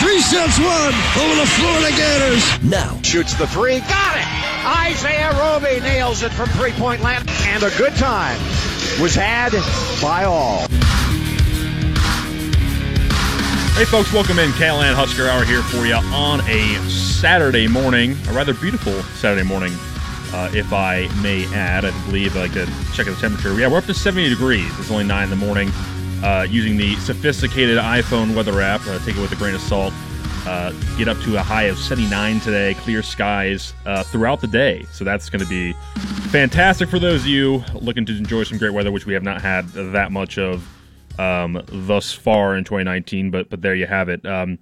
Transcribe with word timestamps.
Three 0.00 0.20
sets 0.20 0.58
one 0.58 0.94
over 1.22 1.34
the 1.40 1.46
Florida 1.56 1.96
Gators. 1.96 2.62
Now, 2.62 2.98
Shoots 3.02 3.34
the 3.34 3.46
three. 3.46 3.80
Got 3.80 4.16
it! 4.16 4.26
Isaiah 4.90 5.32
Roby 5.38 5.80
nails 5.80 6.22
it 6.22 6.32
from 6.32 6.48
three 6.50 6.72
point 6.72 7.00
land. 7.02 7.28
And 7.44 7.62
a 7.62 7.70
good 7.78 7.94
time 7.96 8.38
was 9.00 9.14
had 9.14 9.52
by 10.02 10.24
all. 10.24 10.66
Hey, 13.76 13.84
folks, 13.84 14.12
welcome 14.12 14.38
in. 14.38 14.50
KLIN 14.52 14.94
Husker 14.94 15.28
Hour 15.28 15.44
here 15.44 15.62
for 15.62 15.86
you 15.86 15.94
on 15.94 16.40
a 16.48 16.74
Saturday 16.88 17.66
morning, 17.68 18.16
a 18.28 18.32
rather 18.32 18.54
beautiful 18.54 19.02
Saturday 19.14 19.46
morning, 19.46 19.72
uh, 20.32 20.50
if 20.54 20.72
I 20.72 21.08
may 21.22 21.44
add. 21.54 21.84
I 21.84 21.90
believe 22.06 22.36
I 22.36 22.48
could 22.48 22.68
check 22.94 23.06
the 23.06 23.14
temperature. 23.16 23.54
Yeah, 23.58 23.68
we're 23.68 23.78
up 23.78 23.84
to 23.84 23.94
70 23.94 24.28
degrees. 24.30 24.66
It's 24.78 24.90
only 24.90 25.04
9 25.04 25.24
in 25.24 25.30
the 25.30 25.36
morning. 25.36 25.70
Uh, 26.22 26.46
using 26.48 26.76
the 26.76 26.96
sophisticated 26.96 27.78
iPhone 27.78 28.34
weather 28.34 28.60
app, 28.60 28.80
uh, 28.86 28.98
take 29.00 29.16
it 29.16 29.20
with 29.20 29.32
a 29.32 29.36
grain 29.36 29.54
of 29.54 29.60
salt. 29.60 29.92
Uh, 30.46 30.70
get 30.96 31.08
up 31.08 31.18
to 31.18 31.36
a 31.36 31.42
high 31.42 31.64
of 31.64 31.76
79 31.76 32.38
today, 32.40 32.74
clear 32.74 33.02
skies 33.02 33.74
uh, 33.84 34.04
throughout 34.04 34.40
the 34.40 34.46
day. 34.46 34.84
So 34.92 35.04
that's 35.04 35.28
going 35.28 35.42
to 35.42 35.48
be 35.48 35.72
fantastic 36.30 36.88
for 36.88 37.00
those 37.00 37.22
of 37.22 37.26
you 37.26 37.64
looking 37.74 38.06
to 38.06 38.16
enjoy 38.16 38.44
some 38.44 38.56
great 38.56 38.72
weather, 38.72 38.92
which 38.92 39.06
we 39.06 39.14
have 39.14 39.24
not 39.24 39.42
had 39.42 39.68
that 39.70 40.12
much 40.12 40.38
of 40.38 40.66
um, 41.18 41.62
thus 41.66 42.12
far 42.12 42.56
in 42.56 42.62
2019. 42.62 43.30
But 43.30 43.50
but 43.50 43.62
there 43.62 43.74
you 43.74 43.86
have 43.86 44.08
it. 44.08 44.24
Um, 44.24 44.58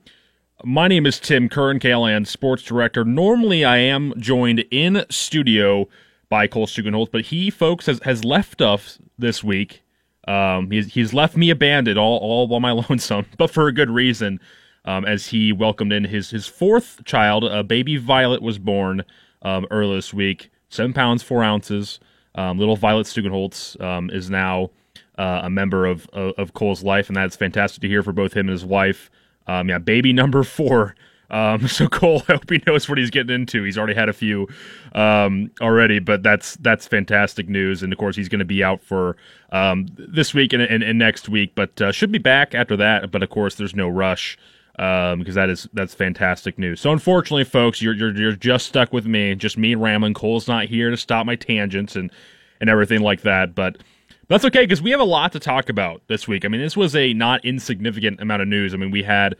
my 0.65 0.89
name 0.89 1.05
is 1.05 1.21
Tim 1.21 1.51
Curran, 1.51 1.79
KLIN 1.79 2.27
Sports 2.27 2.63
Director. 2.63 3.05
Normally, 3.05 3.65
I 3.65 3.77
am 3.77 4.15
joined 4.17 4.65
in 4.71 5.05
studio 5.11 5.89
by 6.31 6.47
Cole 6.47 6.67
Stukenholtz, 6.67 7.11
but 7.13 7.27
he, 7.27 7.51
folks, 7.51 7.87
has, 7.87 8.01
has 8.05 8.25
left 8.25 8.63
us 8.63 8.99
this 9.19 9.45
week. 9.45 9.84
Um, 10.27 10.71
he's, 10.71 10.93
he's 10.93 11.13
left 11.13 11.37
me 11.37 11.51
abandoned 11.51 11.99
all, 11.99 12.19
all 12.19 12.47
by 12.47 12.59
my 12.59 12.71
lonesome, 12.89 13.27
but 13.37 13.51
for 13.51 13.69
a 13.69 13.73
good 13.73 13.91
reason 13.91 14.41
um, 14.85 15.05
as 15.05 15.27
he 15.29 15.53
welcomed 15.53 15.93
in 15.93 16.05
his 16.05 16.31
his 16.31 16.47
fourth 16.47 17.03
child. 17.05 17.45
Uh, 17.45 17.63
baby 17.63 17.97
Violet 17.97 18.43
was 18.43 18.59
born 18.59 19.03
um, 19.43 19.67
earlier 19.71 19.97
this 19.97 20.13
week, 20.13 20.51
seven 20.69 20.93
pounds 20.93 21.23
four 21.23 21.43
ounces. 21.43 22.01
Um, 22.37 22.59
little 22.59 22.77
Violet 22.77 23.07
Stukenholtz 23.07 23.81
um, 23.81 24.11
is 24.11 24.29
now 24.29 24.71
uh, 25.19 25.43
a 25.45 25.51
member 25.51 25.87
of, 25.87 26.09
of, 26.13 26.33
of 26.37 26.55
Cole's 26.55 26.83
life, 26.83 27.09
and 27.09 27.17
that's 27.17 27.37
fantastic 27.37 27.81
to 27.83 27.89
hear 27.89 28.03
for 28.03 28.13
both 28.13 28.33
him 28.33 28.49
and 28.49 28.51
his 28.51 28.65
wife. 28.65 29.11
Um, 29.47 29.69
yeah, 29.69 29.79
baby 29.79 30.13
number 30.13 30.43
four. 30.43 30.97
Um, 31.35 31.67
so 31.69 31.89
Cole, 31.89 32.23
I 32.29 32.35
hope 32.35 32.49
he 32.49 32.63
knows 32.67 32.89
what 32.89 32.97
he's 32.97 33.11
getting 33.11 33.35
into. 33.35 33.65
He's 33.65 33.77
already 33.77 33.95
had 33.95 34.09
a 34.09 34.13
few 34.13 34.49
um, 34.95 35.51
already, 35.61 35.99
but 35.99 36.23
that's 36.23 36.57
that's 36.57 36.87
fantastic 36.87 37.49
news. 37.49 37.83
And 37.83 37.93
of 37.93 37.99
course, 37.99 38.17
he's 38.17 38.29
going 38.29 38.39
to 38.39 38.45
be 38.45 38.63
out 38.63 38.83
for 38.83 39.17
um, 39.51 39.87
this 39.99 40.33
week 40.33 40.53
and, 40.53 40.63
and, 40.63 40.83
and 40.83 40.99
next 40.99 41.29
week, 41.29 41.53
but 41.55 41.81
uh, 41.83 41.93
should 41.93 42.13
be 42.13 42.19
back 42.19 42.55
after 42.55 42.77
that. 42.77 43.11
But 43.11 43.23
of 43.23 43.31
course, 43.31 43.57
there's 43.57 43.75
no 43.75 43.89
rush 43.89 44.39
um, 44.79 45.19
because 45.19 45.35
that 45.35 45.51
is 45.51 45.69
that's 45.73 45.93
fantastic 45.93 46.57
news. 46.57 46.81
So 46.81 46.93
unfortunately, 46.93 47.45
folks, 47.45 47.83
you're 47.83 47.95
you're 47.95 48.15
you're 48.15 48.37
just 48.37 48.67
stuck 48.67 48.93
with 48.93 49.07
me, 49.07 49.35
just 49.35 49.59
me 49.59 49.75
rambling. 49.75 50.15
Cole's 50.15 50.47
not 50.47 50.67
here 50.67 50.91
to 50.91 50.97
stop 50.97 51.27
my 51.27 51.35
tangents 51.35 51.97
and 51.97 52.13
and 52.61 52.71
everything 52.71 53.01
like 53.01 53.23
that, 53.23 53.55
but. 53.55 53.79
That's 54.27 54.47
okay 54.47 54.63
because 54.63 54.81
we 54.81 54.91
have 54.91 55.01
a 55.01 55.05
lot 55.05 55.33
to 55.33 55.39
talk 55.39 55.69
about 55.69 56.01
this 56.07 56.27
week. 56.27 56.47
I 56.47 56.49
mean, 56.49 56.63
this 56.63 56.79
was 56.79 56.97
a 56.97 57.13
not 57.13 57.45
insignificant 57.45 58.23
amount 58.23 58.41
of 58.41 58.49
news. 58.49 58.73
I 58.73 58.79
mean, 58.79 58.91
we 58.91 59.03
had 59.03 59.37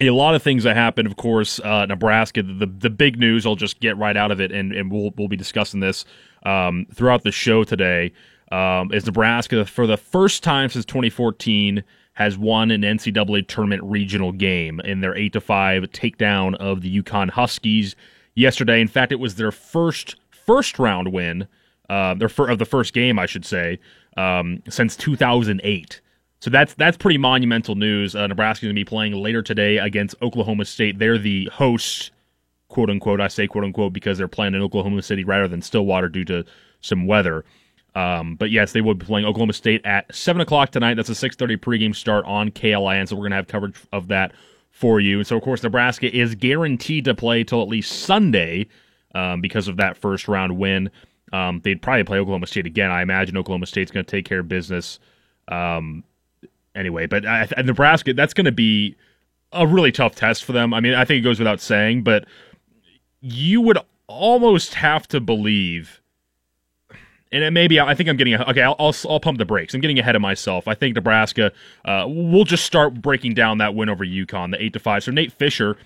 a 0.00 0.10
lot 0.10 0.34
of 0.34 0.42
things 0.42 0.64
that 0.64 0.76
happened. 0.76 1.06
Of 1.06 1.16
course, 1.16 1.60
uh, 1.60 1.86
Nebraska. 1.86 2.42
The 2.42 2.66
the 2.66 2.90
big 2.90 3.18
news. 3.18 3.46
I'll 3.46 3.56
just 3.56 3.80
get 3.80 3.96
right 3.96 4.16
out 4.16 4.30
of 4.30 4.40
it, 4.40 4.52
and, 4.52 4.72
and 4.72 4.90
we'll 4.90 5.12
we'll 5.16 5.28
be 5.28 5.36
discussing 5.36 5.80
this 5.80 6.04
um, 6.44 6.86
throughout 6.94 7.22
the 7.22 7.32
show 7.32 7.64
today. 7.64 8.12
Um, 8.50 8.92
is 8.92 9.06
Nebraska 9.06 9.64
for 9.64 9.86
the 9.86 9.96
first 9.96 10.42
time 10.42 10.68
since 10.68 10.84
2014 10.84 11.82
has 12.14 12.36
won 12.36 12.70
an 12.70 12.82
NCAA 12.82 13.48
tournament 13.48 13.82
regional 13.82 14.32
game 14.32 14.78
in 14.80 15.00
their 15.00 15.16
eight 15.16 15.32
to 15.32 15.40
five 15.40 15.84
takedown 15.84 16.54
of 16.56 16.82
the 16.82 17.02
UConn 17.02 17.30
Huskies 17.30 17.96
yesterday. 18.34 18.80
In 18.80 18.88
fact, 18.88 19.12
it 19.12 19.20
was 19.20 19.36
their 19.36 19.52
first 19.52 20.16
first 20.30 20.78
round 20.78 21.12
win, 21.12 21.46
uh, 21.88 22.14
their 22.14 22.28
fir- 22.28 22.50
of 22.50 22.58
the 22.58 22.64
first 22.66 22.92
game, 22.92 23.18
I 23.18 23.26
should 23.26 23.46
say, 23.46 23.78
um, 24.16 24.62
since 24.68 24.96
2008. 24.96 26.00
So 26.42 26.50
that's 26.50 26.74
that's 26.74 26.96
pretty 26.96 27.18
monumental 27.18 27.76
news. 27.76 28.16
Uh, 28.16 28.26
Nebraska's 28.26 28.66
going 28.66 28.74
to 28.74 28.80
be 28.80 28.84
playing 28.84 29.12
later 29.12 29.42
today 29.42 29.78
against 29.78 30.16
Oklahoma 30.20 30.64
State. 30.64 30.98
They're 30.98 31.16
the 31.16 31.48
host, 31.52 32.10
quote 32.66 32.90
unquote. 32.90 33.20
I 33.20 33.28
say 33.28 33.46
quote 33.46 33.62
unquote 33.62 33.92
because 33.92 34.18
they're 34.18 34.26
playing 34.26 34.54
in 34.54 34.60
Oklahoma 34.60 35.02
City 35.02 35.22
rather 35.22 35.46
than 35.46 35.62
Stillwater 35.62 36.08
due 36.08 36.24
to 36.24 36.44
some 36.80 37.06
weather. 37.06 37.44
Um, 37.94 38.34
but 38.34 38.50
yes, 38.50 38.72
they 38.72 38.80
will 38.80 38.94
be 38.94 39.06
playing 39.06 39.24
Oklahoma 39.24 39.52
State 39.52 39.86
at 39.86 40.12
seven 40.12 40.42
o'clock 40.42 40.72
tonight. 40.72 40.94
That's 40.94 41.10
a 41.10 41.14
six 41.14 41.36
thirty 41.36 41.56
pregame 41.56 41.94
start 41.94 42.24
on 42.24 42.50
KLIN. 42.50 43.06
So 43.08 43.14
we're 43.14 43.22
gonna 43.22 43.36
have 43.36 43.46
coverage 43.46 43.76
of 43.92 44.08
that 44.08 44.32
for 44.72 44.98
you. 44.98 45.18
And 45.18 45.26
so 45.26 45.36
of 45.36 45.44
course 45.44 45.62
Nebraska 45.62 46.12
is 46.12 46.34
guaranteed 46.34 47.04
to 47.04 47.14
play 47.14 47.44
till 47.44 47.62
at 47.62 47.68
least 47.68 48.00
Sunday 48.00 48.66
um, 49.14 49.40
because 49.40 49.68
of 49.68 49.76
that 49.76 49.96
first 49.96 50.26
round 50.26 50.58
win. 50.58 50.90
Um, 51.32 51.60
they'd 51.62 51.80
probably 51.80 52.02
play 52.02 52.18
Oklahoma 52.18 52.48
State 52.48 52.66
again. 52.66 52.90
I 52.90 53.02
imagine 53.02 53.36
Oklahoma 53.36 53.66
State's 53.66 53.92
going 53.92 54.04
to 54.04 54.10
take 54.10 54.24
care 54.24 54.40
of 54.40 54.48
business. 54.48 54.98
Um, 55.46 56.02
anyway, 56.74 57.06
but 57.06 57.26
I, 57.26 57.48
Nebraska, 57.64 58.14
that's 58.14 58.34
going 58.34 58.46
to 58.46 58.52
be 58.52 58.96
a 59.52 59.66
really 59.66 59.92
tough 59.92 60.14
test 60.14 60.44
for 60.44 60.52
them. 60.52 60.72
I 60.72 60.80
mean, 60.80 60.94
I 60.94 61.04
think 61.04 61.18
it 61.18 61.22
goes 61.22 61.38
without 61.38 61.60
saying, 61.60 62.02
but 62.02 62.24
you 63.20 63.60
would 63.60 63.78
almost 64.06 64.74
have 64.74 65.06
to 65.08 65.20
believe 65.20 66.02
and 67.32 67.54
maybe 67.54 67.80
I 67.80 67.94
think 67.94 68.08
I'm 68.08 68.16
getting 68.16 68.34
okay. 68.34 68.62
I'll, 68.62 68.76
I'll, 68.78 68.94
I'll 69.08 69.20
pump 69.20 69.38
the 69.38 69.44
brakes. 69.44 69.74
I'm 69.74 69.80
getting 69.80 69.98
ahead 69.98 70.14
of 70.14 70.22
myself. 70.22 70.68
I 70.68 70.74
think 70.74 70.94
Nebraska. 70.94 71.50
Uh, 71.84 72.04
we'll 72.06 72.44
just 72.44 72.64
start 72.64 73.00
breaking 73.00 73.34
down 73.34 73.58
that 73.58 73.74
win 73.74 73.88
over 73.88 74.04
UConn, 74.04 74.50
the 74.50 74.62
eight 74.62 74.74
to 74.74 74.78
five. 74.78 75.02
So 75.02 75.10
Nate 75.10 75.32
Fisher 75.32 75.76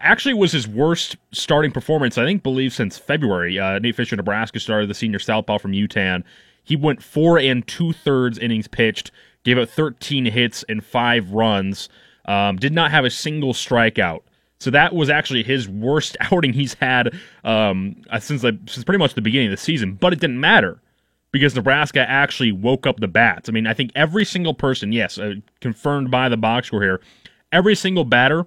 actually 0.00 0.34
was 0.34 0.52
his 0.52 0.66
worst 0.66 1.16
starting 1.32 1.70
performance. 1.70 2.18
I 2.18 2.24
think 2.24 2.42
believe 2.42 2.72
since 2.72 2.98
February. 2.98 3.58
Uh, 3.58 3.78
Nate 3.78 3.94
Fisher, 3.94 4.16
Nebraska 4.16 4.58
started 4.58 4.90
the 4.90 4.94
senior 4.94 5.20
southpaw 5.20 5.58
from 5.58 5.72
UTAN. 5.72 6.24
He 6.64 6.74
went 6.74 7.00
four 7.00 7.38
and 7.38 7.64
two 7.66 7.92
thirds 7.92 8.36
innings 8.38 8.66
pitched, 8.66 9.12
gave 9.46 9.58
up 9.58 9.68
13 9.70 10.26
hits 10.26 10.64
and 10.68 10.84
five 10.84 11.30
runs. 11.30 11.88
Um, 12.26 12.56
did 12.56 12.74
not 12.74 12.90
have 12.90 13.04
a 13.04 13.10
single 13.10 13.54
strikeout. 13.54 14.22
So 14.58 14.70
that 14.70 14.94
was 14.94 15.08
actually 15.08 15.44
his 15.44 15.68
worst 15.68 16.16
outing 16.32 16.52
he's 16.52 16.74
had 16.74 17.14
um, 17.44 18.02
uh, 18.10 18.18
since 18.18 18.42
since 18.42 18.84
pretty 18.84 18.98
much 18.98 19.14
the 19.14 19.22
beginning 19.22 19.48
of 19.48 19.52
the 19.52 19.62
season. 19.62 19.94
But 19.94 20.12
it 20.12 20.20
didn't 20.20 20.40
matter 20.40 20.82
because 21.30 21.54
Nebraska 21.54 22.00
actually 22.00 22.52
woke 22.52 22.86
up 22.86 22.98
the 22.98 23.08
bats. 23.08 23.48
I 23.48 23.52
mean, 23.52 23.66
I 23.66 23.74
think 23.74 23.92
every 23.94 24.24
single 24.24 24.54
person, 24.54 24.92
yes, 24.92 25.18
uh, 25.18 25.34
confirmed 25.60 26.10
by 26.10 26.28
the 26.28 26.36
box 26.36 26.66
score 26.66 26.82
here, 26.82 27.00
every 27.52 27.76
single 27.76 28.04
batter 28.04 28.44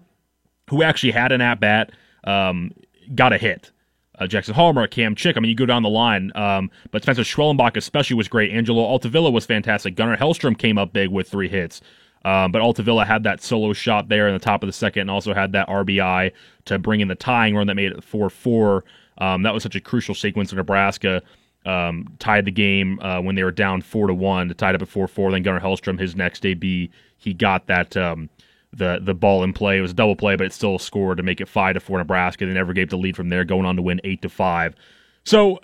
who 0.70 0.84
actually 0.84 1.12
had 1.12 1.32
an 1.32 1.40
at 1.42 1.60
bat 1.60 1.92
um, 2.26 2.72
got 3.16 3.32
a 3.32 3.38
hit. 3.38 3.72
Uh, 4.20 4.28
Jackson 4.28 4.54
Hallmark, 4.54 4.92
Cam 4.92 5.16
Chick. 5.16 5.38
I 5.38 5.40
mean, 5.40 5.50
you 5.50 5.56
go 5.56 5.66
down 5.66 5.82
the 5.82 5.90
line. 5.90 6.32
Um, 6.36 6.70
but 6.92 7.04
Spencer 7.04 7.22
Schwellenbach 7.22 7.78
especially 7.78 8.16
was 8.16 8.28
great. 8.28 8.52
Angelo 8.52 8.84
Altavilla 8.84 9.32
was 9.32 9.46
fantastic. 9.46 9.96
Gunnar 9.96 10.18
Hellstrom 10.18 10.58
came 10.58 10.78
up 10.78 10.92
big 10.92 11.10
with 11.10 11.30
three 11.30 11.48
hits. 11.48 11.82
Um, 12.26 12.52
but 12.52 12.62
Altavilla 12.62 13.06
had 13.06 13.24
that 13.24 13.42
solo 13.42 13.72
shot 13.72 14.10
there 14.10 14.28
in 14.28 14.34
the 14.34 14.40
top 14.40 14.62
of 14.62 14.68
the 14.68 14.74
second 14.74 15.02
and 15.02 15.12
also 15.12 15.34
had 15.34 15.54
that 15.54 15.70
RBI 15.70 16.34
to 16.66 16.78
bring 16.78 17.00
in 17.00 17.08
the 17.08 17.16
tying 17.16 17.56
run 17.56 17.68
that 17.68 17.76
made 17.76 17.92
it 17.92 18.04
4 18.04 18.30
4. 18.30 18.84
Um, 19.20 19.44
that 19.44 19.54
was 19.54 19.64
such 19.64 19.76
a 19.76 19.82
crucial 19.82 20.16
sequence 20.16 20.52
of 20.52 20.58
Nebraska. 20.58 21.22
Um, 21.66 22.08
tied 22.20 22.46
the 22.46 22.52
game 22.52 23.00
uh, 23.02 23.22
when 23.22 23.36
they 23.36 23.44
were 23.44 23.52
down 23.52 23.82
4 23.82 24.08
to 24.08 24.14
1, 24.14 24.50
tied 24.56 24.76
up 24.76 24.82
at 24.82 24.88
4 24.88 25.08
4. 25.08 25.32
Then 25.32 25.44
Gunnar 25.44 25.60
Hellstrom, 25.60 26.00
his 26.00 26.16
next 26.16 26.46
AB, 26.46 26.90
he 27.18 27.34
got 27.34 27.68
that. 27.68 27.96
Um, 27.96 28.30
the 28.72 29.00
the 29.02 29.14
ball 29.14 29.44
in 29.44 29.54
play. 29.54 29.78
It 29.78 29.82
was 29.82 29.92
a 29.92 29.96
double 29.96 30.16
play, 30.16 30.36
but 30.36 30.46
it 30.46 30.54
still 30.54 30.80
scored 30.80 31.18
to 31.18 31.24
make 31.24 31.42
it 31.42 31.48
five 31.48 31.74
to 31.74 31.80
four 31.80 31.98
Nebraska. 31.98 32.46
They 32.46 32.54
never 32.54 32.74
gave 32.74 32.90
the 32.90 32.98
lead 32.98 33.16
from 33.16 33.30
there, 33.30 33.44
going 33.44 33.66
on 33.66 33.76
to 33.76 33.82
win 33.82 34.02
eight 34.04 34.22
to 34.22 34.30
five. 34.30 34.76
So 35.24 35.60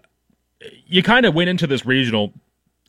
you 0.86 1.04
kind 1.04 1.26
of 1.26 1.34
went 1.34 1.50
into 1.50 1.68
this 1.68 1.86
regional 1.86 2.34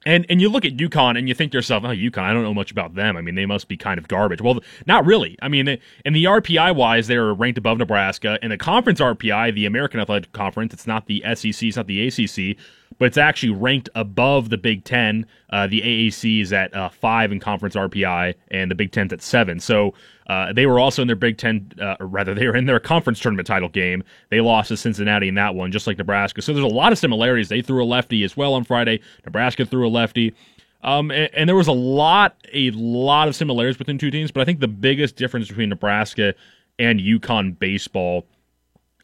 and 0.07 0.25
and 0.31 0.41
you 0.41 0.49
look 0.49 0.65
at 0.65 0.77
UConn 0.77 1.19
and 1.19 1.29
you 1.29 1.35
think 1.35 1.53
to 1.53 1.59
yourself, 1.59 1.85
oh, 1.85 1.89
UConn, 1.89 2.23
I 2.23 2.33
don't 2.33 2.45
know 2.45 2.55
much 2.55 2.71
about 2.71 2.95
them. 2.95 3.17
I 3.17 3.21
mean, 3.21 3.35
they 3.35 3.45
must 3.45 3.69
be 3.69 3.77
kind 3.77 3.99
of 3.99 4.09
garbage. 4.09 4.41
Well, 4.41 4.61
not 4.87 5.05
really. 5.05 5.37
I 5.43 5.49
mean, 5.49 5.69
in 6.05 6.13
the 6.13 6.25
RPI 6.25 6.75
wise, 6.75 7.09
they're 7.09 7.35
ranked 7.35 7.59
above 7.59 7.79
Nebraska. 7.79 8.39
In 8.41 8.51
the 8.51 8.57
conference 8.57 9.01
RPI, 9.01 9.55
the 9.55 9.67
American 9.67 10.01
Athletic 10.01 10.33
Conference, 10.33 10.73
it's 10.73 10.87
not 10.87 11.07
the 11.07 11.23
SEC, 11.35 11.63
it's 11.63 11.77
not 11.77 11.89
the 11.89 12.07
ACC, 12.07 12.57
but 12.99 13.07
it's 13.07 13.19
actually 13.19 13.53
ranked 13.53 13.89
above 13.97 14.49
the 14.49 14.57
Big 14.57 14.85
Ten. 14.85 15.27
Uh, 15.51 15.67
the 15.67 15.83
AAC 15.83 16.41
is 16.41 16.53
at 16.53 16.73
uh, 16.75 16.89
five 16.89 17.33
in 17.33 17.41
conference 17.41 17.75
RPI, 17.75 18.35
and 18.53 18.71
the 18.71 18.77
Big 18.77 18.93
Ten's 18.93 19.13
at 19.13 19.21
seven. 19.23 19.59
So 19.59 19.93
Uh, 20.27 20.53
they 20.53 20.67
were 20.67 20.79
also 20.79 21.03
in 21.03 21.09
their 21.09 21.17
Big 21.17 21.39
Ten, 21.39 21.71
uh, 21.81 21.97
or 22.01 22.07
rather, 22.07 22.35
they 22.35 22.47
were 22.47 22.57
in 22.57 22.67
their 22.67 22.81
conference 22.81 23.21
tournament 23.21 23.47
title 23.47 23.69
game. 23.69 24.03
They 24.31 24.41
lost 24.41 24.69
to 24.69 24.77
Cincinnati 24.77 25.29
in 25.29 25.37
that 25.37 25.55
one, 25.55 25.71
just 25.71 25.87
like 25.87 25.99
Nebraska. 25.99 26.43
So 26.43 26.53
there's 26.53 26.65
a 26.65 26.75
lot 26.75 26.93
of 26.93 26.99
similarities. 26.99 27.49
They 27.49 27.63
threw 27.63 27.83
a 27.83 27.87
lefty 27.87 28.25
as 28.25 28.37
well 28.37 28.55
on 28.55 28.65
Friday. 28.65 29.01
Nebraska 29.25 29.65
threw 29.65 29.87
a 29.87 29.91
lefty. 29.91 30.35
Um, 30.83 31.11
and, 31.11 31.31
and, 31.35 31.49
there 31.49 31.57
was 31.57 31.69
a 31.69 31.73
lot, 31.73 32.37
a 32.53 32.71
lot 32.73 33.29
of 33.29 33.35
similarities 33.35 33.77
between 33.77 33.99
two 33.99 34.11
teams, 34.11 34.31
but 34.31 34.41
I 34.41 34.45
think 34.45 34.61
the 34.61 34.69
biggest 34.69 35.17
difference 35.17 35.49
between 35.49 35.69
Nebraska 35.69 36.35
and 36.79 37.01
UConn 37.01 37.59
baseball 37.59 38.27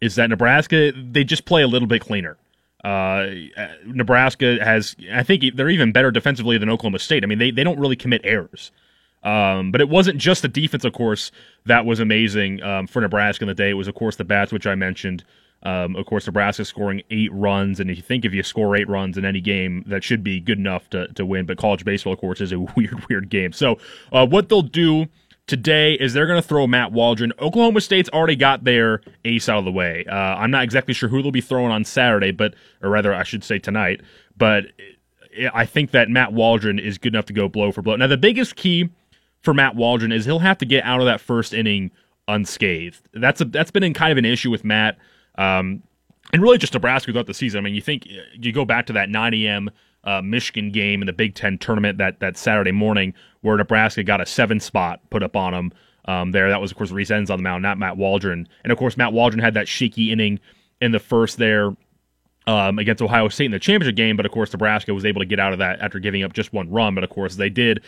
is 0.01 0.17
that 0.17 0.29
Nebraska 0.29 0.93
they 0.93 1.25
just 1.25 1.45
play 1.45 1.63
a 1.63 1.67
little 1.67 1.89
bit 1.89 2.03
cleaner. 2.03 2.37
Uh, 2.85 3.27
Nebraska 3.87 4.63
has, 4.63 4.97
I 5.13 5.23
think 5.23 5.45
they're 5.55 5.71
even 5.71 5.93
better 5.93 6.11
defensively 6.11 6.59
than 6.59 6.69
Oklahoma 6.69 6.99
State. 6.99 7.23
I 7.23 7.27
mean, 7.27 7.39
they, 7.39 7.53
they 7.53 7.63
don't 7.65 7.79
really 7.79 7.97
commit 7.97 8.21
errors. 8.25 8.73
Um, 9.23 9.71
but 9.71 9.81
it 9.81 9.89
wasn't 9.89 10.19
just 10.19 10.43
the 10.43 10.49
defense, 10.49 10.85
of 10.85 10.93
course, 10.93 11.31
that 11.67 11.87
was 11.87 12.01
amazing 12.01 12.63
um, 12.63 12.87
for 12.87 13.01
Nebraska 13.01 13.45
in 13.45 13.49
the 13.49 13.55
day. 13.55 13.71
It 13.71 13.75
was, 13.75 13.89
of 13.89 13.95
course, 13.95 14.17
the 14.17 14.25
bats, 14.25 14.53
which 14.53 14.67
I 14.67 14.75
mentioned. 14.75 15.25
Um, 15.65 15.95
of 15.95 16.07
course, 16.07 16.27
Nebraska 16.27 16.65
scoring 16.65 17.03
eight 17.11 17.33
runs, 17.33 17.79
and 17.79 17.89
if 17.89 17.97
you 17.97 18.03
think 18.03 18.25
if 18.25 18.35
you 18.35 18.43
score 18.43 18.75
eight 18.75 18.89
runs 18.89 19.17
in 19.17 19.25
any 19.25 19.41
game, 19.41 19.85
that 19.87 20.03
should 20.03 20.25
be 20.25 20.41
good 20.41 20.59
enough 20.59 20.91
to, 20.91 21.07
to 21.13 21.25
win. 21.25 21.47
But 21.47 21.57
college 21.57 21.85
baseball, 21.85 22.13
of 22.13 22.19
course, 22.19 22.41
is 22.41 22.51
a 22.51 22.59
weird, 22.77 23.09
weird 23.09 23.29
game. 23.29 23.53
So, 23.53 23.79
uh, 24.11 24.27
what 24.27 24.49
they'll 24.49 24.63
do 24.63 25.07
today 25.47 25.95
is 25.95 26.15
they're 26.15 26.27
going 26.27 26.41
to 26.41 26.47
throw 26.47 26.67
Matt 26.67 26.91
Waldron. 26.93 27.33
Oklahoma 27.41 27.81
State's 27.81 28.09
already 28.11 28.37
got 28.37 28.65
their 28.65 29.03
ace 29.25 29.49
out 29.49 29.59
of 29.59 29.65
the 29.65 29.73
way. 29.73 30.05
Uh, 30.11 30.15
I'm 30.15 30.51
not 30.51 30.65
exactly 30.65 30.95
sure 30.95 31.09
who 31.09 31.23
they'll 31.23 31.31
be 31.31 31.41
throwing 31.41 31.71
on 31.71 31.85
Saturday, 31.85 32.33
but 32.33 32.55
or 32.83 32.91
rather, 32.91 33.15
I 33.15 33.23
should 33.23 33.45
say 33.45 33.61
tonight. 33.61 34.01
But 34.37 34.65
I 35.55 35.65
think 35.65 35.93
that 35.93 36.09
Matt 36.09 36.33
Waldron 36.33 36.81
is 36.81 36.99
good 36.99 37.15
enough 37.15 37.27
to 37.27 37.33
go 37.33 37.49
blow 37.49 37.71
for 37.71 37.83
blow. 37.83 37.95
Now, 37.95 38.09
the 38.09 38.17
biggest 38.17 38.57
key 38.57 38.91
for 39.43 39.55
Matt 39.55 39.77
Waldron 39.77 40.13
is 40.13 40.25
he'll 40.25 40.39
have 40.39 40.59
to 40.59 40.65
get 40.65 40.85
out 40.85 41.01
of 41.01 41.07
that 41.07 41.21
first 41.21 41.53
inning 41.53 41.91
unscathed. 42.29 43.01
That's 43.13 43.41
a 43.41 43.45
that's 43.45 43.71
been 43.71 43.83
in 43.83 43.95
kind 43.95 44.13
of 44.13 44.19
an 44.19 44.25
issue 44.25 44.51
with 44.51 44.65
Matt. 44.65 44.99
Um, 45.37 45.83
and 46.33 46.41
really 46.41 46.59
just 46.59 46.73
Nebraska 46.73 47.13
throughout 47.13 47.27
the 47.27 47.35
season. 47.35 47.59
I 47.59 47.63
mean, 47.63 47.75
you 47.75 47.83
think 47.83 48.07
you 48.35 48.53
go 48.53 48.65
back 48.65 48.87
to 48.87 48.93
that 48.95 49.11
9 49.11 49.35
a.m 49.35 49.71
uh, 50.05 50.23
Michigan 50.23 50.71
game 50.71 51.03
in 51.03 51.07
the 51.07 51.13
Big 51.13 51.35
Ten 51.35 51.59
tournament 51.59 51.99
that 51.99 52.21
that 52.21 52.37
Saturday 52.37 52.73
morning, 52.73 53.15
where 53.41 53.57
Nebraska 53.57 54.03
got 54.03 54.21
a 54.21 54.27
seven 54.27 54.61
spot 54.61 55.01
put 55.11 55.23
up 55.23 55.37
on 55.37 55.53
them. 55.53 55.73
Um, 56.07 56.33
there, 56.33 56.49
that 56.49 56.61
was 56.61 56.73
of 56.73 56.77
course 56.77 56.91
Reese 56.91 57.11
Enns 57.11 57.31
on 57.31 57.39
the 57.39 57.43
mound, 57.43 57.63
not 57.63 57.79
Matt 57.79 57.97
Waldron, 57.97 58.49
and 58.65 58.73
of 58.73 58.79
course 58.79 58.97
Matt 58.97 59.13
Waldron 59.13 59.43
had 59.43 59.55
that 59.55 59.69
shaky 59.69 60.11
inning 60.11 60.41
in 60.81 60.91
the 60.91 60.99
first 60.99 61.39
there 61.39 61.77
um, 62.49 62.79
against 62.81 63.01
Ohio 63.01 63.29
State 63.29 63.47
in 63.47 63.53
the 63.53 63.61
championship 63.61 63.95
game, 63.95 64.17
but 64.17 64.27
of 64.27 64.33
course 64.33 64.53
Nebraska 64.53 64.93
was 64.93 65.05
able 65.05 65.21
to 65.21 65.27
get 65.27 65.39
out 65.39 65.53
of 65.53 65.61
that 65.61 65.81
after 65.81 66.01
giving 66.01 66.25
up 66.25 66.33
just 66.33 66.53
one 66.53 66.69
run. 66.71 66.95
But 66.95 67.05
of 67.05 67.11
course 67.11 67.37
they 67.37 67.51
did 67.51 67.83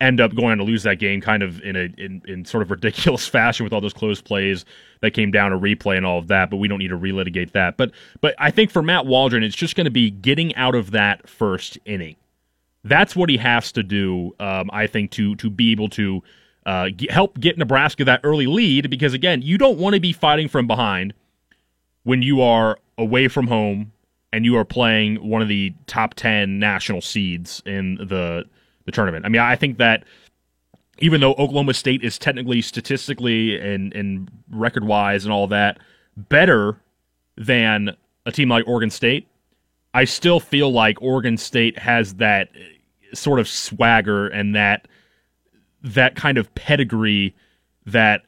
end 0.00 0.20
up 0.20 0.34
going 0.34 0.58
to 0.58 0.64
lose 0.64 0.82
that 0.82 0.98
game 0.98 1.20
kind 1.20 1.42
of 1.42 1.60
in 1.60 1.76
a 1.76 1.88
in, 1.98 2.22
in 2.26 2.44
sort 2.44 2.62
of 2.62 2.70
ridiculous 2.70 3.26
fashion 3.28 3.64
with 3.64 3.72
all 3.72 3.80
those 3.80 3.92
close 3.92 4.20
plays 4.20 4.64
that 5.00 5.12
came 5.12 5.30
down 5.30 5.50
to 5.50 5.58
replay 5.58 5.96
and 5.96 6.06
all 6.06 6.18
of 6.18 6.28
that, 6.28 6.50
but 6.50 6.56
we 6.56 6.68
don't 6.68 6.78
need 6.78 6.88
to 6.88 6.98
relitigate 6.98 7.52
that. 7.52 7.76
But 7.76 7.92
but 8.20 8.34
I 8.38 8.50
think 8.50 8.70
for 8.70 8.82
Matt 8.82 9.06
Waldron, 9.06 9.42
it's 9.42 9.56
just 9.56 9.76
going 9.76 9.84
to 9.84 9.90
be 9.90 10.10
getting 10.10 10.54
out 10.56 10.74
of 10.74 10.92
that 10.92 11.28
first 11.28 11.78
inning. 11.84 12.16
That's 12.82 13.14
what 13.14 13.28
he 13.28 13.36
has 13.36 13.72
to 13.72 13.82
do, 13.82 14.34
um, 14.40 14.70
I 14.72 14.86
think, 14.86 15.10
to 15.12 15.36
to 15.36 15.50
be 15.50 15.72
able 15.72 15.90
to 15.90 16.22
uh, 16.64 16.88
get, 16.96 17.10
help 17.10 17.38
get 17.38 17.58
Nebraska 17.58 18.04
that 18.04 18.20
early 18.24 18.46
lead. 18.46 18.88
Because 18.88 19.12
again, 19.14 19.42
you 19.42 19.58
don't 19.58 19.78
want 19.78 19.94
to 19.94 20.00
be 20.00 20.12
fighting 20.12 20.48
from 20.48 20.66
behind 20.66 21.12
when 22.04 22.22
you 22.22 22.40
are 22.40 22.78
away 22.96 23.28
from 23.28 23.46
home 23.46 23.92
and 24.32 24.44
you 24.44 24.56
are 24.56 24.64
playing 24.64 25.16
one 25.16 25.42
of 25.42 25.48
the 25.48 25.74
top 25.86 26.14
ten 26.14 26.58
national 26.58 27.02
seeds 27.02 27.62
in 27.66 27.96
the 27.96 28.44
the 28.86 28.92
tournament. 28.92 29.24
I 29.24 29.28
mean, 29.28 29.40
I 29.40 29.56
think 29.56 29.78
that 29.78 30.04
even 30.98 31.20
though 31.20 31.32
Oklahoma 31.32 31.74
State 31.74 32.02
is 32.04 32.18
technically, 32.18 32.62
statistically, 32.62 33.58
and 33.58 33.92
and 33.94 34.30
record 34.50 34.84
wise 34.84 35.24
and 35.24 35.32
all 35.32 35.46
that 35.48 35.78
better 36.16 36.80
than 37.36 37.96
a 38.26 38.32
team 38.32 38.48
like 38.48 38.66
Oregon 38.66 38.90
State, 38.90 39.26
I 39.94 40.04
still 40.04 40.40
feel 40.40 40.70
like 40.70 41.00
Oregon 41.00 41.36
State 41.36 41.78
has 41.78 42.14
that 42.14 42.50
sort 43.14 43.40
of 43.40 43.48
swagger 43.48 44.28
and 44.28 44.54
that 44.54 44.86
that 45.82 46.14
kind 46.14 46.38
of 46.38 46.54
pedigree 46.54 47.34
that 47.86 48.22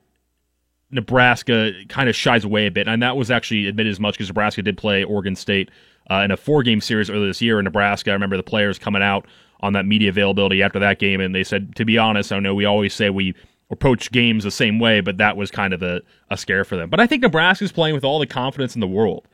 Nebraska 0.91 1.73
kind 1.89 2.09
of 2.09 2.17
shies 2.17 2.45
away 2.45 2.67
a 2.67 2.71
bit. 2.71 2.89
And 2.89 3.03
that 3.03 3.17
was 3.17 3.31
actually 3.31 3.67
admitted 3.67 3.91
as 3.91 4.01
much 4.01 4.15
because 4.15 4.29
Nebraska 4.29 4.63
did 4.63 4.77
play 4.77 5.05
Oregon 5.05 5.37
State 5.37 5.71
uh, 6.11 6.17
in 6.17 6.31
a 6.31 6.37
four 6.37 6.63
game 6.63 6.81
series 6.81 7.11
earlier 7.11 7.27
this 7.27 7.43
year 7.43 7.59
in 7.59 7.65
Nebraska. 7.65 8.11
I 8.11 8.15
remember 8.15 8.37
the 8.37 8.43
players 8.43 8.79
coming 8.79 9.03
out 9.03 9.27
on 9.63 9.73
that 9.75 9.87
media 9.87 10.09
availability 10.09 10.63
after 10.63 10.79
that 10.79 10.99
game, 10.99 11.21
and 11.21 11.35
they 11.35 11.45
said, 11.45 11.77
to 11.77 11.85
be 11.85 11.99
honest, 11.99 12.33
I 12.33 12.41
know 12.41 12.55
we 12.55 12.65
always 12.65 12.95
say 12.95 13.11
we 13.11 13.35
approach 13.71 14.13
games 14.13 14.45
the 14.45 14.51
same 14.51 14.79
way, 14.79 15.01
but 15.01 15.17
that 15.17 15.37
was 15.37 15.51
kind 15.51 15.73
of 15.73 15.83
a, 15.83 16.03
a 16.31 16.37
scare 16.37 16.65
for 16.65 16.77
them. 16.77 16.91
But 16.91 17.01
I 17.01 17.07
think 17.07 17.23
Nebraska's 17.23 17.73
playing 17.73 17.95
with 17.95 18.05
all 18.05 18.19
the 18.19 18.27
confidence 18.27 18.75
in 18.75 18.81
the 18.81 18.87
world. 18.87 19.27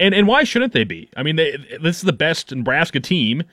And 0.00 0.14
and 0.14 0.26
why 0.26 0.42
shouldn't 0.44 0.72
they 0.72 0.84
be? 0.84 1.10
I 1.16 1.22
mean, 1.22 1.36
they, 1.36 1.56
this 1.80 1.98
is 1.98 2.02
the 2.02 2.12
best 2.12 2.52
Nebraska 2.52 2.98
team. 2.98 3.44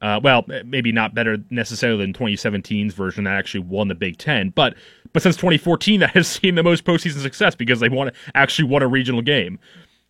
Uh, 0.00 0.18
well, 0.20 0.44
maybe 0.64 0.90
not 0.90 1.14
better 1.14 1.38
necessarily 1.50 2.04
than 2.04 2.12
2017's 2.12 2.92
version 2.92 3.22
that 3.22 3.34
actually 3.34 3.60
won 3.60 3.86
the 3.86 3.94
Big 3.94 4.18
Ten, 4.18 4.50
but 4.50 4.74
but 5.12 5.22
since 5.22 5.36
2014 5.36 6.00
that 6.00 6.10
has 6.10 6.26
seen 6.26 6.56
the 6.56 6.62
most 6.62 6.84
postseason 6.84 7.20
success 7.20 7.54
because 7.54 7.78
they 7.78 7.88
won 7.88 8.10
actually 8.34 8.68
won 8.68 8.82
a 8.82 8.88
regional 8.88 9.22
game. 9.22 9.60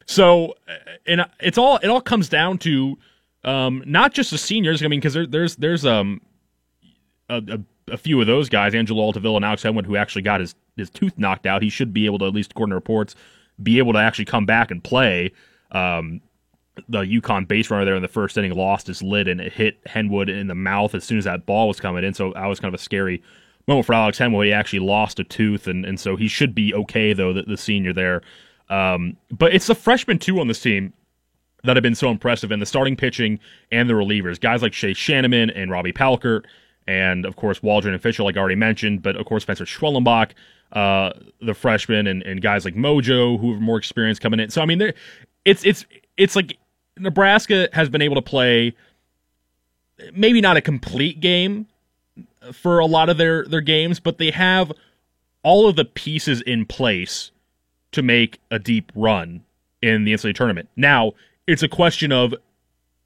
So, 0.07 0.55
and 1.07 1.27
it's 1.41 1.59
all 1.59 1.77
it 1.79 1.89
all 1.89 2.01
comes 2.01 2.29
down 2.29 2.59
to 2.59 2.97
um, 3.45 3.83
not 3.87 4.13
just 4.13 4.31
the 4.31 4.39
seniors. 4.39 4.83
I 4.83 4.89
mean, 4.89 5.01
because 5.01 5.15
there, 5.15 5.27
there's 5.27 5.57
there's 5.57 5.85
um 5.85 6.21
a, 7.29 7.43
a, 7.49 7.93
a, 7.95 7.97
few 7.97 8.21
of 8.21 8.27
those 8.27 8.49
guys, 8.49 8.75
Angelo 8.75 9.03
Altavilla 9.03 9.37
and 9.37 9.45
Alex 9.45 9.63
Henwood, 9.63 9.87
who 9.87 9.97
actually 9.97 10.23
got 10.23 10.41
his 10.41 10.55
his 10.77 10.91
tooth 10.91 11.17
knocked 11.19 11.47
out. 11.47 11.63
He 11.63 11.71
should 11.71 11.93
be 11.93 12.07
able 12.07 12.19
to, 12.21 12.27
at 12.27 12.35
least 12.35 12.53
according 12.53 12.71
to 12.71 12.77
reports, 12.77 13.15
be 13.63 13.79
able 13.79 13.93
to 13.93 13.99
actually 13.99 14.27
come 14.27 14.47
back 14.47 14.71
and 14.71 14.83
play. 14.83 15.33
Um, 15.71 16.21
the 16.89 17.01
UConn 17.01 17.47
base 17.47 17.71
runner 17.71 17.85
there 17.85 17.97
in 17.97 18.03
the 18.03 18.09
first 18.09 18.39
inning 18.39 18.55
lost 18.55 18.87
his 18.87 19.03
lid 19.03 19.29
and 19.29 19.43
it 19.43 19.53
hit 19.53 19.85
Henwood 19.85 20.31
in 20.31 20.47
the 20.47 20.55
mouth 20.55 20.95
as 20.95 21.05
soon 21.05 21.19
as 21.19 21.25
that 21.25 21.45
ball 21.45 21.69
was 21.69 21.79
coming 21.79 22.03
in. 22.03 22.15
So 22.15 22.33
that 22.33 22.47
was 22.47 22.61
kind 22.61 22.75
of 22.75 22.81
a 22.81 22.83
scary 22.83 23.23
moment 23.69 23.85
for 23.85 23.95
Alex 23.95 24.19
Henwood. 24.19 24.47
He 24.47 24.53
actually 24.53 24.79
lost 24.79 25.21
a 25.21 25.25
tooth, 25.25 25.67
and, 25.67 25.85
and 25.85 26.01
so 26.01 26.17
he 26.17 26.29
should 26.29 26.55
be 26.55 26.75
okay 26.75 27.13
though. 27.13 27.33
The, 27.33 27.43
the 27.43 27.57
senior 27.57 27.93
there, 27.93 28.23
um, 28.71 29.17
but 29.31 29.55
it's 29.55 29.67
the 29.67 29.75
freshman 29.75 30.19
too 30.19 30.41
on 30.41 30.49
this 30.49 30.61
team 30.61 30.93
that 31.65 31.77
have 31.77 31.83
been 31.83 31.95
so 31.95 32.11
impressive 32.11 32.51
in 32.51 32.61
the 32.61 32.67
starting 32.67 32.97
pitching 32.97 33.39
and 33.71 33.89
the 33.89 33.95
relievers. 33.95 34.41
Guys 34.41 34.63
like 34.63 34.73
Shay 34.73 34.93
Schanaman 34.93 35.53
and 35.55 35.71
Robbie 35.71 35.93
Palkert, 35.93 36.45
and 36.87 37.25
of 37.25 37.37
course 37.37 37.63
Waldron 37.63 37.95
and 37.95 38.03
Fisher, 38.03 38.23
like 38.23 38.37
I 38.37 38.41
already 38.41 38.57
mentioned, 38.57 39.03
but 39.03 39.17
of 39.17 39.27
course 39.27 39.45
Spencer 39.45 39.65
Schwellenbach, 39.65 40.33
uh, 40.73 41.13
the 41.41 41.55
freshman, 41.55 42.07
and, 42.07 42.23
and 42.23 42.43
guys 42.43 42.65
like 42.65 42.75
Mojo 42.75 43.39
who 43.39 43.53
have 43.53 43.61
more 43.61 43.79
experience 43.79 44.19
coming 44.19 44.41
in. 44.41 44.51
So 44.51 44.61
I 44.61 44.67
mean, 44.67 44.93
it's 45.45 45.65
it's 45.65 45.87
it's 46.17 46.35
like 46.35 46.59
Nebraska 46.99 47.69
has 47.73 47.89
been 47.89 48.03
able 48.03 48.17
to 48.17 48.23
play 48.23 48.75
maybe 50.15 50.41
not 50.41 50.57
a 50.57 50.61
complete 50.61 51.21
game 51.21 51.67
for 52.53 52.79
a 52.79 52.87
lot 52.87 53.09
of 53.09 53.19
their 53.19 53.45
their 53.45 53.61
games, 53.61 54.01
but 54.01 54.19
they 54.19 54.31
have 54.31 54.73
all 55.43 55.69
of 55.69 55.77
the 55.77 55.85
pieces 55.85 56.41
in 56.43 56.67
place 56.67 57.31
to 57.93 58.03
make 58.03 58.41
a 58.51 58.59
deep 58.59 58.91
run 58.95 59.45
in 59.81 60.05
the 60.05 60.13
NCAA 60.13 60.35
tournament. 60.35 60.69
Now, 60.77 61.13
it's 61.47 61.63
a 61.63 61.69
question 61.69 62.13
of 62.13 62.35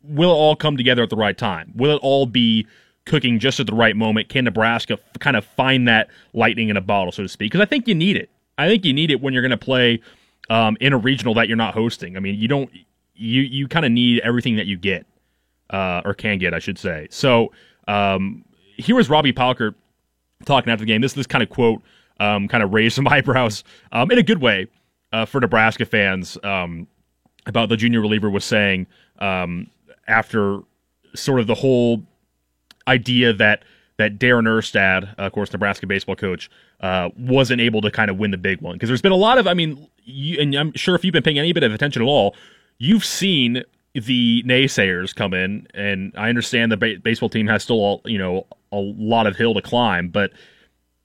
will 0.02 0.30
it 0.30 0.34
all 0.34 0.56
come 0.56 0.76
together 0.76 1.02
at 1.02 1.10
the 1.10 1.16
right 1.16 1.36
time? 1.36 1.72
Will 1.74 1.94
it 1.94 2.00
all 2.02 2.26
be 2.26 2.66
cooking 3.04 3.38
just 3.38 3.60
at 3.60 3.66
the 3.66 3.74
right 3.74 3.96
moment? 3.96 4.28
Can 4.28 4.44
Nebraska 4.44 4.94
f- 4.94 5.20
kind 5.20 5.36
of 5.36 5.44
find 5.44 5.88
that 5.88 6.08
lightning 6.32 6.68
in 6.68 6.76
a 6.76 6.80
bottle, 6.80 7.12
so 7.12 7.22
to 7.22 7.28
speak? 7.28 7.52
Because 7.52 7.62
I 7.62 7.68
think 7.68 7.88
you 7.88 7.94
need 7.94 8.16
it. 8.16 8.30
I 8.58 8.68
think 8.68 8.84
you 8.84 8.92
need 8.92 9.10
it 9.10 9.20
when 9.20 9.32
you're 9.32 9.42
going 9.42 9.50
to 9.50 9.56
play 9.56 10.00
um, 10.50 10.76
in 10.80 10.92
a 10.92 10.98
regional 10.98 11.34
that 11.34 11.48
you're 11.48 11.56
not 11.56 11.74
hosting. 11.74 12.16
I 12.16 12.20
mean, 12.20 12.36
you 12.36 12.48
don't. 12.48 12.70
You 13.14 13.42
you 13.42 13.66
kind 13.66 13.86
of 13.86 13.92
need 13.92 14.20
everything 14.20 14.56
that 14.56 14.66
you 14.66 14.76
get 14.76 15.06
uh, 15.70 16.02
or 16.04 16.14
can 16.14 16.38
get, 16.38 16.52
I 16.52 16.58
should 16.58 16.78
say. 16.78 17.08
So 17.10 17.52
um, 17.88 18.44
here 18.76 18.94
was 18.94 19.08
Robbie 19.08 19.32
Palkert 19.32 19.74
talking 20.44 20.70
after 20.70 20.84
the 20.84 20.86
game. 20.86 21.00
This 21.00 21.14
this 21.14 21.26
kind 21.26 21.42
of 21.42 21.48
quote 21.48 21.82
um, 22.20 22.48
kind 22.48 22.62
of 22.62 22.72
raised 22.72 22.94
some 22.96 23.08
eyebrows 23.08 23.64
um, 23.92 24.10
in 24.10 24.18
a 24.18 24.22
good 24.22 24.40
way 24.40 24.66
uh, 25.12 25.24
for 25.24 25.40
Nebraska 25.40 25.86
fans. 25.86 26.36
Um, 26.42 26.86
about 27.46 27.68
the 27.68 27.76
junior 27.76 28.00
reliever 28.00 28.28
was 28.28 28.44
saying 28.44 28.86
um, 29.18 29.68
after 30.06 30.60
sort 31.14 31.40
of 31.40 31.46
the 31.46 31.54
whole 31.54 32.02
idea 32.86 33.32
that 33.32 33.64
that 33.98 34.18
Darren 34.18 34.44
Erstad, 34.44 35.14
of 35.16 35.32
course, 35.32 35.50
Nebraska 35.52 35.86
baseball 35.86 36.16
coach, 36.16 36.50
uh, 36.80 37.08
wasn't 37.16 37.62
able 37.62 37.80
to 37.80 37.90
kind 37.90 38.10
of 38.10 38.18
win 38.18 38.30
the 38.30 38.36
big 38.36 38.60
one 38.60 38.74
because 38.74 38.90
there's 38.90 39.00
been 39.00 39.12
a 39.12 39.16
lot 39.16 39.38
of, 39.38 39.46
I 39.46 39.54
mean, 39.54 39.88
you, 40.04 40.38
and 40.38 40.54
I'm 40.54 40.72
sure 40.74 40.94
if 40.94 41.04
you've 41.04 41.12
been 41.12 41.22
paying 41.22 41.38
any 41.38 41.52
bit 41.54 41.62
of 41.62 41.72
attention 41.72 42.02
at 42.02 42.04
all, 42.04 42.36
you've 42.78 43.04
seen 43.04 43.62
the 43.94 44.42
naysayers 44.46 45.14
come 45.14 45.32
in, 45.32 45.66
and 45.72 46.12
I 46.14 46.28
understand 46.28 46.70
the 46.70 46.76
ba- 46.76 46.98
baseball 47.02 47.30
team 47.30 47.46
has 47.46 47.62
still, 47.62 48.02
you 48.04 48.18
know, 48.18 48.46
a 48.70 48.76
lot 48.76 49.26
of 49.26 49.36
hill 49.36 49.54
to 49.54 49.62
climb, 49.62 50.08
but 50.08 50.32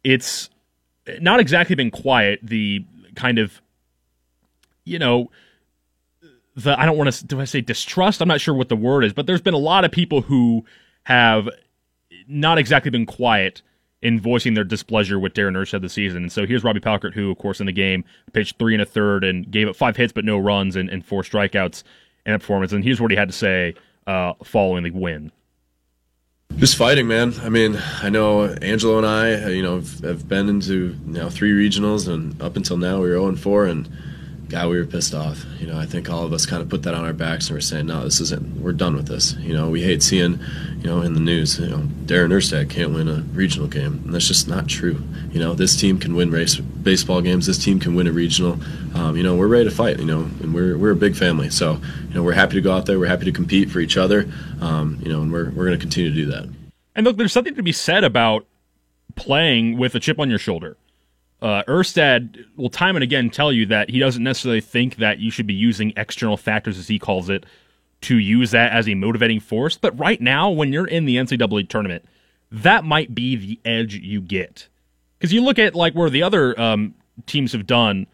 it's 0.03 0.49
not 1.21 1.39
exactly 1.39 1.75
been 1.75 1.91
quiet. 1.91 2.39
The 2.43 2.85
kind 3.15 3.39
of, 3.39 3.61
you 4.83 4.99
know, 4.99 5.31
the 6.55 6.79
I 6.79 6.85
don't 6.85 6.97
want 6.97 7.11
to 7.11 7.25
do 7.25 7.39
I 7.39 7.45
say 7.45 7.61
distrust? 7.61 8.21
I'm 8.21 8.27
not 8.27 8.41
sure 8.41 8.53
what 8.53 8.69
the 8.69 8.75
word 8.75 9.03
is, 9.03 9.13
but 9.13 9.27
there's 9.27 9.41
been 9.41 9.53
a 9.53 9.59
lot 9.59 9.85
of 9.85 9.91
people 9.91 10.21
who 10.21 10.65
have 11.03 11.49
not 12.27 12.57
exactly 12.57 12.91
been 12.91 13.05
quiet 13.05 13.61
in 14.01 14.19
voicing 14.19 14.55
their 14.55 14.63
displeasure 14.63 15.19
with 15.19 15.33
Darren 15.33 15.55
Erstad 15.55 15.81
this 15.81 15.93
season. 15.93 16.23
And 16.23 16.31
so 16.31 16.45
here's 16.45 16.63
Robbie 16.63 16.79
Palkert, 16.79 17.13
who, 17.13 17.29
of 17.29 17.37
course, 17.37 17.59
in 17.59 17.67
the 17.67 17.71
game 17.71 18.03
pitched 18.33 18.57
three 18.57 18.73
and 18.73 18.81
a 18.81 18.85
third 18.85 19.23
and 19.23 19.49
gave 19.49 19.67
up 19.67 19.75
five 19.75 19.95
hits 19.95 20.11
but 20.11 20.25
no 20.25 20.39
runs 20.39 20.75
and, 20.75 20.89
and 20.89 21.05
four 21.05 21.21
strikeouts 21.21 21.83
in 22.25 22.33
a 22.33 22.39
performance. 22.39 22.71
And 22.71 22.83
here's 22.83 22.99
what 22.99 23.11
he 23.11 23.17
had 23.17 23.29
to 23.29 23.33
say 23.35 23.75
uh, 24.07 24.33
following 24.43 24.83
the 24.83 24.91
win. 24.91 25.31
Just 26.57 26.75
fighting, 26.75 27.07
man. 27.07 27.33
I 27.41 27.49
mean, 27.49 27.79
I 28.01 28.09
know 28.09 28.45
Angelo 28.45 28.97
and 28.97 29.07
I, 29.07 29.49
you 29.49 29.63
know, 29.63 29.75
have 30.03 30.27
been 30.27 30.49
into 30.49 30.97
you 31.07 31.13
know 31.13 31.29
three 31.29 31.51
regionals, 31.51 32.09
and 32.09 32.39
up 32.41 32.57
until 32.57 32.75
now 32.75 32.97
we 32.97 33.07
were 33.07 33.15
0 33.15 33.27
and 33.29 33.39
4, 33.39 33.65
and 33.67 33.89
God, 34.51 34.67
we 34.67 34.77
were 34.77 34.85
pissed 34.85 35.15
off. 35.15 35.45
You 35.61 35.67
know, 35.67 35.79
I 35.79 35.85
think 35.85 36.09
all 36.09 36.25
of 36.25 36.33
us 36.33 36.45
kind 36.45 36.61
of 36.61 36.67
put 36.67 36.83
that 36.83 36.93
on 36.93 37.05
our 37.05 37.13
backs 37.13 37.47
and 37.47 37.55
we're 37.55 37.61
saying, 37.61 37.85
no, 37.85 38.03
this 38.03 38.19
isn't. 38.19 38.61
We're 38.61 38.73
done 38.73 38.97
with 38.97 39.07
this. 39.07 39.33
You 39.35 39.53
know, 39.53 39.69
we 39.69 39.81
hate 39.81 40.03
seeing, 40.03 40.41
you 40.79 40.89
know, 40.89 41.01
in 41.01 41.13
the 41.13 41.21
news, 41.21 41.57
you 41.57 41.69
know, 41.69 41.87
Darren 42.03 42.33
Erstad 42.33 42.69
can't 42.69 42.93
win 42.93 43.07
a 43.07 43.21
regional 43.33 43.69
game, 43.69 44.01
and 44.03 44.13
that's 44.13 44.27
just 44.27 44.49
not 44.49 44.67
true. 44.67 45.01
You 45.31 45.39
know, 45.39 45.53
this 45.53 45.77
team 45.77 45.97
can 45.99 46.15
win 46.15 46.31
race 46.31 46.57
baseball 46.57 47.21
games. 47.21 47.47
This 47.47 47.63
team 47.63 47.79
can 47.79 47.95
win 47.95 48.07
a 48.07 48.11
regional. 48.11 48.59
Um, 48.93 49.15
you 49.15 49.23
know, 49.23 49.37
we're 49.37 49.47
ready 49.47 49.69
to 49.69 49.71
fight. 49.71 49.99
You 49.99 50.05
know, 50.05 50.19
and 50.41 50.53
we're 50.53 50.77
we're 50.77 50.91
a 50.91 50.97
big 50.97 51.15
family, 51.15 51.49
so 51.49 51.79
you 52.09 52.13
know, 52.13 52.21
we're 52.21 52.33
happy 52.33 52.55
to 52.55 52.61
go 52.61 52.73
out 52.73 52.87
there. 52.87 52.99
We're 52.99 53.05
happy 53.05 53.25
to 53.25 53.31
compete 53.31 53.71
for 53.71 53.79
each 53.79 53.95
other. 53.95 54.29
Um, 54.59 54.99
you 55.01 55.09
know, 55.09 55.21
and 55.21 55.31
we're 55.31 55.45
we're 55.51 55.65
going 55.65 55.79
to 55.79 55.81
continue 55.81 56.09
to 56.09 56.15
do 56.15 56.25
that. 56.25 56.49
And 56.93 57.05
look, 57.05 57.15
there's 57.15 57.31
something 57.31 57.55
to 57.55 57.63
be 57.63 57.71
said 57.71 58.03
about 58.03 58.45
playing 59.15 59.77
with 59.77 59.95
a 59.95 60.01
chip 60.01 60.19
on 60.19 60.29
your 60.29 60.39
shoulder. 60.39 60.75
Uh, 61.41 61.63
Erstad 61.67 62.45
will 62.55 62.69
time 62.69 62.95
and 62.95 63.03
again 63.03 63.29
tell 63.29 63.51
you 63.51 63.65
that 63.65 63.89
he 63.89 63.99
doesn't 63.99 64.23
necessarily 64.23 64.61
think 64.61 64.97
that 64.97 65.19
you 65.19 65.31
should 65.31 65.47
be 65.47 65.53
using 65.53 65.91
external 65.97 66.37
factors, 66.37 66.77
as 66.77 66.87
he 66.87 66.99
calls 66.99 67.29
it, 67.29 67.45
to 68.01 68.17
use 68.17 68.51
that 68.51 68.71
as 68.71 68.87
a 68.87 68.93
motivating 68.93 69.39
force. 69.39 69.77
But 69.77 69.97
right 69.97 70.21
now, 70.21 70.49
when 70.49 70.71
you're 70.71 70.87
in 70.87 71.05
the 71.05 71.17
NCAA 71.17 71.67
tournament, 71.67 72.05
that 72.51 72.83
might 72.83 73.15
be 73.15 73.35
the 73.35 73.59
edge 73.65 73.95
you 73.95 74.21
get. 74.21 74.67
Because 75.17 75.33
you 75.33 75.41
look 75.41 75.57
at 75.57 75.73
like 75.73 75.93
where 75.93 76.09
the 76.09 76.23
other 76.23 76.59
um, 76.59 76.93
teams 77.25 77.53
have 77.53 77.65
done. 77.65 78.07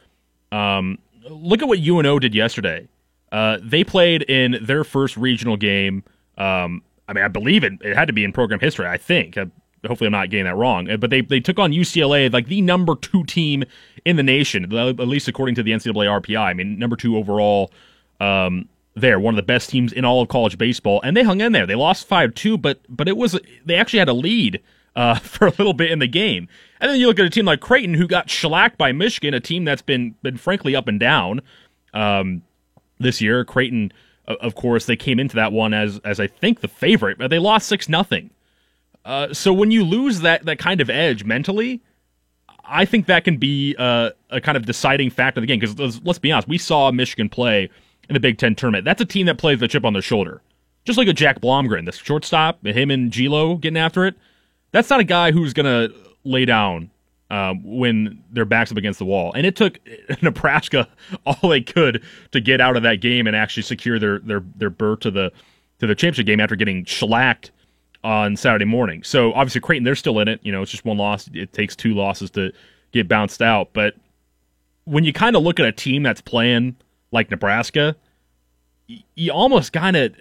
Um, 0.52 1.00
look 1.30 1.62
at 1.62 1.68
what 1.68 1.80
UNO 1.80 2.20
did 2.20 2.34
yesterday. 2.34 2.88
Uh, 3.32 3.58
they 3.62 3.84
played 3.84 4.24
in 4.24 4.58
their 4.62 4.84
first 4.84 5.18
regional 5.18 5.58
game. 5.58 6.04
Um, 6.38 6.82
I 7.10 7.14
mean, 7.14 7.24
I 7.24 7.28
believe 7.28 7.64
it. 7.64 7.74
It 7.82 7.96
had 7.96 8.08
to 8.08 8.14
be 8.14 8.24
in 8.24 8.32
program 8.32 8.60
history. 8.60 8.88
I 8.88 8.98
think. 8.98 9.38
Hopefully 9.86 10.08
I'm 10.08 10.14
not 10.14 10.30
getting 10.30 10.46
that 10.46 10.56
wrong. 10.56 10.90
But 11.00 11.10
they 11.10 11.22
they 11.22 11.40
took 11.40 11.60
on 11.60 11.72
UCLA, 11.72 12.32
like 12.32 12.48
the 12.48 12.62
number 12.62 12.96
two 12.96 13.24
team 13.24 13.64
in 14.06 14.16
the 14.16 14.24
nation, 14.24 14.64
at 14.74 15.00
least 15.00 15.28
according 15.28 15.56
to 15.56 15.64
the 15.64 15.72
NCAA 15.72 16.22
RPI. 16.22 16.40
I 16.40 16.54
mean, 16.54 16.80
number 16.80 16.96
two 16.96 17.18
overall. 17.18 17.72
Um, 18.20 18.68
there, 18.96 19.20
one 19.20 19.36
of 19.36 19.36
the 19.36 19.44
best 19.44 19.70
teams 19.70 19.94
in 19.94 20.06
all 20.06 20.24
of 20.24 20.28
college 20.28 20.58
baseball, 20.58 21.00
and 21.04 21.16
they 21.16 21.22
hung 21.22 21.40
in 21.40 21.52
there. 21.52 21.68
They 21.68 21.76
lost 21.76 22.08
five 22.08 22.34
two, 22.34 22.58
but 22.58 22.80
but 22.90 23.08
it 23.08 23.16
was 23.16 23.40
they 23.64 23.76
actually 23.76 24.00
had 24.00 24.10
a 24.10 24.14
lead 24.14 24.62
uh, 24.96 25.16
for 25.20 25.48
a 25.48 25.52
little 25.52 25.74
bit 25.74 25.92
in 25.92 26.00
the 26.00 26.08
game. 26.08 26.48
And 26.82 26.92
then 26.92 27.00
you 27.00 27.08
look 27.08 27.20
at 27.20 27.26
a 27.26 27.30
team 27.30 27.46
like 27.46 27.62
Creighton, 27.62 27.94
who 27.94 28.08
got 28.08 28.30
shellacked 28.30 28.78
by 28.78 28.92
Michigan, 28.92 29.34
a 29.34 29.40
team 29.40 29.64
that's 29.64 29.82
been 29.82 30.16
been 30.24 30.38
frankly 30.38 30.76
up 30.76 30.88
and 30.88 31.00
down 31.00 31.42
um, 31.94 32.42
this 33.00 33.22
year. 33.22 33.46
Creighton, 33.46 33.94
of 34.28 34.56
course, 34.56 34.86
they 34.86 34.96
came 34.96 35.20
into 35.20 35.36
that 35.36 35.52
one 35.52 35.74
as 35.74 36.00
as 36.04 36.20
I 36.20 36.28
think 36.28 36.62
the 36.62 36.68
favorite, 36.68 37.18
but 37.18 37.30
they 37.30 37.40
lost 37.40 37.68
six 37.68 37.88
nothing. 37.88 38.32
Uh, 39.08 39.34
so 39.34 39.54
when 39.54 39.72
you 39.72 39.86
lose 39.86 40.20
that 40.20 40.44
that 40.46 40.60
kind 40.60 40.82
of 40.82 40.90
edge 40.90 41.24
mentally, 41.24 41.82
I 42.66 42.84
think 42.84 43.06
that 43.06 43.24
can 43.24 43.38
be 43.38 43.74
uh, 43.80 44.10
a 44.30 44.42
kind 44.42 44.58
of 44.58 44.66
deciding 44.66 45.12
factor 45.12 45.40
in 45.40 45.44
the 45.44 45.48
game. 45.48 45.60
Because 45.60 45.80
let's, 45.80 46.02
let's, 46.04 46.20
be 46.20 46.30
honest, 46.30 46.50
we 46.50 46.58
saw 46.58 46.92
Michigan 46.92 47.30
play 47.30 47.70
in 48.10 48.14
the 48.14 48.20
Big 48.20 48.38
Ten 48.38 48.54
tournament. 48.54 48.84
That's 48.84 49.02
a 49.02 49.06
team 49.06 49.26
that 49.28 49.38
plays 49.38 49.62
the 49.62 49.68
chip 49.70 49.86
on 49.86 49.94
their 49.94 50.02
shoulder, 50.02 50.42
just 50.84 50.98
like 50.98 51.08
a 51.08 51.14
Jack 51.14 51.40
Blomgren, 51.40 51.86
the 51.86 51.94
shortstop, 51.94 52.66
him 52.66 52.92
and 52.92 53.10
Gilo 53.10 53.60
getting 53.60 53.78
after 53.78 54.06
it. 54.06 54.16
That's 54.74 54.90
not 54.90 55.00
a 55.00 55.06
guy 55.06 55.32
who's 55.32 55.54
gonna 55.54 55.88
lay 56.26 56.44
down 56.44 56.92
um, 57.30 57.64
when 57.64 58.22
their 58.30 58.44
backs 58.44 58.74
up 58.74 58.78
against 58.78 59.00
the 59.00 59.06
wall. 59.06 59.32
And 59.32 59.46
it 59.46 59.56
took 59.56 59.80
Nebraska 60.22 60.90
all 61.26 61.50
they 61.50 61.62
could 61.62 62.04
to 62.34 62.42
get 62.42 62.60
out 62.60 62.76
of 62.76 62.84
that 62.84 63.00
game 63.00 63.26
and 63.26 63.38
actually 63.38 63.64
secure 63.64 64.00
their 64.00 64.20
their 64.20 64.44
their 64.58 64.70
berth 64.70 65.00
to 65.02 65.12
the 65.12 65.32
to 65.80 65.88
the 65.88 65.96
championship 65.96 66.26
game 66.26 66.42
after 66.42 66.58
getting 66.58 66.84
shellacked 66.84 67.52
on 68.04 68.36
Saturday 68.36 68.66
morning. 68.66 69.04
So 69.04 69.34
obviously 69.34 69.62
Creighton, 69.62 69.84
they're 69.84 69.96
still 69.96 70.20
in 70.20 70.28
it. 70.28 70.40
You 70.44 70.52
know, 70.52 70.62
it's 70.62 70.72
just 70.72 70.86
one 70.86 70.98
loss. 70.98 71.30
It 71.34 71.54
takes 71.54 71.76
two 71.76 71.94
losses 71.94 72.32
to 72.32 72.52
get 72.92 73.08
bounced 73.08 73.42
out. 73.42 73.74
But 73.74 73.96
when 74.86 75.04
you 75.04 75.14
kind 75.14 75.36
of 75.36 75.44
look 75.44 75.60
at 75.60 75.66
a 75.66 75.72
team 75.72 76.04
that's 76.04 76.22
playing 76.22 76.78
like 77.12 77.30
Nebraska, 77.32 77.96
you 79.16 79.32
almost 79.32 79.74
kind 79.74 79.98
of. 79.98 80.16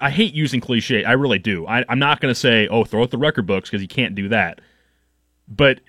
I 0.00 0.10
hate 0.10 0.32
using 0.32 0.60
cliche. 0.60 1.04
I 1.04 1.12
really 1.12 1.38
do. 1.38 1.66
I, 1.66 1.84
am 1.90 1.98
not 1.98 2.20
going 2.20 2.32
to 2.32 2.38
say, 2.38 2.66
oh, 2.68 2.84
throw 2.84 3.02
out 3.02 3.10
the 3.10 3.18
record 3.18 3.46
books 3.46 3.68
because 3.68 3.82
you 3.82 3.88
can't 3.88 4.14
do 4.14 4.28
that. 4.30 4.62
But 5.46 5.80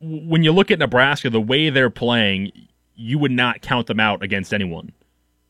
when 0.00 0.42
you 0.42 0.52
look 0.52 0.70
at 0.70 0.78
Nebraska, 0.78 1.28
the 1.28 1.40
way 1.40 1.68
they're 1.68 1.90
playing, 1.90 2.52
you 2.94 3.18
would 3.18 3.30
not 3.30 3.60
count 3.60 3.88
them 3.88 4.00
out 4.00 4.22
against 4.22 4.54
anyone. 4.54 4.92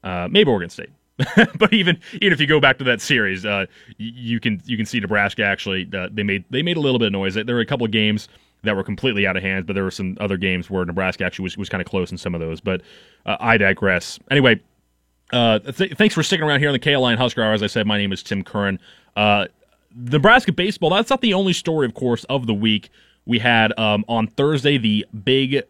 Uh, 0.02 0.26
maybe 0.28 0.50
Oregon 0.50 0.70
State. 0.70 0.90
but 1.58 1.72
even 1.72 1.98
even 2.14 2.32
if 2.32 2.40
you 2.40 2.46
go 2.46 2.60
back 2.60 2.78
to 2.78 2.84
that 2.84 3.00
series, 3.00 3.44
uh, 3.44 3.66
you 3.98 4.40
can 4.40 4.60
you 4.64 4.76
can 4.76 4.86
see 4.86 4.98
Nebraska 4.98 5.44
actually 5.44 5.88
uh, 5.94 6.08
they 6.10 6.22
made 6.22 6.44
they 6.50 6.62
made 6.62 6.76
a 6.76 6.80
little 6.80 6.98
bit 6.98 7.06
of 7.06 7.12
noise. 7.12 7.34
There 7.34 7.54
were 7.54 7.60
a 7.60 7.66
couple 7.66 7.84
of 7.84 7.92
games 7.92 8.28
that 8.62 8.76
were 8.76 8.84
completely 8.84 9.26
out 9.26 9.36
of 9.36 9.42
hand, 9.42 9.66
but 9.66 9.74
there 9.74 9.84
were 9.84 9.90
some 9.90 10.16
other 10.20 10.36
games 10.36 10.70
where 10.70 10.84
Nebraska 10.84 11.24
actually 11.24 11.44
was, 11.44 11.56
was 11.56 11.68
kind 11.68 11.80
of 11.80 11.86
close 11.86 12.10
in 12.10 12.18
some 12.18 12.34
of 12.34 12.40
those. 12.40 12.60
But 12.60 12.82
uh, 13.26 13.36
I 13.40 13.56
digress. 13.56 14.18
Anyway, 14.30 14.60
uh, 15.32 15.58
th- 15.58 15.96
thanks 15.96 16.14
for 16.14 16.22
sticking 16.22 16.46
around 16.46 16.60
here 16.60 16.68
on 16.68 16.72
the 16.72 16.78
KLIN 16.78 17.16
Husker 17.16 17.42
Hour. 17.42 17.52
As 17.52 17.62
I 17.62 17.66
said, 17.66 17.86
my 17.86 17.98
name 17.98 18.12
is 18.12 18.22
Tim 18.22 18.44
Curran. 18.44 18.78
Uh, 19.16 19.46
Nebraska 19.94 20.52
baseball. 20.52 20.90
That's 20.90 21.10
not 21.10 21.20
the 21.20 21.34
only 21.34 21.52
story, 21.52 21.86
of 21.86 21.94
course, 21.94 22.24
of 22.24 22.46
the 22.46 22.54
week. 22.54 22.90
We 23.26 23.38
had 23.38 23.78
um, 23.78 24.04
on 24.08 24.26
Thursday 24.26 24.78
the 24.78 25.06
Big 25.24 25.62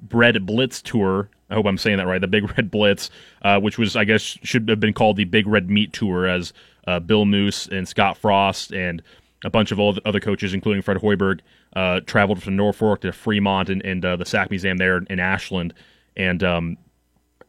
Bread 0.00 0.46
Blitz 0.46 0.80
tour 0.80 1.28
I 1.50 1.54
hope 1.54 1.66
I'm 1.66 1.78
saying 1.78 1.98
that 1.98 2.06
right. 2.06 2.20
The 2.20 2.28
Big 2.28 2.56
Red 2.56 2.70
Blitz, 2.70 3.10
uh, 3.42 3.58
which 3.60 3.78
was, 3.78 3.96
I 3.96 4.04
guess, 4.04 4.22
should 4.22 4.68
have 4.68 4.80
been 4.80 4.92
called 4.92 5.16
the 5.16 5.24
Big 5.24 5.46
Red 5.46 5.68
Meat 5.68 5.92
Tour, 5.92 6.26
as 6.26 6.52
uh, 6.86 7.00
Bill 7.00 7.24
Moos 7.24 7.68
and 7.68 7.86
Scott 7.86 8.16
Frost 8.16 8.72
and 8.72 9.02
a 9.44 9.50
bunch 9.50 9.72
of 9.72 9.80
other 9.80 10.20
coaches, 10.20 10.52
including 10.52 10.82
Fred 10.82 10.98
Hoiberg, 10.98 11.40
uh, 11.74 12.00
traveled 12.00 12.42
from 12.42 12.56
Norfolk 12.56 13.00
to 13.02 13.12
Fremont 13.12 13.70
and, 13.70 13.84
and 13.84 14.04
uh, 14.04 14.16
the 14.16 14.24
SAC 14.24 14.50
Museum 14.50 14.76
there 14.76 14.98
in 14.98 15.18
Ashland, 15.18 15.72
and 16.16 16.42
um, 16.42 16.76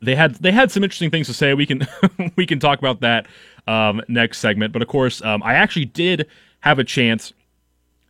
they 0.01 0.15
had 0.15 0.35
they 0.35 0.51
had 0.51 0.71
some 0.71 0.83
interesting 0.83 1.11
things 1.11 1.27
to 1.27 1.33
say. 1.33 1.53
We 1.53 1.65
can 1.65 1.87
we 2.35 2.45
can 2.45 2.59
talk 2.59 2.79
about 2.79 3.01
that 3.01 3.27
um, 3.67 4.01
next 4.07 4.39
segment. 4.39 4.73
But 4.73 4.81
of 4.81 4.87
course, 4.87 5.21
um, 5.23 5.43
I 5.43 5.55
actually 5.55 5.85
did 5.85 6.27
have 6.61 6.79
a 6.79 6.83
chance 6.83 7.33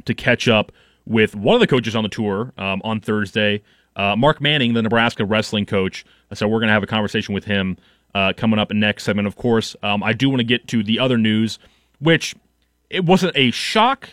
to 0.06 0.14
catch 0.14 0.48
up 0.48 0.72
with 1.06 1.36
one 1.36 1.56
of 1.56 1.62
the 1.62 1.68
coaches 1.68 1.96
on 1.96 2.04
the 2.04 2.10
tour 2.10 2.54
um, 2.58 2.82
on 2.84 3.00
Thursday. 3.00 3.64
Uh, 3.96 4.16
Mark 4.16 4.42
Manning, 4.42 4.74
the 4.74 4.82
Nebraska 4.82 5.26
wrestling 5.26 5.66
coach. 5.66 6.06
So 6.34 6.48
we're 6.48 6.60
going 6.60 6.68
to 6.68 6.74
have 6.74 6.84
a 6.84 6.88
conversation 6.88 7.34
with 7.34 7.46
him 7.46 7.78
uh, 8.16 8.34
coming 8.36 8.60
up 8.60 8.72
next 8.72 9.04
segment. 9.04 9.28
Of 9.28 9.36
course, 9.36 9.76
um, 9.84 10.04
I 10.04 10.14
do 10.14 10.30
want 10.30 10.40
to 10.40 10.46
get 10.46 10.68
to 10.70 10.84
the 10.84 11.00
other 11.00 11.18
news, 11.18 11.60
which 12.00 12.36
it 12.90 13.06
wasn't 13.06 13.36
a 13.36 13.52
shock 13.52 14.10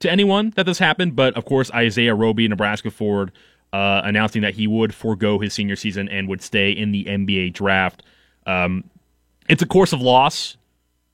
to 0.00 0.10
anyone 0.10 0.52
that 0.56 0.66
this 0.66 0.78
happened, 0.78 1.16
but 1.16 1.34
of 1.34 1.44
course, 1.44 1.70
Isaiah 1.72 2.14
Roby, 2.14 2.46
Nebraska 2.48 2.90
forward, 2.90 3.32
uh, 3.72 4.02
announcing 4.04 4.42
that 4.42 4.54
he 4.54 4.66
would 4.66 4.94
forego 4.94 5.38
his 5.38 5.54
senior 5.54 5.76
season 5.76 6.08
and 6.08 6.28
would 6.28 6.42
stay 6.42 6.70
in 6.70 6.92
the 6.92 7.04
NBA 7.04 7.54
draft. 7.54 8.02
Um, 8.46 8.84
it's 9.48 9.62
a 9.62 9.66
course 9.66 9.92
of 9.92 10.00
loss 10.00 10.56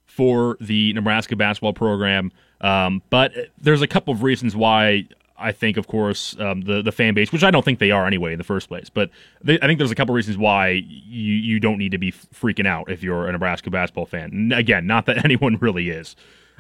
for 0.07 0.57
the 0.61 0.93
Nebraska 0.95 1.37
basketball 1.37 1.73
program, 1.73 2.33
um, 2.61 3.03
but 3.11 3.33
there's 3.61 3.83
a 3.83 3.87
couple 3.87 4.13
of 4.13 4.23
reasons 4.23 4.57
why 4.57 5.07
I 5.39 5.53
think, 5.53 5.77
of 5.77 5.87
course, 5.87 6.37
um, 6.41 6.63
the 6.63 6.83
the 6.83 6.93
fan 6.93 7.15
base, 7.15 7.33
which 7.33 7.45
I 7.45 7.51
don't 7.51 7.65
think 7.65 7.79
they 7.79 7.91
are 7.91 8.07
anyway 8.07 8.33
in 8.33 8.39
the 8.39 8.45
first 8.45 8.69
place, 8.69 8.91
but 8.91 9.11
they, 9.43 9.59
I 9.61 9.67
think 9.67 9.79
there's 9.79 9.91
a 9.91 9.95
couple 9.95 10.15
reasons 10.15 10.37
why 10.37 10.69
you 10.71 11.35
you 11.35 11.61
don't 11.61 11.79
need 11.79 11.93
to 11.93 11.99
be 11.99 12.13
freaking 12.13 12.67
out 12.67 12.91
if 12.91 13.03
you're 13.03 13.29
a 13.29 13.33
Nebraska 13.33 13.71
basketball 13.71 14.07
fan. 14.07 14.53
Again, 14.55 14.87
not 14.87 15.07
that 15.07 15.25
anyone 15.25 15.57
really 15.59 15.91
is, 15.91 16.17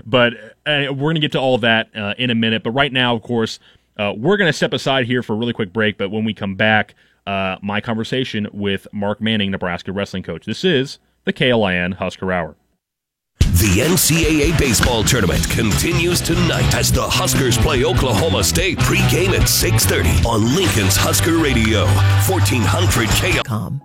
but 0.07 0.35
uh, 0.67 0.87
we're 0.91 0.95
going 0.95 1.17
to 1.17 1.21
get 1.21 1.33
to 1.33 1.41
all 1.41 1.59
that 1.59 1.89
uh, 1.97 2.15
in 2.19 2.31
a 2.31 2.35
minute. 2.35 2.63
But 2.63 2.71
right 2.71 2.93
now, 2.93 3.15
of 3.15 3.23
course, 3.23 3.59
uh, 3.97 4.13
we're 4.17 4.37
going 4.37 4.49
to 4.49 4.57
step 4.57 4.73
aside 4.73 5.07
here 5.07 5.23
for 5.23 5.33
a 5.33 5.37
really 5.37 5.53
quick 5.53 5.73
break. 5.73 5.99
But 5.99 6.11
when 6.11 6.25
we 6.25 6.35
come 6.35 6.55
back, 6.55 6.95
uh, 7.27 7.57
my 7.61 7.81
conversation 7.81 8.49
with 8.53 8.87
Mark 8.93 9.21
Manning, 9.21 9.51
Nebraska 9.51 9.93
wrestling 9.93 10.23
coach. 10.23 10.47
This 10.47 10.65
is 10.65 10.99
the 11.25 11.33
KLIN 11.33 11.95
Husker 11.95 12.33
Hour. 12.33 12.57
The 13.59 13.81
NCAA 13.81 14.57
baseball 14.57 15.03
tournament 15.03 15.51
continues 15.51 16.21
tonight 16.21 16.77
as 16.77 16.93
the 16.93 17.03
Huskers 17.03 17.59
play 17.59 17.85
Oklahoma 17.85 18.45
State 18.45 18.79
pregame 18.79 19.37
at 19.37 19.49
6:30 19.49 20.25
on 20.25 20.55
Lincoln's 20.55 20.95
Husker 20.95 21.39
Radio, 21.39 21.85
1400 22.29 23.09
KLIN. 23.09 23.81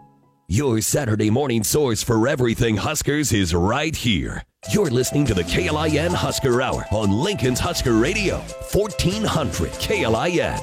Your 0.48 0.80
Saturday 0.80 1.32
morning 1.32 1.64
source 1.64 2.04
for 2.04 2.28
everything 2.28 2.78
Huskers 2.78 3.34
is 3.34 3.56
right 3.56 3.96
here. 3.96 4.44
You're 4.72 4.92
listening 4.92 5.26
to 5.26 5.34
the 5.34 5.44
KLIN 5.44 6.14
Husker 6.14 6.62
Hour 6.62 6.86
on 6.92 7.10
Lincoln's 7.10 7.60
Husker 7.60 7.94
Radio, 7.94 8.44
1400 8.72 9.72
KLIN. 9.80 10.62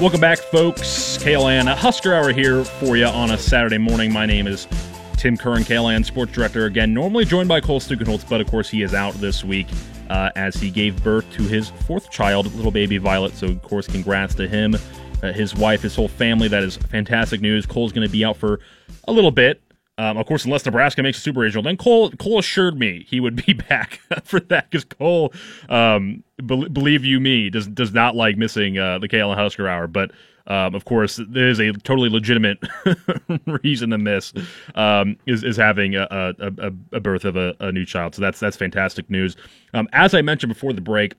Welcome 0.00 0.20
back, 0.20 0.38
folks. 0.38 1.18
KLIN 1.20 1.66
Husker 1.74 2.14
Hour 2.14 2.32
here 2.32 2.62
for 2.62 2.96
you 2.96 3.06
on 3.06 3.32
a 3.32 3.36
Saturday 3.36 3.78
morning. 3.78 4.12
My 4.12 4.26
name 4.26 4.46
is 4.46 4.68
Tim 5.16 5.36
Curran, 5.36 5.64
KLIN 5.64 6.04
Sports 6.04 6.32
Director, 6.32 6.66
again, 6.66 6.92
normally 6.92 7.24
joined 7.24 7.48
by 7.48 7.60
Cole 7.60 7.80
Stukenholtz, 7.80 8.28
but 8.28 8.40
of 8.40 8.46
course 8.48 8.68
he 8.68 8.82
is 8.82 8.94
out 8.94 9.14
this 9.14 9.42
week 9.42 9.66
uh, 10.10 10.30
as 10.36 10.54
he 10.56 10.70
gave 10.70 11.02
birth 11.02 11.30
to 11.32 11.42
his 11.42 11.70
fourth 11.70 12.10
child, 12.10 12.52
little 12.54 12.70
baby 12.70 12.98
Violet. 12.98 13.34
So, 13.34 13.46
of 13.46 13.62
course, 13.62 13.86
congrats 13.86 14.34
to 14.36 14.46
him, 14.46 14.76
uh, 15.22 15.32
his 15.32 15.54
wife, 15.54 15.82
his 15.82 15.96
whole 15.96 16.08
family. 16.08 16.48
That 16.48 16.62
is 16.62 16.76
fantastic 16.76 17.40
news. 17.40 17.66
Cole's 17.66 17.92
going 17.92 18.06
to 18.06 18.12
be 18.12 18.24
out 18.24 18.36
for 18.36 18.60
a 19.08 19.12
little 19.12 19.30
bit. 19.30 19.62
Um, 19.98 20.18
of 20.18 20.26
course, 20.26 20.44
unless 20.44 20.66
Nebraska 20.66 21.02
makes 21.02 21.16
a 21.16 21.20
super 21.22 21.40
regional, 21.40 21.62
then 21.62 21.78
Cole 21.78 22.10
Cole 22.10 22.38
assured 22.38 22.78
me 22.78 23.06
he 23.08 23.18
would 23.18 23.44
be 23.46 23.52
back 23.68 24.00
for 24.24 24.40
that 24.40 24.70
because 24.70 24.84
Cole, 24.84 25.32
um, 25.70 26.22
be- 26.44 26.68
believe 26.68 27.04
you 27.04 27.18
me, 27.18 27.48
does 27.48 27.66
does 27.66 27.94
not 27.94 28.14
like 28.14 28.36
missing 28.36 28.78
uh, 28.78 28.98
the 28.98 29.08
KLN 29.08 29.36
Husker 29.36 29.66
Hour. 29.66 29.86
But 29.86 30.10
um, 30.48 30.74
of 30.74 30.84
course, 30.84 31.20
there 31.28 31.48
is 31.48 31.58
a 31.58 31.72
totally 31.72 32.08
legitimate 32.08 32.58
reason 33.62 33.90
to 33.90 33.98
miss 33.98 34.32
um, 34.74 35.16
is 35.26 35.42
is 35.42 35.56
having 35.56 35.96
a, 35.96 36.06
a, 36.10 36.72
a 36.92 37.00
birth 37.00 37.24
of 37.24 37.36
a, 37.36 37.54
a, 37.60 37.72
new 37.72 37.84
child. 37.84 38.14
So 38.14 38.22
that's 38.22 38.38
that's 38.38 38.56
fantastic 38.56 39.10
news. 39.10 39.36
Um, 39.74 39.88
as 39.92 40.14
I 40.14 40.22
mentioned 40.22 40.52
before 40.52 40.72
the 40.72 40.80
break, 40.80 41.14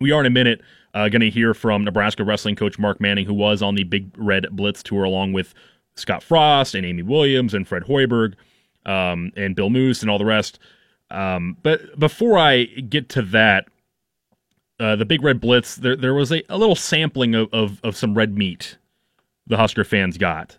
we 0.00 0.12
are 0.12 0.20
in 0.20 0.26
a 0.26 0.30
minute 0.30 0.62
uh, 0.94 1.08
going 1.08 1.20
to 1.20 1.30
hear 1.30 1.52
from 1.52 1.84
Nebraska 1.84 2.24
wrestling 2.24 2.56
coach 2.56 2.78
Mark 2.78 3.00
Manning, 3.00 3.26
who 3.26 3.34
was 3.34 3.62
on 3.62 3.74
the 3.74 3.84
Big 3.84 4.10
Red 4.16 4.46
Blitz 4.50 4.82
tour 4.82 5.04
along 5.04 5.32
with 5.34 5.52
Scott 5.96 6.22
Frost 6.22 6.74
and 6.74 6.86
Amy 6.86 7.02
Williams 7.02 7.52
and 7.52 7.68
Fred 7.68 7.82
Hoiberg 7.82 8.34
um, 8.86 9.30
and 9.36 9.54
Bill 9.54 9.70
Moos 9.70 10.02
and 10.02 10.10
all 10.10 10.18
the 10.18 10.24
rest. 10.24 10.58
Um, 11.10 11.56
but 11.62 11.98
before 11.98 12.38
I 12.38 12.64
get 12.64 13.08
to 13.10 13.22
that, 13.22 13.68
uh, 14.80 14.96
the 14.96 15.04
Big 15.04 15.22
Red 15.22 15.40
Blitz, 15.40 15.76
there 15.76 15.96
there 15.96 16.14
was 16.14 16.32
a, 16.32 16.42
a 16.48 16.58
little 16.58 16.76
sampling 16.76 17.34
of, 17.34 17.48
of, 17.52 17.80
of 17.84 17.96
some 17.96 18.14
red 18.14 18.36
meat 18.36 18.78
the 19.46 19.56
Husker 19.56 19.84
fans 19.84 20.16
got, 20.16 20.58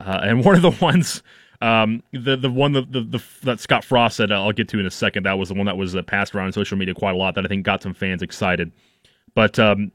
uh, 0.00 0.20
and 0.22 0.44
one 0.44 0.54
of 0.56 0.62
the 0.62 0.70
ones. 0.84 1.22
Um, 1.62 2.02
the 2.12 2.36
the 2.36 2.50
one 2.50 2.72
that 2.72 2.92
the, 2.92 3.00
the, 3.00 3.22
that 3.44 3.60
Scott 3.60 3.82
Frost 3.82 4.18
said 4.18 4.30
I'll 4.30 4.52
get 4.52 4.68
to 4.68 4.78
in 4.78 4.84
a 4.84 4.90
second. 4.90 5.24
That 5.24 5.38
was 5.38 5.48
the 5.48 5.54
one 5.54 5.66
that 5.66 5.78
was 5.78 5.96
uh, 5.96 6.02
passed 6.02 6.34
around 6.34 6.46
on 6.46 6.52
social 6.52 6.76
media 6.76 6.94
quite 6.94 7.14
a 7.14 7.18
lot. 7.18 7.34
That 7.34 7.46
I 7.46 7.48
think 7.48 7.64
got 7.64 7.82
some 7.82 7.94
fans 7.94 8.22
excited. 8.22 8.72
But 9.34 9.58
um, 9.58 9.90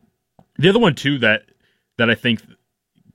the 0.58 0.70
other 0.70 0.80
one 0.80 0.96
too 0.96 1.20
that 1.20 1.44
that 1.98 2.10
I 2.10 2.16
think 2.16 2.42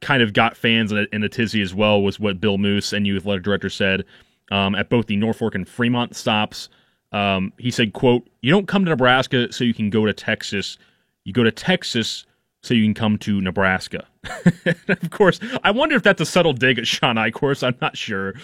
kind 0.00 0.22
of 0.22 0.32
got 0.32 0.56
fans 0.56 0.92
in 0.92 0.98
a, 0.98 1.06
in 1.12 1.24
a 1.24 1.28
tizzy 1.28 1.60
as 1.60 1.74
well 1.74 2.02
was 2.02 2.20
what 2.20 2.40
Bill 2.40 2.58
Moos 2.58 2.92
and 2.92 3.04
youth 3.06 3.22
athletic 3.22 3.42
director 3.42 3.70
said 3.70 4.04
um, 4.50 4.74
at 4.74 4.90
both 4.90 5.06
the 5.06 5.16
Norfolk 5.16 5.54
and 5.54 5.68
Fremont 5.68 6.14
stops. 6.14 6.68
Um, 7.12 7.52
he 7.58 7.70
said, 7.70 7.92
"quote 7.92 8.26
You 8.40 8.50
don't 8.50 8.68
come 8.68 8.84
to 8.84 8.90
Nebraska 8.90 9.52
so 9.52 9.64
you 9.64 9.74
can 9.74 9.90
go 9.90 10.06
to 10.06 10.12
Texas. 10.12 10.78
You 11.24 11.32
go 11.32 11.44
to 11.44 11.50
Texas 11.50 12.26
so 12.62 12.74
you 12.74 12.84
can 12.84 12.94
come 12.94 13.18
to 13.18 13.40
Nebraska." 13.40 14.06
of 14.88 15.10
course, 15.10 15.40
I 15.62 15.70
wonder 15.70 15.96
if 15.96 16.02
that's 16.02 16.20
a 16.20 16.26
subtle 16.26 16.52
dig 16.52 16.78
at 16.78 16.86
Shawn 16.86 17.16
Eichorst. 17.16 17.62
I'm 17.62 17.76
not 17.80 17.96
sure, 17.96 18.34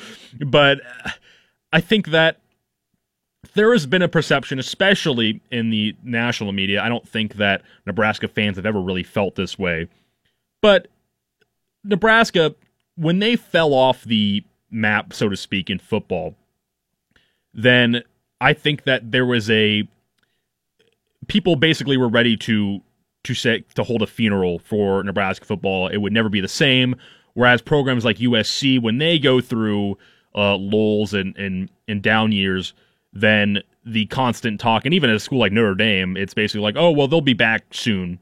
but 0.46 0.80
I 1.72 1.80
think 1.80 2.08
that 2.08 2.38
there 3.54 3.72
has 3.72 3.86
been 3.86 4.02
a 4.02 4.08
perception, 4.08 4.58
especially 4.58 5.40
in 5.50 5.70
the 5.70 5.96
national 6.04 6.52
media. 6.52 6.82
I 6.82 6.88
don't 6.88 7.06
think 7.06 7.34
that 7.34 7.62
Nebraska 7.86 8.28
fans 8.28 8.56
have 8.56 8.66
ever 8.66 8.80
really 8.80 9.02
felt 9.02 9.34
this 9.34 9.58
way, 9.58 9.88
but 10.60 10.88
Nebraska, 11.84 12.54
when 12.96 13.18
they 13.18 13.36
fell 13.36 13.74
off 13.74 14.04
the 14.04 14.44
map, 14.70 15.12
so 15.12 15.28
to 15.28 15.36
speak, 15.36 15.68
in 15.68 15.78
football, 15.78 16.34
then 17.52 18.02
I 18.42 18.52
think 18.54 18.84
that 18.84 19.12
there 19.12 19.24
was 19.24 19.48
a 19.48 19.88
people 21.28 21.54
basically 21.54 21.96
were 21.96 22.08
ready 22.08 22.36
to 22.38 22.80
to 23.24 23.34
say 23.34 23.64
to 23.76 23.84
hold 23.84 24.02
a 24.02 24.06
funeral 24.06 24.58
for 24.58 25.02
Nebraska 25.04 25.44
football. 25.44 25.86
It 25.86 25.98
would 25.98 26.12
never 26.12 26.28
be 26.28 26.40
the 26.40 26.48
same. 26.48 26.96
Whereas 27.34 27.62
programs 27.62 28.04
like 28.04 28.18
USC, 28.18 28.82
when 28.82 28.98
they 28.98 29.18
go 29.18 29.40
through 29.40 29.96
uh, 30.34 30.56
lulls 30.56 31.14
and, 31.14 31.36
and 31.36 31.70
and 31.86 32.02
down 32.02 32.32
years, 32.32 32.74
then 33.12 33.62
the 33.84 34.06
constant 34.06 34.60
talk, 34.60 34.84
and 34.84 34.92
even 34.92 35.08
at 35.08 35.16
a 35.16 35.20
school 35.20 35.38
like 35.38 35.52
Notre 35.52 35.76
Dame, 35.76 36.16
it's 36.16 36.34
basically 36.34 36.62
like, 36.62 36.76
oh 36.76 36.90
well, 36.90 37.06
they'll 37.06 37.20
be 37.20 37.34
back 37.34 37.66
soon, 37.70 38.18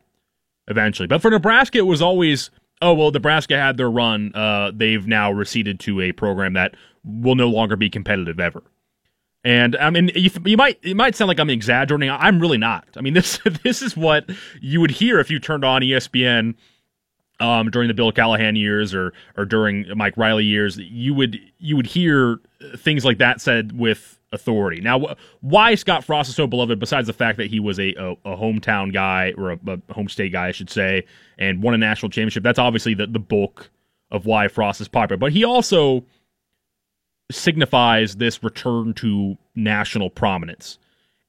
eventually. 0.69 1.07
But 1.07 1.23
for 1.23 1.31
Nebraska, 1.31 1.79
it 1.79 1.87
was 1.87 2.03
always 2.03 2.51
oh 2.83 2.93
well, 2.93 3.11
Nebraska 3.11 3.57
had 3.57 3.79
their 3.79 3.91
run. 3.91 4.33
Uh, 4.35 4.71
they've 4.75 5.07
now 5.07 5.33
receded 5.33 5.81
to 5.81 6.03
a 6.03 6.13
program 6.13 6.53
that 6.53 6.75
will 7.05 7.37
no 7.37 7.49
longer 7.49 7.77
be 7.77 7.89
competitive 7.89 8.39
ever. 8.39 8.63
And 9.43 9.75
I 9.77 9.89
mean, 9.91 10.11
you, 10.15 10.31
you, 10.45 10.57
might 10.57 10.79
it 10.83 10.97
might 10.97 11.15
sound 11.15 11.29
like 11.29 11.41
I'm 11.41 11.51
exaggerating. 11.51 12.11
I'm 12.11 12.41
really 12.41 12.59
not. 12.59 12.87
I 12.97 13.01
mean, 13.01 13.15
this 13.15 13.39
this 13.63 13.83
is 13.83 13.97
what 13.97 14.29
you 14.61 14.81
would 14.81 14.91
hear 14.91 15.19
if 15.19 15.31
you 15.31 15.39
turned 15.39 15.65
on 15.65 15.83
ESPN 15.83 16.55
um, 17.41 17.71
during 17.71 17.89
the 17.89 17.95
Bill 17.95 18.13
Callahan 18.13 18.57
years 18.57 18.95
or 18.95 19.13
or 19.37 19.45
during 19.45 19.87
Mike 19.97 20.17
Riley 20.17 20.45
years. 20.45 20.77
You 20.77 21.15
would 21.15 21.39
you 21.59 21.77
would 21.77 21.87
hear 21.87 22.39
things 22.77 23.05
like 23.05 23.19
that 23.19 23.41
said 23.41 23.79
with 23.79 24.19
authority. 24.33 24.81
Now, 24.81 25.17
why 25.41 25.75
Scott 25.75 26.05
Frost 26.05 26.29
is 26.29 26.37
so 26.37 26.47
beloved, 26.47 26.79
besides 26.79 27.07
the 27.07 27.13
fact 27.13 27.39
that 27.39 27.49
he 27.49 27.59
was 27.59 27.81
a, 27.81 27.95
a, 27.95 28.11
a 28.25 28.37
hometown 28.37 28.93
guy 28.93 29.35
or 29.37 29.53
a, 29.53 29.59
a, 29.67 29.93
home 29.93 30.09
state 30.09 30.31
guy, 30.31 30.49
I 30.49 30.53
should 30.53 30.71
say, 30.71 31.05
and 31.39 31.63
won 31.63 31.75
a 31.75 31.79
national 31.79 32.11
championship, 32.11 32.45
that's 32.45 32.59
obviously 32.59 32.95
the, 32.95 33.09
the 33.09 33.19
bulk 33.19 33.71
of 34.11 34.27
why 34.27 34.47
Frost 34.49 34.81
is 34.81 34.87
popular. 34.87 35.19
But 35.19 35.33
he 35.33 35.43
also 35.43 36.05
signifies 37.31 38.17
this 38.17 38.43
return 38.43 38.95
to 38.95 39.37
national 39.55 40.11
prominence. 40.11 40.79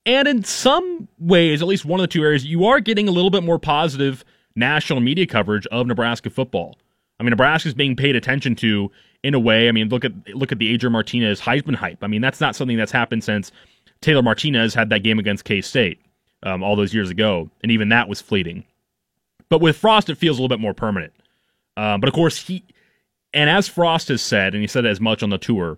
And 0.06 0.28
in 0.28 0.44
some 0.44 1.08
ways, 1.20 1.62
at 1.62 1.68
least 1.68 1.86
one 1.86 2.00
of 2.00 2.04
the 2.04 2.08
two 2.08 2.24
areas, 2.24 2.46
you 2.46 2.66
are 2.66 2.80
getting 2.80 3.08
a 3.08 3.12
little 3.12 3.30
bit 3.30 3.44
more 3.44 3.60
positive 3.60 4.26
national 4.56 5.00
media 5.00 5.28
coverage 5.28 5.68
of 5.68 5.88
Nebraska 5.88 6.30
football. 6.30 6.76
I 7.20 7.24
mean, 7.24 7.30
Nebraska 7.30 7.70
is 7.70 7.76
being 7.76 7.96
paid 7.96 8.16
attention 8.16 8.56
to 8.58 8.92
in 9.24 9.36
a 9.36 9.40
way. 9.40 9.70
I 9.70 9.72
mean, 9.72 9.90
look 9.90 10.04
at 10.04 10.14
look 10.30 10.52
at 10.52 10.58
the 10.58 10.74
Adrian 10.74 10.94
Martinez 10.94 11.40
Heisman 11.40 11.76
hype. 11.76 12.04
I 12.04 12.08
mean, 12.08 12.22
that's 12.22 12.42
not 12.42 12.56
something 12.56 12.78
that's 12.78 12.92
happened 12.92 13.24
since 13.24 13.52
Taylor 14.02 14.24
Martinez 14.24 14.74
had 14.74 14.90
that 14.90 15.04
game 15.04 15.20
against 15.20 15.46
K 15.46 15.62
State 15.62 16.02
um, 16.44 16.64
all 16.64 16.76
those 16.76 16.94
years 16.94 17.12
ago, 17.12 17.50
and 17.62 17.72
even 17.72 17.90
that 17.90 18.10
was 18.10 18.22
fleeting. 18.22 18.64
But 19.50 19.62
with 19.62 19.78
Frost, 19.78 20.10
it 20.10 20.18
feels 20.18 20.40
a 20.40 20.42
little 20.42 20.56
bit 20.56 20.62
more 20.62 20.74
permanent. 20.74 21.14
Um, 21.78 22.02
but 22.02 22.08
of 22.08 22.16
course, 22.16 22.48
he 22.48 22.64
and 23.34 23.50
as 23.50 23.68
Frost 23.68 24.08
has 24.08 24.22
said, 24.22 24.54
and 24.54 24.62
he 24.62 24.68
said 24.68 24.86
as 24.86 25.00
much 25.00 25.22
on 25.22 25.30
the 25.30 25.38
tour, 25.38 25.78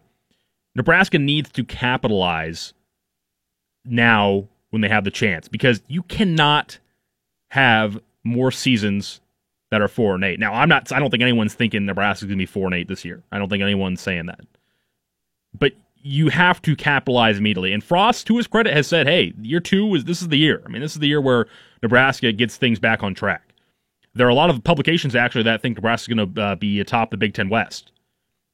Nebraska 0.76 1.20
needs 1.20 1.52
to 1.52 1.64
capitalize 1.64 2.74
now 3.86 4.48
when 4.72 4.82
they 4.82 4.90
have 4.90 5.04
the 5.04 5.12
chance 5.12 5.48
because 5.48 5.82
you 5.88 6.04
cannot 6.04 6.80
have 7.50 8.00
more 8.24 8.52
seasons 8.52 9.22
that 9.70 9.82
are 9.82 9.88
four 9.88 10.16
and 10.16 10.24
eight. 10.24 10.40
Now, 10.40 10.54
I'm 10.54 10.70
not. 10.70 10.92
I 10.92 11.00
don't 11.00 11.10
think 11.10 11.24
anyone's 11.24 11.54
thinking 11.54 11.86
Nebraska's 11.86 12.28
going 12.28 12.38
to 12.38 12.42
be 12.42 12.46
four 12.46 12.66
and 12.66 12.76
eight 12.76 12.88
this 12.88 13.06
year. 13.06 13.24
I 13.32 13.38
don't 13.38 13.50
think 13.50 13.64
anyone's 13.64 14.02
saying 14.02 14.28
that. 14.28 14.42
But 15.58 15.74
you 15.96 16.30
have 16.30 16.62
to 16.64 16.76
capitalize 16.76 17.38
immediately. 17.38 17.72
And 17.72 17.84
Frost, 17.84 18.28
to 18.28 18.38
his 18.38 18.48
credit, 18.48 18.74
has 18.74 18.88
said, 18.88 19.08
"Hey, 19.08 19.34
year 19.42 19.60
two 19.60 19.96
is 19.96 20.04
this 20.04 20.22
is 20.22 20.30
the 20.30 20.38
year. 20.38 20.62
I 20.66 20.70
mean, 20.70 20.82
this 20.82 20.94
is 20.94 21.00
the 21.00 21.08
year 21.08 21.22
where 21.22 21.48
Nebraska 21.82 22.32
gets 22.32 22.58
things 22.58 22.80
back 22.80 23.04
on 23.04 23.14
track." 23.14 23.54
There 24.16 24.28
are 24.28 24.32
a 24.32 24.36
lot 24.36 24.50
of 24.50 24.64
publications 24.64 25.16
actually 25.16 25.44
that 25.44 25.62
think 25.62 25.78
Nebraska's 25.78 26.14
going 26.14 26.34
to 26.34 26.42
uh, 26.42 26.56
be 26.56 26.80
atop 26.80 27.10
the 27.10 27.18
Big 27.18 27.34
Ten 27.34 27.50
West. 27.50 27.92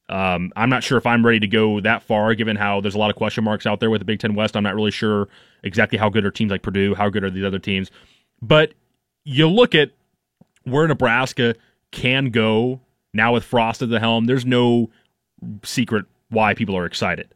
Um, 0.09 0.51
I'm 0.55 0.69
not 0.69 0.83
sure 0.83 0.97
if 0.97 1.05
I'm 1.05 1.23
ready 1.25 1.39
to 1.39 1.47
go 1.47 1.79
that 1.81 2.01
far, 2.01 2.33
given 2.33 2.55
how 2.55 2.81
there's 2.81 2.95
a 2.95 2.97
lot 2.97 3.11
of 3.11 3.15
question 3.15 3.43
marks 3.43 3.65
out 3.65 3.79
there 3.79 3.89
with 3.89 4.01
the 4.01 4.05
Big 4.05 4.19
Ten 4.19 4.33
West. 4.33 4.57
I'm 4.57 4.63
not 4.63 4.75
really 4.75 4.91
sure 4.91 5.29
exactly 5.63 5.97
how 5.97 6.09
good 6.09 6.25
are 6.25 6.31
teams 6.31 6.51
like 6.51 6.63
Purdue, 6.63 6.95
how 6.95 7.09
good 7.09 7.23
are 7.23 7.29
these 7.29 7.45
other 7.45 7.59
teams. 7.59 7.91
But 8.41 8.73
you 9.23 9.47
look 9.47 9.75
at 9.75 9.91
where 10.63 10.87
Nebraska 10.87 11.55
can 11.91 12.31
go 12.31 12.81
now 13.13 13.33
with 13.33 13.43
Frost 13.43 13.81
at 13.81 13.89
the 13.89 13.99
helm, 13.99 14.25
there's 14.25 14.45
no 14.45 14.89
secret 15.63 16.05
why 16.29 16.53
people 16.53 16.75
are 16.77 16.85
excited. 16.85 17.33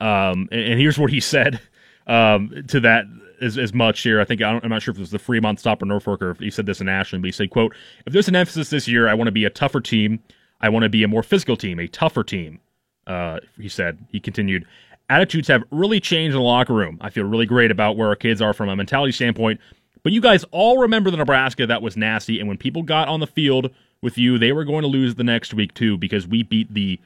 Um, 0.00 0.48
and, 0.52 0.60
and, 0.60 0.80
here's 0.80 0.98
what 0.98 1.10
he 1.10 1.20
said 1.20 1.60
um, 2.06 2.64
to 2.68 2.80
that 2.80 3.04
as, 3.40 3.58
as 3.58 3.72
much 3.72 4.00
here. 4.00 4.20
I 4.20 4.24
think 4.24 4.42
I 4.42 4.58
am 4.62 4.68
not 4.68 4.82
sure 4.82 4.92
if 4.92 4.98
it 4.98 5.00
was 5.00 5.10
the 5.10 5.18
Fremont 5.18 5.58
stop 5.58 5.82
or 5.82 5.86
Norfolk 5.86 6.22
or 6.22 6.30
if 6.30 6.38
he 6.38 6.50
said 6.50 6.66
this 6.66 6.80
in 6.80 6.88
Ashland, 6.88 7.22
but 7.22 7.28
he 7.28 7.32
said, 7.32 7.50
"quote 7.50 7.74
If 8.04 8.12
there's 8.12 8.28
an 8.28 8.36
emphasis 8.36 8.70
this 8.70 8.86
year, 8.86 9.08
I 9.08 9.14
want 9.14 9.28
to 9.28 9.32
be 9.32 9.44
a 9.44 9.50
tougher 9.50 9.80
team. 9.80 10.22
I 10.60 10.68
want 10.68 10.84
to 10.84 10.88
be 10.88 11.02
a 11.02 11.08
more 11.08 11.22
physical 11.22 11.56
team, 11.56 11.78
a 11.78 11.88
tougher 11.88 12.24
team." 12.24 12.60
Uh, 13.06 13.38
he 13.60 13.68
said. 13.68 14.04
He 14.10 14.20
continued. 14.20 14.66
Attitudes 15.08 15.46
have 15.48 15.62
really 15.70 16.00
changed 16.00 16.34
in 16.34 16.40
the 16.40 16.46
locker 16.46 16.74
room. 16.74 16.98
I 17.00 17.10
feel 17.10 17.24
really 17.24 17.46
great 17.46 17.70
about 17.70 17.96
where 17.96 18.08
our 18.08 18.16
kids 18.16 18.42
are 18.42 18.52
from 18.52 18.68
a 18.68 18.74
mentality 18.74 19.12
standpoint. 19.12 19.60
But 20.02 20.12
you 20.12 20.20
guys 20.20 20.44
all 20.50 20.78
remember 20.78 21.10
the 21.10 21.16
Nebraska 21.16 21.66
that 21.66 21.82
was 21.82 21.96
nasty, 21.96 22.38
and 22.38 22.48
when 22.48 22.58
people 22.58 22.82
got 22.82 23.08
on 23.08 23.20
the 23.20 23.26
field 23.26 23.70
with 24.02 24.18
you, 24.18 24.38
they 24.38 24.52
were 24.52 24.64
going 24.64 24.82
to 24.82 24.88
lose 24.88 25.14
the 25.14 25.24
next 25.24 25.54
week 25.54 25.74
too 25.74 25.96
because 25.96 26.26
we 26.26 26.42
beat 26.42 26.72
the 26.72 27.00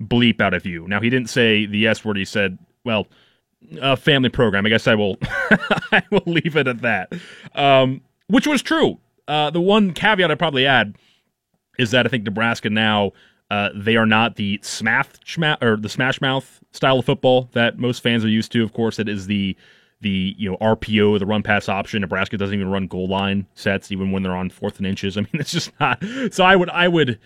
bleep 0.00 0.40
out 0.40 0.54
of 0.54 0.66
you. 0.66 0.86
Now 0.88 1.00
he 1.00 1.10
didn't 1.10 1.30
say 1.30 1.66
the 1.66 1.86
S 1.86 2.04
word. 2.04 2.16
He 2.16 2.24
said, 2.24 2.58
"Well, 2.84 3.06
a 3.80 3.96
family 3.96 4.28
program." 4.28 4.66
I 4.66 4.68
guess 4.68 4.86
I 4.86 4.94
will. 4.94 5.16
I 5.22 6.02
will 6.10 6.22
leave 6.26 6.56
it 6.56 6.66
at 6.66 6.82
that. 6.82 7.12
Um, 7.54 8.02
which 8.28 8.46
was 8.46 8.62
true. 8.62 8.98
Uh, 9.26 9.50
the 9.50 9.60
one 9.60 9.92
caveat 9.92 10.30
I'd 10.30 10.38
probably 10.38 10.66
add 10.66 10.96
is 11.78 11.90
that 11.90 12.06
I 12.06 12.08
think 12.08 12.24
Nebraska 12.24 12.70
now 12.70 13.12
uh, 13.50 13.70
they 13.74 13.96
are 13.96 14.06
not 14.06 14.36
the 14.36 14.58
smash 14.62 15.06
or 15.60 15.76
the 15.76 15.88
smash 15.88 16.20
mouth 16.20 16.60
style 16.72 16.98
of 16.98 17.04
football 17.04 17.48
that 17.52 17.78
most 17.78 18.02
fans 18.02 18.24
are 18.24 18.28
used 18.28 18.52
to. 18.52 18.64
Of 18.64 18.72
course, 18.72 18.98
it 18.98 19.08
is 19.08 19.26
the 19.26 19.56
the 20.00 20.34
you 20.38 20.50
know 20.50 20.56
RPO, 20.58 21.18
the 21.18 21.26
run 21.26 21.42
pass 21.42 21.68
option. 21.68 22.00
Nebraska 22.00 22.36
doesn't 22.36 22.54
even 22.54 22.70
run 22.70 22.86
goal 22.86 23.08
line 23.08 23.46
sets 23.54 23.92
even 23.92 24.12
when 24.12 24.22
they're 24.22 24.36
on 24.36 24.50
fourth 24.50 24.78
and 24.78 24.86
inches. 24.86 25.16
I 25.18 25.20
mean, 25.20 25.30
it's 25.34 25.52
just 25.52 25.72
not. 25.78 26.02
So 26.30 26.44
I 26.44 26.56
would 26.56 26.70
I 26.70 26.88
would 26.88 27.18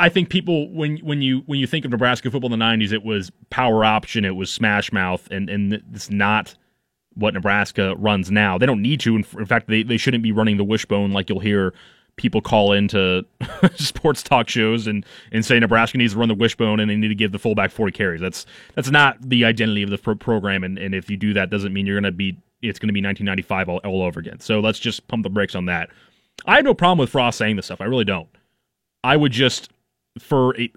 I 0.00 0.08
think 0.08 0.30
people 0.30 0.72
when 0.72 0.98
when 0.98 1.22
you 1.22 1.42
when 1.46 1.58
you 1.58 1.66
think 1.66 1.84
of 1.84 1.90
Nebraska 1.90 2.30
football 2.30 2.52
in 2.52 2.58
the 2.58 2.64
'90s, 2.64 2.92
it 2.92 3.04
was 3.04 3.30
power 3.50 3.84
option, 3.84 4.24
it 4.24 4.36
was 4.36 4.50
smash 4.50 4.92
mouth, 4.92 5.28
and 5.30 5.48
and 5.48 5.74
it's 5.92 6.10
not 6.10 6.54
what 7.14 7.34
Nebraska 7.34 7.94
runs 7.96 8.30
now. 8.30 8.58
They 8.58 8.66
don't 8.66 8.82
need 8.82 9.00
to. 9.00 9.14
In 9.16 9.22
fact, 9.22 9.68
they, 9.68 9.84
they 9.84 9.96
shouldn't 9.96 10.22
be 10.22 10.32
running 10.32 10.56
the 10.56 10.64
wishbone 10.64 11.12
like 11.12 11.28
you'll 11.28 11.40
hear 11.40 11.72
people 12.16 12.40
call 12.40 12.72
into 12.72 13.24
sports 13.74 14.22
talk 14.22 14.48
shows 14.48 14.86
and, 14.86 15.04
and 15.32 15.44
say 15.44 15.58
Nebraska 15.58 15.98
needs 15.98 16.12
to 16.12 16.18
run 16.18 16.28
the 16.28 16.34
wishbone 16.34 16.80
and 16.80 16.90
they 16.90 16.96
need 16.96 17.08
to 17.08 17.14
give 17.14 17.32
the 17.32 17.38
fullback 17.38 17.70
40 17.70 17.92
carries. 17.92 18.20
That's 18.20 18.46
that's 18.74 18.90
not 18.90 19.20
the 19.20 19.44
identity 19.44 19.82
of 19.82 19.90
the 19.90 19.98
pro- 19.98 20.14
program. 20.14 20.64
And, 20.64 20.78
and 20.78 20.94
if 20.94 21.10
you 21.10 21.16
do 21.16 21.34
that, 21.34 21.50
doesn't 21.50 21.72
mean 21.72 21.86
you're 21.86 21.96
going 22.00 22.04
to 22.04 22.16
be 22.16 22.36
it's 22.62 22.78
going 22.78 22.88
to 22.88 22.94
be 22.94 23.02
1995 23.02 23.68
all, 23.68 23.78
all 23.78 24.02
over 24.02 24.20
again. 24.20 24.40
So 24.40 24.60
let's 24.60 24.78
just 24.78 25.06
pump 25.08 25.22
the 25.22 25.30
brakes 25.30 25.54
on 25.54 25.66
that. 25.66 25.90
I 26.46 26.56
have 26.56 26.64
no 26.64 26.74
problem 26.74 26.98
with 26.98 27.10
Frost 27.10 27.38
saying 27.38 27.56
this 27.56 27.66
stuff. 27.66 27.80
I 27.80 27.84
really 27.84 28.04
don't. 28.04 28.28
I 29.02 29.16
would 29.16 29.32
just 29.32 29.70
for 30.18 30.58
a 30.58 30.70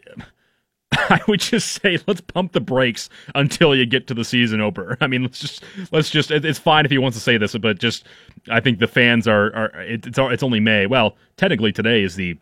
I 0.92 1.20
would 1.28 1.42
just 1.42 1.82
say 1.82 2.00
let's 2.08 2.22
pump 2.22 2.54
the 2.54 2.62
brakes 2.62 3.10
until 3.36 3.76
you 3.76 3.86
get 3.86 4.08
to 4.08 4.14
the 4.14 4.24
season 4.24 4.62
opener. 4.62 4.98
I 5.02 5.08
mean, 5.08 5.24
let's 5.24 5.40
just 5.40 5.64
let's 5.92 6.10
just 6.10 6.32
it's 6.32 6.60
fine 6.60 6.86
if 6.86 6.92
he 6.92 6.98
wants 6.98 7.18
to 7.18 7.24
say 7.24 7.38
this, 7.38 7.56
but 7.58 7.80
just 7.80 8.06
I 8.50 8.60
think 8.60 8.80
the 8.80 8.88
fans 8.88 9.28
are 9.28 9.54
are 9.56 9.82
it's 9.82 10.08
it's 10.18 10.44
only 10.44 10.60
May. 10.60 10.86
Well, 10.86 11.16
technically 11.36 11.72
today 11.72 12.04
is 12.04 12.16
the 12.16 12.38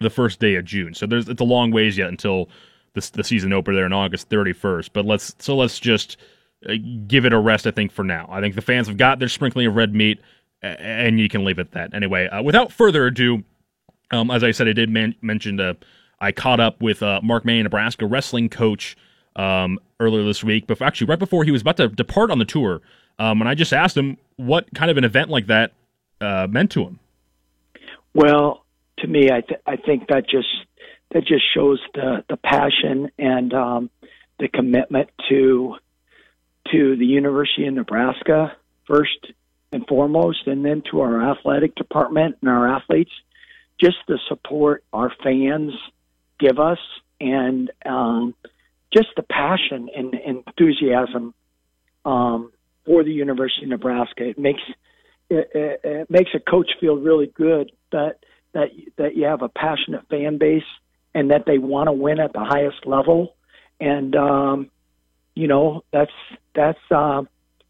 the 0.00 0.10
first 0.10 0.40
day 0.40 0.56
of 0.56 0.64
June, 0.64 0.94
so 0.94 1.06
there's 1.06 1.28
it's 1.28 1.40
a 1.40 1.44
long 1.44 1.70
ways 1.70 1.96
yet 1.96 2.08
until 2.08 2.48
the 2.94 3.10
the 3.14 3.24
season 3.24 3.52
opener 3.52 3.76
there 3.76 3.84
on 3.84 3.92
August 3.92 4.28
31st. 4.28 4.90
But 4.92 5.04
let's 5.04 5.34
so 5.38 5.56
let's 5.56 5.78
just 5.78 6.16
uh, 6.68 6.74
give 7.06 7.24
it 7.24 7.32
a 7.32 7.38
rest. 7.38 7.66
I 7.66 7.70
think 7.70 7.92
for 7.92 8.04
now, 8.04 8.28
I 8.30 8.40
think 8.40 8.56
the 8.56 8.62
fans 8.62 8.88
have 8.88 8.96
got 8.96 9.20
their 9.20 9.28
sprinkling 9.28 9.66
of 9.66 9.76
red 9.76 9.94
meat, 9.94 10.20
and 10.62 11.20
you 11.20 11.28
can 11.28 11.44
leave 11.44 11.58
it 11.58 11.68
at 11.68 11.72
that. 11.72 11.94
Anyway, 11.94 12.26
uh, 12.26 12.42
without 12.42 12.72
further 12.72 13.06
ado, 13.06 13.44
um, 14.10 14.30
as 14.32 14.42
I 14.42 14.50
said, 14.50 14.66
I 14.66 14.72
did 14.72 14.90
man- 14.90 15.14
mention 15.22 15.56
the 15.56 15.76
I 16.20 16.32
caught 16.32 16.60
up 16.60 16.80
with 16.80 17.02
uh, 17.02 17.20
Mark 17.22 17.44
May, 17.44 17.62
Nebraska 17.62 18.06
wrestling 18.06 18.48
coach, 18.48 18.96
um, 19.36 19.78
earlier 20.00 20.24
this 20.24 20.42
week. 20.42 20.66
But 20.66 20.82
actually, 20.82 21.06
right 21.06 21.18
before 21.18 21.44
he 21.44 21.50
was 21.50 21.62
about 21.62 21.76
to 21.78 21.88
depart 21.88 22.30
on 22.30 22.38
the 22.38 22.44
tour, 22.44 22.80
um, 23.18 23.40
and 23.40 23.48
I 23.48 23.54
just 23.54 23.72
asked 23.72 23.96
him 23.96 24.18
what 24.36 24.72
kind 24.74 24.90
of 24.90 24.96
an 24.96 25.04
event 25.04 25.30
like 25.30 25.46
that 25.46 25.72
uh, 26.20 26.46
meant 26.50 26.70
to 26.72 26.82
him. 26.82 26.98
Well, 28.14 28.64
to 28.98 29.06
me, 29.06 29.30
I 29.30 29.40
th- 29.40 29.60
I 29.66 29.76
think 29.76 30.08
that 30.08 30.28
just 30.28 30.48
that 31.12 31.24
just 31.24 31.44
shows 31.54 31.80
the 31.94 32.24
the 32.28 32.36
passion 32.36 33.10
and 33.18 33.52
um, 33.54 33.90
the 34.38 34.48
commitment 34.48 35.10
to 35.28 35.76
to 36.72 36.96
the 36.96 37.06
University 37.06 37.66
of 37.66 37.74
Nebraska 37.74 38.56
first 38.86 39.26
and 39.72 39.86
foremost, 39.86 40.46
and 40.46 40.64
then 40.64 40.82
to 40.90 41.00
our 41.00 41.30
athletic 41.30 41.74
department 41.74 42.36
and 42.40 42.50
our 42.50 42.68
athletes. 42.68 43.12
Just 43.80 43.98
the 44.08 44.18
support 44.28 44.82
our 44.92 45.12
fans 45.22 45.72
give 46.38 46.58
us 46.58 46.78
and 47.20 47.70
um, 47.84 48.34
just 48.92 49.08
the 49.16 49.22
passion 49.22 49.88
and, 49.94 50.14
enthusiasm 50.14 51.34
um, 52.04 52.52
for 52.84 53.04
the 53.04 53.12
University 53.12 53.64
of 53.64 53.70
Nebraska. 53.70 54.28
It 54.28 54.38
makes 54.38 54.62
it, 55.30 55.50
it, 55.54 55.80
it 55.84 56.10
makes 56.10 56.30
a 56.34 56.40
coach 56.40 56.70
feel 56.80 56.96
really 56.96 57.26
good 57.26 57.72
that 57.92 58.18
that 58.52 58.70
that 58.96 59.16
you 59.16 59.24
have 59.24 59.42
a 59.42 59.48
passionate 59.48 60.08
fan 60.08 60.38
base 60.38 60.62
and 61.14 61.30
that 61.30 61.44
they 61.46 61.58
want 61.58 61.88
to 61.88 61.92
win 61.92 62.20
at 62.20 62.32
the 62.32 62.44
highest 62.44 62.86
level. 62.86 63.34
And 63.80 64.14
um, 64.16 64.70
you 65.34 65.46
know 65.46 65.84
that's 65.92 66.12
that's 66.54 66.78
uh, 66.90 67.22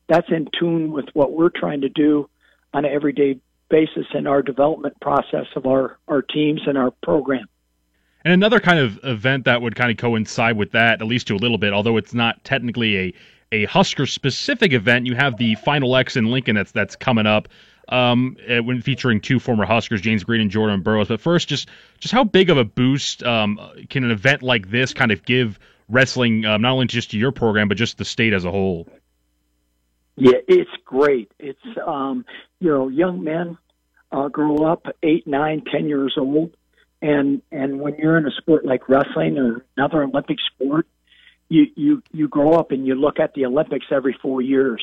that's 0.09 0.29
in 0.31 0.49
tune 0.59 0.93
with 0.93 1.07
what 1.15 1.33
we're 1.33 1.51
trying 1.51 1.83
to 1.83 1.89
do 1.89 2.29
on 2.73 2.85
an 2.85 2.93
everyday 2.93 3.41
basis 3.69 4.07
in 4.15 4.27
our 4.27 4.43
development 4.43 4.99
process 5.01 5.47
of 5.57 5.67
our 5.67 5.99
our 6.07 6.23
teams 6.23 6.63
and 6.67 6.79
our 6.79 6.93
program. 7.03 7.47
And 8.29 8.35
another 8.35 8.61
kind 8.61 8.79
of 8.79 9.01
event 9.05 9.47
that 9.47 9.63
would 9.63 9.75
kind 9.75 9.91
of 9.91 9.97
coincide 9.97 10.59
with 10.59 10.73
that, 10.73 11.01
at 11.01 11.07
least 11.07 11.29
to 11.29 11.35
a 11.35 11.41
little 11.41 11.57
bit, 11.57 11.73
although 11.73 11.97
it's 11.97 12.13
not 12.13 12.45
technically 12.45 12.99
a 12.99 13.15
a 13.53 13.65
Husker 13.65 14.05
specific 14.05 14.75
event, 14.75 15.07
you 15.07 15.15
have 15.15 15.39
the 15.39 15.55
Final 15.55 15.97
X 15.97 16.15
in 16.15 16.27
Lincoln 16.27 16.55
that's 16.55 16.71
that's 16.71 16.95
coming 16.95 17.27
up. 17.27 17.49
Um, 17.89 18.37
uh, 18.47 18.63
when 18.63 18.83
featuring 18.83 19.23
two 19.23 19.41
former 19.41 19.65
Huskers, 19.65 20.03
James 20.03 20.25
Green 20.25 20.43
and 20.43 20.51
Jordan 20.51 20.83
Burroughs. 20.83 21.09
But 21.09 21.23
first, 21.23 21.49
just 21.49 21.71
just 22.01 22.13
how 22.13 22.23
big 22.23 22.51
of 22.51 22.59
a 22.59 22.65
boost 22.67 23.23
um, 23.23 23.59
can 23.89 24.05
an 24.05 24.11
event 24.11 24.43
like 24.43 24.71
this 24.71 24.93
kind 24.93 25.11
of 25.11 25.25
give 25.25 25.59
wrestling, 25.89 26.45
um, 26.45 26.61
not 26.61 26.73
only 26.73 26.85
just 26.85 27.11
to 27.13 27.19
your 27.19 27.33
program, 27.33 27.67
but 27.67 27.79
just 27.79 27.97
the 27.97 28.05
state 28.05 28.35
as 28.35 28.45
a 28.45 28.51
whole? 28.51 28.87
Yeah, 30.17 30.37
it's 30.47 30.71
great. 30.85 31.33
It's 31.39 31.59
um, 31.87 32.27
you 32.61 32.69
know, 32.69 32.89
young 32.89 33.25
men 33.25 33.57
uh, 34.13 34.29
grow 34.29 34.71
up 34.71 34.87
eight, 35.03 35.27
nine, 35.27 35.63
ten 35.73 35.89
years 35.89 36.13
old, 36.19 36.55
and 37.01 37.43
and 37.53 37.81
when 37.81 37.97
you're 37.97 38.19
in 38.19 38.27
a 38.27 38.31
sport 38.33 38.65
like 38.65 38.89
wrestling 38.89 39.39
or 39.39 39.65
another 39.77 40.03
Olympic 40.03 40.39
sport, 40.55 40.87
you 41.49 41.67
you 41.77 42.03
you 42.13 42.29
grow 42.29 42.55
up 42.55 42.73
and 42.73 42.87
you 42.87 42.95
look 42.95 43.21
at 43.21 43.35
the 43.35 43.47
Olympics 43.47 43.87
every 43.91 44.17
four 44.21 44.43
years, 44.43 44.83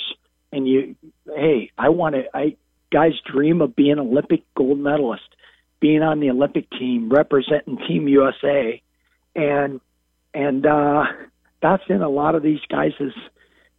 and 0.51 0.67
you 0.67 0.95
hey, 1.25 1.71
I 1.77 1.89
want 1.89 2.15
to. 2.15 2.23
I 2.33 2.55
guys 2.91 3.13
dream 3.25 3.61
of 3.61 3.75
being 3.75 3.99
Olympic 3.99 4.43
gold 4.55 4.79
medalist, 4.79 5.27
being 5.79 6.01
on 6.01 6.19
the 6.19 6.29
Olympic 6.29 6.69
team, 6.69 7.09
representing 7.09 7.77
Team 7.87 8.07
USA, 8.07 8.81
and 9.35 9.81
and 10.33 10.65
uh, 10.65 11.03
that's 11.61 11.83
in 11.89 12.01
a 12.01 12.09
lot 12.09 12.35
of 12.35 12.43
these 12.43 12.61
guys' 12.69 12.93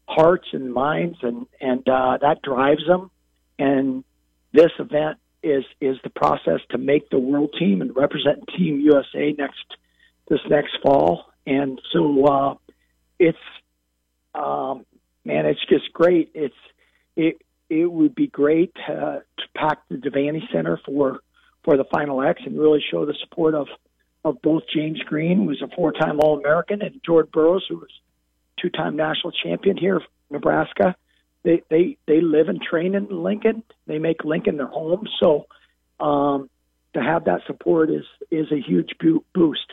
hearts 0.06 0.48
and 0.52 0.72
minds, 0.72 1.18
and 1.22 1.46
and 1.60 1.88
uh, 1.88 2.18
that 2.20 2.42
drives 2.42 2.86
them. 2.86 3.10
And 3.58 4.04
this 4.52 4.72
event 4.78 5.18
is 5.46 5.64
is 5.80 5.96
the 6.02 6.10
process 6.10 6.60
to 6.70 6.78
make 6.78 7.08
the 7.10 7.18
world 7.18 7.54
team 7.58 7.80
and 7.80 7.94
represent 7.96 8.44
Team 8.56 8.80
USA 8.80 9.32
next 9.38 9.64
this 10.28 10.40
next 10.50 10.76
fall. 10.82 11.26
And 11.46 11.80
so 11.92 12.24
uh, 12.26 12.54
it's 13.18 13.38
um, 14.34 14.84
man, 15.24 15.46
it's 15.46 15.64
just 15.68 15.92
great. 15.92 16.30
It's 16.34 16.54
it 17.16 17.40
it 17.70 17.90
would 17.90 18.14
be 18.14 18.26
great 18.26 18.74
to, 18.86 19.22
to 19.38 19.44
pack 19.56 19.78
the 19.88 19.96
Devaney 19.96 20.42
Center 20.52 20.80
for 20.84 21.20
for 21.64 21.76
the 21.76 21.84
Final 21.84 22.22
X 22.22 22.42
and 22.44 22.58
really 22.58 22.82
show 22.90 23.06
the 23.06 23.14
support 23.22 23.54
of 23.54 23.68
of 24.24 24.42
both 24.42 24.64
James 24.74 24.98
Green, 25.00 25.38
who 25.38 25.44
was 25.44 25.62
a 25.62 25.68
four-time 25.76 26.18
All-American, 26.18 26.82
and 26.82 27.00
George 27.06 27.30
Burroughs, 27.30 27.64
who 27.68 27.76
was 27.76 27.90
two-time 28.60 28.96
national 28.96 29.30
champion 29.30 29.76
here, 29.76 30.00
Nebraska 30.30 30.96
they 31.46 31.62
they 31.70 31.96
they 32.06 32.20
live 32.20 32.48
and 32.48 32.60
train 32.60 32.94
in 32.94 33.06
Lincoln. 33.08 33.62
They 33.86 33.98
make 33.98 34.24
Lincoln 34.24 34.56
their 34.56 34.66
home. 34.66 35.06
So 35.20 35.46
um, 36.00 36.50
to 36.92 37.00
have 37.00 37.24
that 37.24 37.40
support 37.46 37.90
is 37.90 38.04
is 38.30 38.50
a 38.50 38.60
huge 38.60 38.90
boost. 39.32 39.72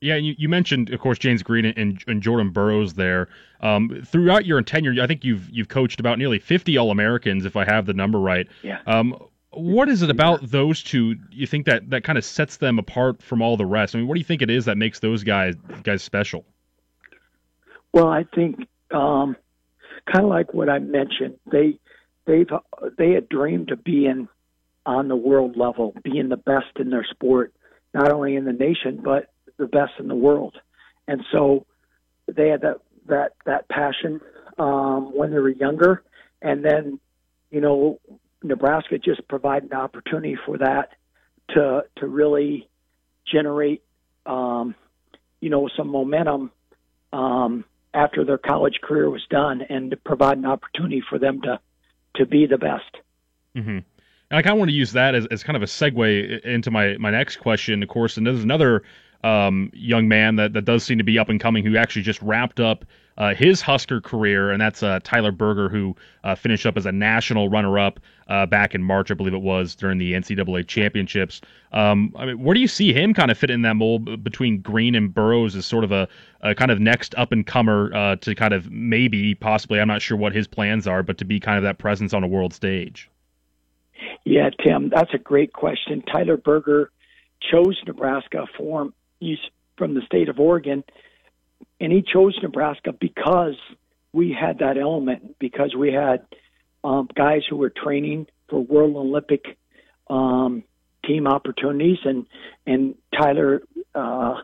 Yeah, 0.00 0.16
you, 0.16 0.34
you 0.36 0.50
mentioned, 0.50 0.90
of 0.90 1.00
course, 1.00 1.18
James 1.18 1.42
Green 1.42 1.64
and, 1.64 2.02
and 2.06 2.22
Jordan 2.22 2.50
Burroughs 2.50 2.92
there. 2.94 3.28
Um, 3.60 4.02
throughout 4.04 4.44
your 4.44 4.60
tenure, 4.60 5.02
I 5.02 5.06
think 5.06 5.24
you've 5.24 5.48
you've 5.50 5.68
coached 5.68 6.00
about 6.00 6.18
nearly 6.18 6.38
50 6.38 6.76
All 6.78 6.90
Americans, 6.90 7.44
if 7.44 7.56
I 7.56 7.64
have 7.64 7.86
the 7.86 7.94
number 7.94 8.18
right. 8.18 8.48
Yeah. 8.62 8.80
Um, 8.86 9.16
what 9.50 9.88
is 9.88 10.02
it 10.02 10.10
about 10.10 10.40
those 10.42 10.82
two? 10.82 11.14
You 11.30 11.46
think 11.46 11.66
that 11.66 11.90
that 11.90 12.02
kind 12.02 12.18
of 12.18 12.24
sets 12.24 12.56
them 12.56 12.78
apart 12.78 13.22
from 13.22 13.40
all 13.40 13.56
the 13.56 13.66
rest? 13.66 13.94
I 13.94 13.98
mean, 13.98 14.08
what 14.08 14.14
do 14.14 14.20
you 14.20 14.24
think 14.24 14.42
it 14.42 14.50
is 14.50 14.64
that 14.64 14.76
makes 14.76 14.98
those 15.00 15.22
guys 15.22 15.54
guys 15.82 16.02
special? 16.02 16.44
Well, 17.92 18.08
I 18.08 18.24
think 18.34 18.66
um, 18.90 19.36
kind 20.10 20.24
of 20.24 20.30
like 20.30 20.52
what 20.54 20.68
I 20.68 20.78
mentioned. 20.78 21.38
They 21.50 21.78
they've 22.26 22.48
they 22.96 23.12
had 23.12 23.28
dreamed 23.28 23.70
of 23.70 23.84
being 23.84 24.28
on 24.86 25.08
the 25.08 25.16
world 25.16 25.56
level, 25.56 25.94
being 26.02 26.28
the 26.28 26.36
best 26.36 26.78
in 26.78 26.90
their 26.90 27.06
sport, 27.10 27.54
not 27.92 28.12
only 28.12 28.36
in 28.36 28.44
the 28.44 28.52
nation 28.52 29.00
but 29.02 29.32
the 29.56 29.66
best 29.66 29.92
in 29.98 30.08
the 30.08 30.14
world. 30.14 30.56
And 31.06 31.22
so 31.32 31.66
they 32.26 32.48
had 32.48 32.62
that 32.62 32.80
that 33.06 33.32
that 33.46 33.68
passion 33.68 34.20
um, 34.58 35.14
when 35.14 35.30
they 35.30 35.38
were 35.38 35.50
younger, 35.50 36.02
and 36.42 36.64
then 36.64 36.98
you 37.50 37.60
know 37.60 38.00
Nebraska 38.42 38.98
just 38.98 39.26
provided 39.28 39.70
an 39.70 39.78
opportunity 39.78 40.36
for 40.46 40.58
that 40.58 40.90
to 41.50 41.84
to 41.96 42.06
really 42.06 42.68
generate 43.26 43.82
um, 44.26 44.74
you 45.40 45.50
know 45.50 45.68
some 45.76 45.88
momentum 45.88 46.50
um, 47.12 47.64
after 47.94 48.24
their 48.24 48.38
college 48.38 48.80
career 48.82 49.08
was 49.08 49.24
done 49.30 49.62
and 49.62 49.90
to 49.90 49.96
provide 49.96 50.38
an 50.38 50.44
opportunity 50.44 51.02
for 51.08 51.18
them 51.18 51.40
to 51.42 51.60
to 52.16 52.26
be 52.26 52.46
the 52.46 52.58
best. 52.58 52.96
Mm-hmm. 53.56 53.78
And 53.78 54.38
I 54.38 54.42
kind 54.42 54.52
of 54.52 54.58
want 54.58 54.70
to 54.70 54.74
use 54.74 54.92
that 54.92 55.14
as, 55.14 55.26
as 55.26 55.42
kind 55.42 55.56
of 55.56 55.62
a 55.62 55.66
segue 55.66 56.40
into 56.44 56.70
my, 56.70 56.96
my 56.98 57.10
next 57.10 57.36
question, 57.36 57.82
of 57.82 57.88
course. 57.88 58.16
And 58.16 58.26
there's 58.26 58.42
another 58.42 58.84
um, 59.24 59.70
young 59.74 60.06
man 60.06 60.36
that, 60.36 60.52
that 60.52 60.64
does 60.64 60.84
seem 60.84 60.98
to 60.98 61.04
be 61.04 61.18
up 61.18 61.28
and 61.28 61.40
coming 61.40 61.64
who 61.64 61.76
actually 61.76 62.02
just 62.02 62.22
wrapped 62.22 62.60
up 62.60 62.84
uh, 63.16 63.34
his 63.34 63.60
Husker 63.60 64.00
career, 64.00 64.50
and 64.50 64.60
that's 64.60 64.82
uh, 64.82 65.00
Tyler 65.04 65.32
Berger, 65.32 65.68
who 65.68 65.94
uh, 66.24 66.34
finished 66.34 66.66
up 66.66 66.76
as 66.76 66.86
a 66.86 66.92
national 66.92 67.48
runner-up 67.48 68.00
uh, 68.28 68.46
back 68.46 68.74
in 68.74 68.82
March, 68.82 69.10
I 69.10 69.14
believe 69.14 69.34
it 69.34 69.42
was, 69.42 69.74
during 69.74 69.98
the 69.98 70.12
NCAA 70.14 70.66
championships. 70.66 71.40
Um, 71.72 72.12
I 72.16 72.26
mean, 72.26 72.42
where 72.42 72.54
do 72.54 72.60
you 72.60 72.68
see 72.68 72.92
him 72.92 73.14
kind 73.14 73.30
of 73.30 73.38
fit 73.38 73.50
in 73.50 73.62
that 73.62 73.74
mold 73.74 74.24
between 74.24 74.60
Green 74.60 74.94
and 74.94 75.12
Burroughs 75.12 75.54
as 75.54 75.66
sort 75.66 75.84
of 75.84 75.92
a, 75.92 76.08
a 76.40 76.54
kind 76.54 76.70
of 76.70 76.80
next 76.80 77.14
up-and-comer 77.16 77.94
uh, 77.94 78.16
to 78.16 78.34
kind 78.34 78.54
of 78.54 78.70
maybe, 78.70 79.34
possibly, 79.34 79.80
I'm 79.80 79.88
not 79.88 80.02
sure 80.02 80.16
what 80.16 80.32
his 80.32 80.46
plans 80.46 80.86
are, 80.86 81.02
but 81.02 81.18
to 81.18 81.24
be 81.24 81.38
kind 81.38 81.56
of 81.56 81.62
that 81.64 81.78
presence 81.78 82.12
on 82.12 82.24
a 82.24 82.28
world 82.28 82.52
stage? 82.52 83.10
Yeah, 84.24 84.50
Tim, 84.64 84.88
that's 84.88 85.14
a 85.14 85.18
great 85.18 85.52
question. 85.52 86.02
Tyler 86.02 86.36
Berger 86.36 86.90
chose 87.40 87.80
Nebraska 87.86 88.46
for 88.56 88.90
he's 89.20 89.38
from 89.76 89.94
the 89.94 90.02
state 90.02 90.28
of 90.28 90.38
Oregon, 90.38 90.84
and 91.80 91.92
he 91.92 92.02
chose 92.02 92.38
Nebraska 92.42 92.92
because 92.92 93.56
we 94.12 94.32
had 94.38 94.58
that 94.60 94.78
element 94.78 95.38
because 95.38 95.74
we 95.74 95.92
had 95.92 96.26
um, 96.84 97.08
guys 97.14 97.42
who 97.48 97.56
were 97.56 97.70
training 97.70 98.26
for 98.48 98.60
World 98.60 98.96
Olympic 98.96 99.44
um, 100.08 100.62
team 101.04 101.26
opportunities, 101.26 101.98
and 102.04 102.26
and 102.66 102.94
Tyler 103.18 103.62
uh, 103.94 104.36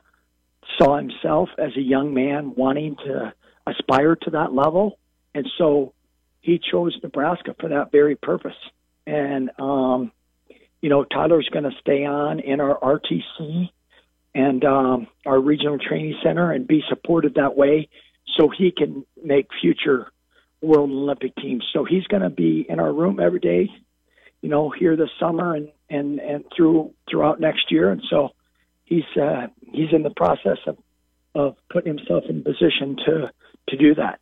saw 0.79 0.97
himself 0.97 1.51
as 1.59 1.77
a 1.77 1.81
young 1.81 2.15
man 2.15 2.55
wanting 2.57 2.97
to 2.97 3.33
aspire 3.67 4.17
to 4.17 4.31
that 4.31 4.53
level, 4.53 4.99
and 5.35 5.49
so 5.59 5.93
he 6.41 6.59
chose 6.59 6.97
Nebraska 7.03 7.55
for 7.61 7.69
that 7.69 7.93
very 7.93 8.17
purpose. 8.17 8.57
And 9.07 9.51
um, 9.59 10.13
you 10.81 10.89
know, 10.89 11.05
Tyler's 11.05 11.49
going 11.53 11.65
to 11.65 11.77
stay 11.81 12.05
on 12.05 12.41
in 12.41 12.61
our 12.61 12.79
RTC 12.81 13.71
and 14.35 14.65
um, 14.65 15.07
our 15.27 15.41
regional 15.41 15.79
training 15.79 16.17
center 16.23 16.53
and 16.53 16.67
be 16.67 16.83
supported 16.89 17.35
that 17.35 17.57
way, 17.57 17.89
so 18.37 18.49
he 18.49 18.71
can 18.71 19.05
make 19.23 19.49
future 19.61 20.11
World 20.63 20.91
Olympic 20.91 21.35
teams. 21.37 21.67
So 21.73 21.85
he's 21.85 22.05
going 22.05 22.23
to 22.23 22.31
be 22.31 22.67
in 22.69 22.81
our 22.81 22.93
room 22.93 23.19
every 23.19 23.41
day, 23.41 23.71
you 24.43 24.49
know, 24.49 24.71
here 24.71 24.97
this 24.97 25.11
summer 25.19 25.55
and 25.55 25.69
and 25.89 26.21
and 26.21 26.45
through 26.55 26.95
throughout 27.09 27.41
next 27.41 27.71
year. 27.71 27.91
And 27.91 28.03
so 28.09 28.31
he's 28.85 29.05
uh, 29.21 29.49
he's 29.73 29.93
in 29.93 30.03
the 30.03 30.11
process 30.11 30.59
of 30.67 30.77
of 31.35 31.57
putting 31.71 31.97
himself 31.97 32.25
in 32.29 32.43
position 32.43 32.97
to 33.07 33.31
to 33.69 33.77
do 33.77 33.95
that. 33.95 34.21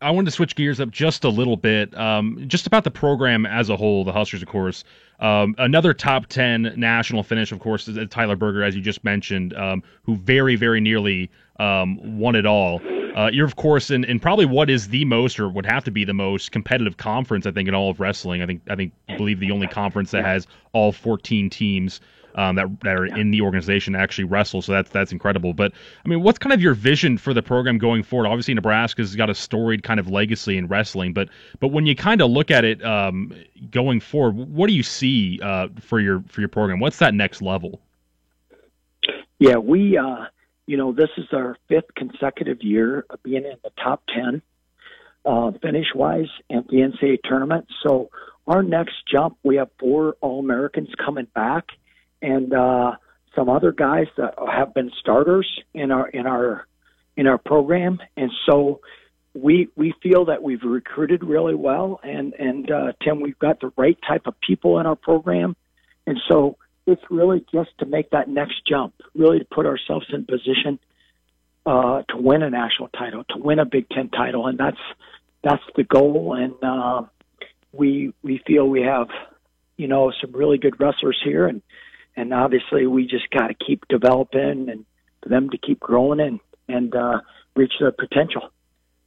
I 0.00 0.12
wanted 0.12 0.26
to 0.26 0.30
switch 0.30 0.54
gears 0.54 0.78
up 0.78 0.90
just 0.90 1.24
a 1.24 1.28
little 1.28 1.56
bit, 1.56 1.96
um, 1.98 2.44
just 2.46 2.68
about 2.68 2.84
the 2.84 2.90
program 2.90 3.44
as 3.44 3.68
a 3.68 3.76
whole. 3.76 4.04
The 4.04 4.12
Huskers, 4.12 4.42
of 4.42 4.48
course, 4.48 4.84
um, 5.18 5.56
another 5.58 5.92
top 5.92 6.26
ten 6.26 6.72
national 6.76 7.24
finish, 7.24 7.50
of 7.50 7.58
course, 7.58 7.88
is 7.88 7.98
Tyler 8.08 8.36
Berger, 8.36 8.62
as 8.62 8.76
you 8.76 8.80
just 8.80 9.02
mentioned, 9.02 9.54
um, 9.54 9.82
who 10.04 10.16
very, 10.16 10.54
very 10.54 10.80
nearly 10.80 11.30
um, 11.58 12.18
won 12.18 12.36
it 12.36 12.46
all. 12.46 12.80
Uh, 13.16 13.28
you're, 13.32 13.46
of 13.46 13.56
course, 13.56 13.90
in, 13.90 14.04
in 14.04 14.20
probably 14.20 14.46
what 14.46 14.70
is 14.70 14.88
the 14.88 15.04
most, 15.04 15.40
or 15.40 15.48
would 15.48 15.66
have 15.66 15.82
to 15.82 15.90
be 15.90 16.04
the 16.04 16.14
most 16.14 16.52
competitive 16.52 16.96
conference, 16.98 17.46
I 17.46 17.50
think, 17.50 17.68
in 17.68 17.74
all 17.74 17.90
of 17.90 17.98
wrestling. 17.98 18.40
I 18.40 18.46
think, 18.46 18.62
I 18.70 18.76
think, 18.76 18.92
believe 19.16 19.40
the 19.40 19.50
only 19.50 19.66
conference 19.66 20.12
that 20.12 20.24
has 20.24 20.46
all 20.72 20.92
14 20.92 21.50
teams 21.50 22.00
um, 22.38 22.54
that 22.56 22.80
that 22.80 22.96
are 22.96 23.06
in 23.06 23.30
the 23.30 23.40
organization 23.40 23.94
actually 23.94 24.24
wrestle. 24.24 24.62
So 24.62 24.72
that's 24.72 24.90
that's 24.90 25.12
incredible. 25.12 25.52
But 25.52 25.72
I 26.04 26.08
mean, 26.08 26.22
what's 26.22 26.38
kind 26.38 26.52
of 26.52 26.62
your 26.62 26.74
vision 26.74 27.18
for 27.18 27.34
the 27.34 27.42
program 27.42 27.78
going 27.78 28.02
forward? 28.02 28.28
Obviously, 28.28 28.54
Nebraska's 28.54 29.16
got 29.16 29.28
a 29.28 29.34
storied 29.34 29.82
kind 29.82 29.98
of 29.98 30.08
legacy 30.08 30.56
in 30.56 30.68
wrestling, 30.68 31.12
but 31.12 31.28
but 31.60 31.68
when 31.68 31.86
you 31.86 31.96
kind 31.96 32.22
of 32.22 32.30
look 32.30 32.50
at 32.50 32.64
it 32.64 32.84
um, 32.84 33.34
going 33.70 34.00
forward, 34.00 34.36
what 34.36 34.68
do 34.68 34.72
you 34.72 34.82
see 34.82 35.40
uh, 35.42 35.68
for 35.80 35.98
your 36.00 36.22
for 36.28 36.40
your 36.40 36.48
program? 36.48 36.78
What's 36.78 36.98
that 36.98 37.14
next 37.14 37.42
level? 37.42 37.80
Yeah, 39.38 39.56
we. 39.56 39.98
Uh 39.98 40.26
you 40.68 40.76
know, 40.76 40.92
this 40.92 41.08
is 41.16 41.24
our 41.32 41.56
fifth 41.66 41.94
consecutive 41.96 42.62
year 42.62 43.06
of 43.08 43.22
being 43.22 43.46
in 43.46 43.56
the 43.64 43.70
top 43.82 44.02
10 44.14 44.42
uh, 45.24 45.50
finish 45.62 45.86
wise 45.94 46.28
at 46.50 46.68
the 46.68 46.76
NCAA 46.76 47.20
tournament. 47.24 47.68
So 47.82 48.10
our 48.46 48.62
next 48.62 48.96
jump, 49.10 49.38
we 49.42 49.56
have 49.56 49.70
four 49.80 50.16
All 50.20 50.40
Americans 50.40 50.90
coming 51.02 51.26
back 51.34 51.68
and 52.22 52.52
uh, 52.52 52.92
some 53.34 53.48
other 53.48 53.72
guys 53.72 54.06
that 54.16 54.34
have 54.50 54.74
been 54.74 54.90
starters 55.00 55.48
in 55.74 55.90
our 55.90 56.08
in 56.08 56.26
our 56.26 56.66
in 57.16 57.26
our 57.26 57.38
program. 57.38 57.98
And 58.16 58.30
so 58.46 58.80
we 59.34 59.68
we 59.76 59.94
feel 60.02 60.26
that 60.26 60.42
we've 60.42 60.62
recruited 60.62 61.22
really 61.22 61.54
well 61.54 62.00
and 62.02 62.34
and 62.34 62.70
uh, 62.70 62.92
Tim, 63.02 63.20
we've 63.20 63.38
got 63.38 63.60
the 63.60 63.72
right 63.76 63.98
type 64.06 64.26
of 64.26 64.34
people 64.40 64.78
in 64.78 64.86
our 64.86 64.96
program. 64.96 65.56
And 66.06 66.18
so 66.28 66.56
it's 66.86 67.02
really 67.10 67.44
just 67.52 67.70
to 67.78 67.86
make 67.86 68.10
that 68.10 68.28
next 68.28 68.62
jump, 68.66 68.94
really 69.14 69.40
to 69.40 69.44
put 69.44 69.66
ourselves 69.66 70.06
in 70.10 70.24
position 70.24 70.78
uh, 71.66 72.02
to 72.08 72.16
win 72.16 72.42
a 72.42 72.48
national 72.48 72.88
title, 72.88 73.24
to 73.24 73.38
win 73.38 73.58
a 73.58 73.66
Big 73.66 73.90
Ten 73.90 74.08
title, 74.08 74.46
and 74.46 74.58
that's 74.58 74.80
that's 75.44 75.62
the 75.76 75.84
goal. 75.84 76.34
And 76.34 76.54
uh, 76.62 77.02
we 77.72 78.14
we 78.22 78.40
feel 78.46 78.66
we 78.66 78.82
have, 78.82 79.08
you 79.76 79.86
know, 79.86 80.10
some 80.18 80.32
really 80.32 80.56
good 80.56 80.80
wrestlers 80.80 81.20
here, 81.22 81.46
and 81.46 81.60
and 82.18 82.34
obviously 82.34 82.86
we 82.86 83.06
just 83.06 83.30
got 83.30 83.46
to 83.46 83.54
keep 83.54 83.86
developing 83.88 84.68
and 84.68 84.84
for 85.22 85.28
them 85.28 85.48
to 85.50 85.58
keep 85.58 85.80
growing 85.80 86.20
and 86.20 86.40
and 86.68 86.94
uh, 86.94 87.20
reach 87.56 87.72
their 87.80 87.92
potential 87.92 88.50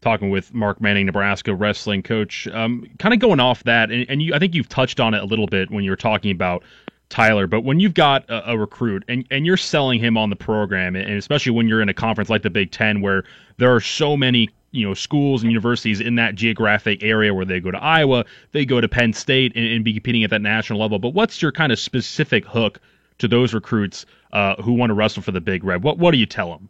talking 0.02 0.32
with 0.32 0.52
Mark 0.52 0.82
Manning, 0.82 1.06
Nebraska 1.06 1.54
wrestling 1.54 2.02
coach. 2.02 2.48
Um, 2.48 2.88
kind 2.98 3.14
of 3.14 3.20
going 3.20 3.40
off 3.40 3.64
that, 3.66 3.92
and, 3.92 4.04
and 4.10 4.20
you, 4.20 4.34
I 4.34 4.40
think 4.40 4.56
you've 4.56 4.68
touched 4.68 5.00
on 5.00 5.14
it 5.14 5.22
a 5.22 5.26
little 5.26 5.46
bit 5.46 5.70
when 5.70 5.84
you 5.84 5.92
were 5.92 5.96
talking 5.96 6.32
about 6.32 6.64
Tyler, 7.10 7.46
but 7.46 7.62
when 7.62 7.80
you've 7.80 7.94
got 7.94 8.28
a, 8.28 8.54
a, 8.54 8.58
recruit 8.58 9.04
and, 9.08 9.28
and 9.30 9.46
you're 9.46 9.58
selling 9.58 10.00
him 10.00 10.18
on 10.18 10.32
the 10.32 10.36
program, 10.36 10.96
and 10.96 11.12
especially 11.12 11.52
when 11.52 11.68
you're 11.68 11.82
in 11.82 11.90
a 11.90 11.94
conference 11.94 12.32
like 12.32 12.42
the 12.42 12.50
Big 12.50 12.72
Ten 12.72 13.02
where 13.02 13.24
there 13.58 13.74
are 13.76 13.82
so 13.82 14.18
many 14.18 14.50
you 14.72 14.88
know 14.88 14.94
schools 14.94 15.44
and 15.44 15.52
universities 15.52 16.00
in 16.00 16.16
that 16.16 16.36
geographic 16.36 17.04
area 17.04 17.34
where 17.34 17.46
they 17.46 17.60
go 17.60 17.70
to 17.70 17.78
Iowa, 17.78 18.26
they 18.54 18.66
go 18.66 18.82
to 18.82 18.88
Penn 18.88 19.14
State 19.14 19.52
and, 19.56 19.68
and 19.68 19.86
be 19.86 19.94
competing 19.94 20.24
at 20.24 20.30
that 20.32 20.42
national 20.42 20.80
level. 20.80 20.98
But 20.98 21.10
what's 21.10 21.42
your 21.42 21.52
kind 21.52 21.72
of 21.72 21.80
specific 21.80 22.46
hook 22.46 22.80
to 23.22 23.28
those 23.28 23.54
recruits 23.54 24.06
uh, 24.34 24.56
who 24.62 24.74
want 24.74 24.90
to 24.90 24.94
wrestle 24.94 25.24
for 25.24 25.32
the 25.32 25.42
Big 25.42 25.64
Red? 25.64 25.84
What 25.84 25.98
what 25.98 26.12
do 26.12 26.18
you 26.18 26.26
tell 26.26 26.52
them? 26.52 26.70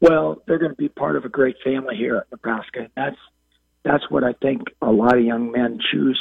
Well, 0.00 0.42
they're 0.46 0.58
going 0.58 0.70
to 0.70 0.76
be 0.76 0.88
part 0.88 1.16
of 1.16 1.24
a 1.24 1.28
great 1.28 1.56
family 1.62 1.96
here 1.96 2.16
at 2.16 2.30
Nebraska. 2.30 2.88
That's 2.96 3.16
that's 3.84 4.10
what 4.10 4.24
I 4.24 4.32
think 4.32 4.62
a 4.80 4.90
lot 4.90 5.16
of 5.16 5.24
young 5.24 5.50
men 5.50 5.80
choose 5.92 6.20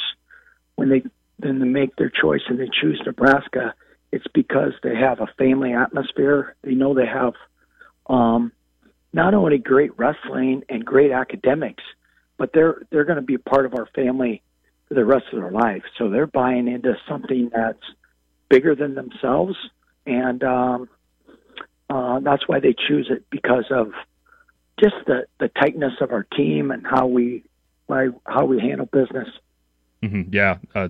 when 0.75 0.89
they 0.89 1.03
then 1.39 1.59
to 1.59 1.65
make 1.65 1.95
their 1.95 2.09
choice 2.09 2.41
and 2.47 2.59
they 2.59 2.69
choose 2.81 3.01
Nebraska, 3.05 3.73
it's 4.11 4.25
because 4.33 4.73
they 4.81 4.95
have 4.95 5.19
a 5.19 5.27
family 5.37 5.73
atmosphere. 5.73 6.55
They 6.63 6.73
know 6.73 6.93
they 6.93 7.05
have 7.05 7.33
um, 8.07 8.51
not 9.13 9.33
only 9.33 9.57
great 9.57 9.91
wrestling 9.97 10.63
and 10.69 10.83
great 10.83 11.11
academics, 11.11 11.83
but 12.37 12.51
they're 12.53 12.81
they're 12.89 13.05
going 13.05 13.17
to 13.17 13.21
be 13.21 13.37
part 13.37 13.65
of 13.65 13.73
our 13.75 13.87
family 13.93 14.41
for 14.87 14.93
the 14.93 15.05
rest 15.05 15.25
of 15.31 15.39
their 15.39 15.51
life. 15.51 15.83
So 15.97 16.09
they're 16.09 16.27
buying 16.27 16.67
into 16.67 16.95
something 17.07 17.51
that's 17.53 17.83
bigger 18.49 18.75
than 18.75 18.95
themselves, 18.95 19.55
and 20.05 20.43
um, 20.43 20.89
uh, 21.89 22.19
that's 22.19 22.47
why 22.47 22.59
they 22.59 22.73
choose 22.87 23.07
it 23.09 23.25
because 23.29 23.65
of 23.71 23.93
just 24.79 24.95
the 25.05 25.25
the 25.39 25.47
tightness 25.49 25.93
of 26.01 26.11
our 26.11 26.23
team 26.23 26.71
and 26.71 26.85
how 26.85 27.07
we 27.07 27.43
why, 27.87 28.09
how 28.25 28.45
we 28.45 28.59
handle 28.59 28.85
business. 28.85 29.29
Mm-hmm. 30.03 30.33
Yeah. 30.33 30.57
Uh, 30.75 30.89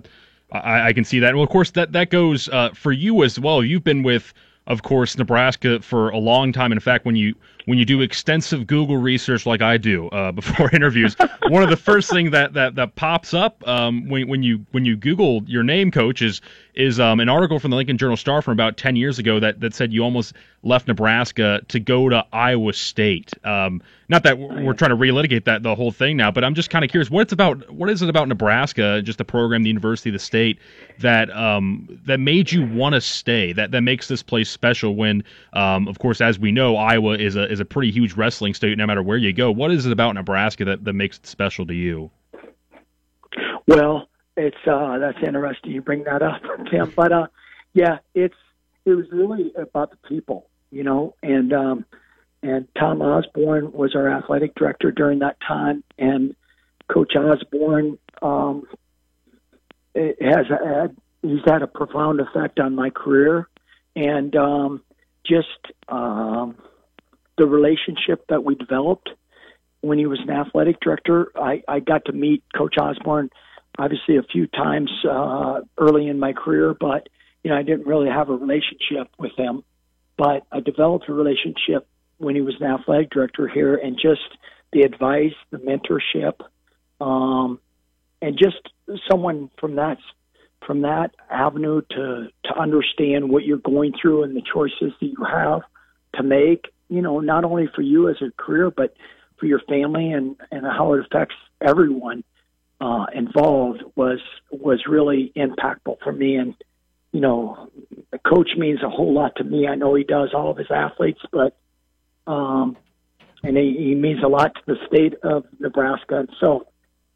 I, 0.52 0.88
I 0.88 0.92
can 0.92 1.04
see 1.04 1.18
that. 1.20 1.34
Well, 1.34 1.44
of 1.44 1.50
course, 1.50 1.70
that 1.72 1.92
that 1.92 2.10
goes 2.10 2.48
uh, 2.48 2.70
for 2.74 2.92
you 2.92 3.22
as 3.22 3.38
well. 3.38 3.62
You've 3.64 3.84
been 3.84 4.02
with, 4.02 4.34
of 4.66 4.82
course, 4.82 5.16
Nebraska 5.16 5.80
for 5.80 6.10
a 6.10 6.18
long 6.18 6.52
time. 6.52 6.72
In 6.72 6.80
fact, 6.80 7.04
when 7.04 7.16
you 7.16 7.34
when 7.68 7.76
you 7.76 7.84
do 7.84 8.00
extensive 8.00 8.66
Google 8.66 8.96
research 8.96 9.44
like 9.44 9.60
I 9.60 9.76
do 9.76 10.08
uh, 10.08 10.32
before 10.40 10.74
interviews, 10.74 11.14
one 11.48 11.62
of 11.62 11.68
the 11.68 11.76
first 11.76 12.10
things 12.10 12.30
that, 12.30 12.54
that, 12.54 12.76
that 12.76 12.96
pops 12.96 13.34
up 13.34 13.62
um, 13.68 14.08
when, 14.08 14.26
when 14.26 14.42
you 14.42 14.64
when 14.70 14.86
you 14.86 14.96
Google 14.96 15.42
your 15.44 15.62
name, 15.62 15.90
coach, 15.90 16.22
is 16.22 16.40
is 16.74 16.98
um, 16.98 17.20
an 17.20 17.28
article 17.28 17.58
from 17.58 17.70
the 17.70 17.76
Lincoln 17.76 17.98
Journal 17.98 18.16
Star 18.16 18.40
from 18.40 18.52
about 18.52 18.78
ten 18.78 18.96
years 18.96 19.18
ago 19.18 19.38
that, 19.40 19.60
that 19.60 19.74
said 19.74 19.92
you 19.92 20.02
almost 20.02 20.32
left 20.62 20.88
Nebraska 20.88 21.60
to 21.68 21.78
go 21.78 22.08
to 22.08 22.24
Iowa 22.32 22.72
State. 22.72 23.32
Um, 23.44 23.82
not 24.08 24.22
that 24.22 24.38
we're, 24.38 24.72
trying 24.72 24.90
to 24.90 24.96
relitigate 24.96 25.44
that 25.44 25.62
the 25.62 25.74
whole 25.74 25.92
thing 25.92 26.16
now, 26.16 26.30
but 26.30 26.42
I'm 26.42 26.54
just 26.54 26.70
kind 26.70 26.84
of 26.84 26.90
curious 26.90 27.10
what 27.10 27.22
it's 27.22 27.32
about. 27.32 27.70
What 27.70 27.90
is 27.90 28.00
it 28.00 28.08
about 28.08 28.26
Nebraska, 28.28 29.02
just 29.02 29.18
the 29.18 29.24
program, 29.24 29.62
the 29.62 29.68
university, 29.68 30.10
the 30.10 30.18
state 30.18 30.58
that 31.00 31.30
um, 31.36 32.00
that 32.06 32.18
made 32.18 32.50
you 32.50 32.64
want 32.66 32.94
to 32.94 33.02
stay? 33.02 33.52
That 33.52 33.70
that 33.72 33.82
makes 33.82 34.08
this 34.08 34.22
place 34.22 34.50
special. 34.50 34.96
When, 34.96 35.24
um, 35.52 35.86
of 35.88 35.98
course, 35.98 36.22
as 36.22 36.38
we 36.38 36.52
know, 36.52 36.76
Iowa 36.76 37.18
is 37.18 37.36
a 37.36 37.50
is 37.50 37.57
is 37.58 37.60
a 37.60 37.64
pretty 37.64 37.90
huge 37.90 38.14
wrestling 38.14 38.54
state 38.54 38.78
no 38.78 38.86
matter 38.86 39.02
where 39.02 39.16
you 39.16 39.32
go. 39.32 39.50
What 39.50 39.72
is 39.72 39.84
it 39.84 39.92
about 39.92 40.14
Nebraska 40.14 40.64
that, 40.64 40.84
that 40.84 40.92
makes 40.92 41.18
it 41.18 41.26
special 41.26 41.66
to 41.66 41.74
you? 41.74 42.10
Well, 43.66 44.08
it's 44.36 44.56
uh, 44.66 44.98
that's 44.98 45.18
interesting 45.26 45.72
you 45.72 45.82
bring 45.82 46.04
that 46.04 46.22
up, 46.22 46.40
Tim. 46.70 46.92
But 46.94 47.12
uh, 47.12 47.26
yeah, 47.74 47.98
it's 48.14 48.36
it 48.84 48.90
was 48.90 49.06
really 49.10 49.52
about 49.56 49.90
the 49.90 49.96
people, 50.08 50.48
you 50.70 50.84
know, 50.84 51.14
and 51.22 51.52
um, 51.52 51.84
and 52.42 52.68
Tom 52.78 53.02
Osborne 53.02 53.72
was 53.72 53.94
our 53.96 54.08
athletic 54.08 54.54
director 54.54 54.92
during 54.92 55.18
that 55.18 55.36
time, 55.46 55.82
and 55.98 56.36
Coach 56.88 57.14
Osborne 57.16 57.98
um, 58.22 58.64
has 59.94 60.46
had 60.48 60.96
he's 61.22 61.40
had 61.44 61.62
a 61.62 61.66
profound 61.66 62.20
effect 62.20 62.60
on 62.60 62.76
my 62.76 62.90
career, 62.90 63.48
and 63.96 64.34
um, 64.36 64.82
just 65.26 65.48
um, 65.88 66.56
the 67.38 67.46
relationship 67.46 68.26
that 68.28 68.44
we 68.44 68.54
developed 68.54 69.10
when 69.80 69.98
he 69.98 70.06
was 70.06 70.18
an 70.20 70.30
athletic 70.30 70.80
director. 70.80 71.30
I, 71.36 71.62
I 71.68 71.80
got 71.80 72.04
to 72.06 72.12
meet 72.12 72.42
Coach 72.54 72.74
Osborne 72.78 73.30
obviously 73.78 74.16
a 74.16 74.22
few 74.22 74.46
times 74.48 74.90
uh, 75.08 75.60
early 75.78 76.08
in 76.08 76.18
my 76.18 76.32
career, 76.32 76.74
but 76.78 77.08
you 77.42 77.50
know 77.50 77.56
I 77.56 77.62
didn't 77.62 77.86
really 77.86 78.08
have 78.08 78.28
a 78.28 78.34
relationship 78.34 79.08
with 79.18 79.32
him. 79.36 79.62
But 80.16 80.44
I 80.50 80.60
developed 80.60 81.08
a 81.08 81.12
relationship 81.12 81.86
when 82.18 82.34
he 82.34 82.40
was 82.40 82.56
an 82.60 82.66
athletic 82.66 83.10
director 83.10 83.46
here, 83.46 83.76
and 83.76 83.96
just 83.96 84.20
the 84.72 84.82
advice, 84.82 85.34
the 85.50 85.58
mentorship, 85.58 86.40
um, 87.00 87.60
and 88.20 88.36
just 88.36 88.68
someone 89.08 89.50
from 89.58 89.76
that 89.76 89.98
from 90.66 90.82
that 90.82 91.12
avenue 91.30 91.82
to 91.90 92.28
to 92.44 92.58
understand 92.58 93.30
what 93.30 93.44
you're 93.44 93.58
going 93.58 93.92
through 94.00 94.24
and 94.24 94.36
the 94.36 94.42
choices 94.42 94.92
that 95.00 95.06
you 95.06 95.24
have 95.24 95.62
to 96.14 96.22
make 96.24 96.66
you 96.88 97.02
know, 97.02 97.20
not 97.20 97.44
only 97.44 97.68
for 97.74 97.82
you 97.82 98.08
as 98.08 98.16
a 98.22 98.30
career, 98.36 98.70
but 98.70 98.94
for 99.38 99.46
your 99.46 99.60
family 99.60 100.12
and 100.12 100.36
and 100.50 100.64
how 100.64 100.94
it 100.94 101.04
affects 101.04 101.36
everyone 101.60 102.24
uh, 102.80 103.06
involved 103.14 103.82
was 103.94 104.20
was 104.50 104.84
really 104.88 105.32
impactful 105.36 105.98
for 106.02 106.12
me. 106.12 106.36
And 106.36 106.54
you 107.12 107.20
know, 107.20 107.70
the 108.10 108.18
coach 108.18 108.50
means 108.56 108.82
a 108.82 108.88
whole 108.88 109.12
lot 109.14 109.36
to 109.36 109.44
me. 109.44 109.66
I 109.66 109.74
know 109.74 109.94
he 109.94 110.04
does 110.04 110.30
all 110.34 110.50
of 110.50 110.56
his 110.56 110.70
athletes, 110.70 111.20
but 111.32 111.56
um, 112.26 112.76
and 113.42 113.56
he, 113.56 113.76
he 113.78 113.94
means 113.94 114.22
a 114.22 114.28
lot 114.28 114.54
to 114.54 114.60
the 114.66 114.76
state 114.86 115.14
of 115.22 115.44
Nebraska. 115.58 116.20
And 116.20 116.30
so 116.40 116.66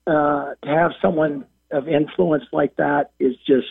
uh, 0.07 0.55
to 0.63 0.69
have 0.69 0.93
someone 1.01 1.45
of 1.71 1.89
influence 1.89 2.45
like 2.53 2.77
that 2.77 3.13
is 3.19 3.35
just 3.47 3.69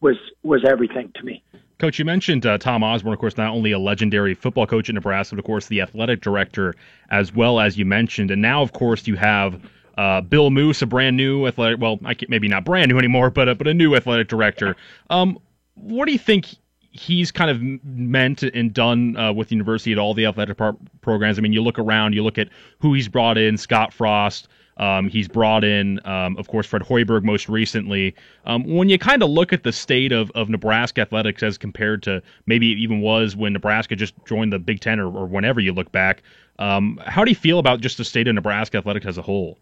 was 0.00 0.16
was 0.42 0.64
everything 0.66 1.12
to 1.16 1.22
me. 1.22 1.42
Coach, 1.82 1.98
you 1.98 2.04
mentioned 2.04 2.46
uh, 2.46 2.58
Tom 2.58 2.84
Osborne, 2.84 3.12
of 3.12 3.18
course, 3.18 3.36
not 3.36 3.52
only 3.52 3.72
a 3.72 3.78
legendary 3.78 4.34
football 4.34 4.68
coach 4.68 4.88
in 4.88 4.94
Nebraska, 4.94 5.34
but 5.34 5.40
of 5.40 5.44
course 5.44 5.66
the 5.66 5.80
athletic 5.80 6.20
director 6.20 6.76
as 7.10 7.34
well 7.34 7.58
as 7.58 7.76
you 7.76 7.84
mentioned, 7.84 8.30
and 8.30 8.40
now 8.40 8.62
of 8.62 8.72
course 8.72 9.08
you 9.08 9.16
have 9.16 9.60
uh, 9.98 10.20
Bill 10.20 10.50
Moos, 10.50 10.80
a 10.80 10.86
brand 10.86 11.16
new 11.16 11.44
athletic, 11.44 11.80
well, 11.80 11.98
maybe 12.28 12.46
not 12.46 12.64
brand 12.64 12.88
new 12.88 12.98
anymore, 12.98 13.30
but 13.30 13.48
a, 13.48 13.56
but 13.56 13.66
a 13.66 13.74
new 13.74 13.96
athletic 13.96 14.28
director. 14.28 14.76
Um, 15.10 15.40
what 15.74 16.06
do 16.06 16.12
you 16.12 16.20
think 16.20 16.54
he's 16.92 17.32
kind 17.32 17.50
of 17.50 17.60
meant 17.84 18.44
and 18.44 18.72
done 18.72 19.16
uh, 19.16 19.32
with 19.32 19.48
the 19.48 19.56
university 19.56 19.90
at 19.90 19.98
all 19.98 20.14
the 20.14 20.26
athletic 20.26 20.58
programs? 21.00 21.36
I 21.36 21.40
mean, 21.42 21.52
you 21.52 21.64
look 21.64 21.80
around, 21.80 22.14
you 22.14 22.22
look 22.22 22.38
at 22.38 22.48
who 22.78 22.94
he's 22.94 23.08
brought 23.08 23.38
in, 23.38 23.56
Scott 23.56 23.92
Frost. 23.92 24.46
Um, 24.78 25.08
he's 25.08 25.28
brought 25.28 25.64
in, 25.64 26.00
um, 26.06 26.36
of 26.38 26.48
course, 26.48 26.66
Fred 26.66 26.82
Hoiberg 26.82 27.24
most 27.24 27.48
recently. 27.48 28.14
Um, 28.46 28.64
when 28.64 28.88
you 28.88 28.98
kind 28.98 29.22
of 29.22 29.30
look 29.30 29.52
at 29.52 29.62
the 29.62 29.72
state 29.72 30.12
of, 30.12 30.30
of 30.32 30.48
Nebraska 30.48 31.02
athletics 31.02 31.42
as 31.42 31.58
compared 31.58 32.02
to 32.04 32.22
maybe 32.46 32.72
it 32.72 32.78
even 32.78 33.00
was 33.00 33.36
when 33.36 33.52
Nebraska 33.52 33.96
just 33.96 34.14
joined 34.24 34.52
the 34.52 34.58
Big 34.58 34.80
Ten 34.80 34.98
or, 34.98 35.06
or 35.06 35.26
whenever 35.26 35.60
you 35.60 35.72
look 35.72 35.92
back, 35.92 36.22
um, 36.58 37.00
how 37.04 37.24
do 37.24 37.30
you 37.30 37.36
feel 37.36 37.58
about 37.58 37.80
just 37.80 37.98
the 37.98 38.04
state 38.04 38.28
of 38.28 38.34
Nebraska 38.34 38.78
athletics 38.78 39.06
as 39.06 39.18
a 39.18 39.22
whole? 39.22 39.58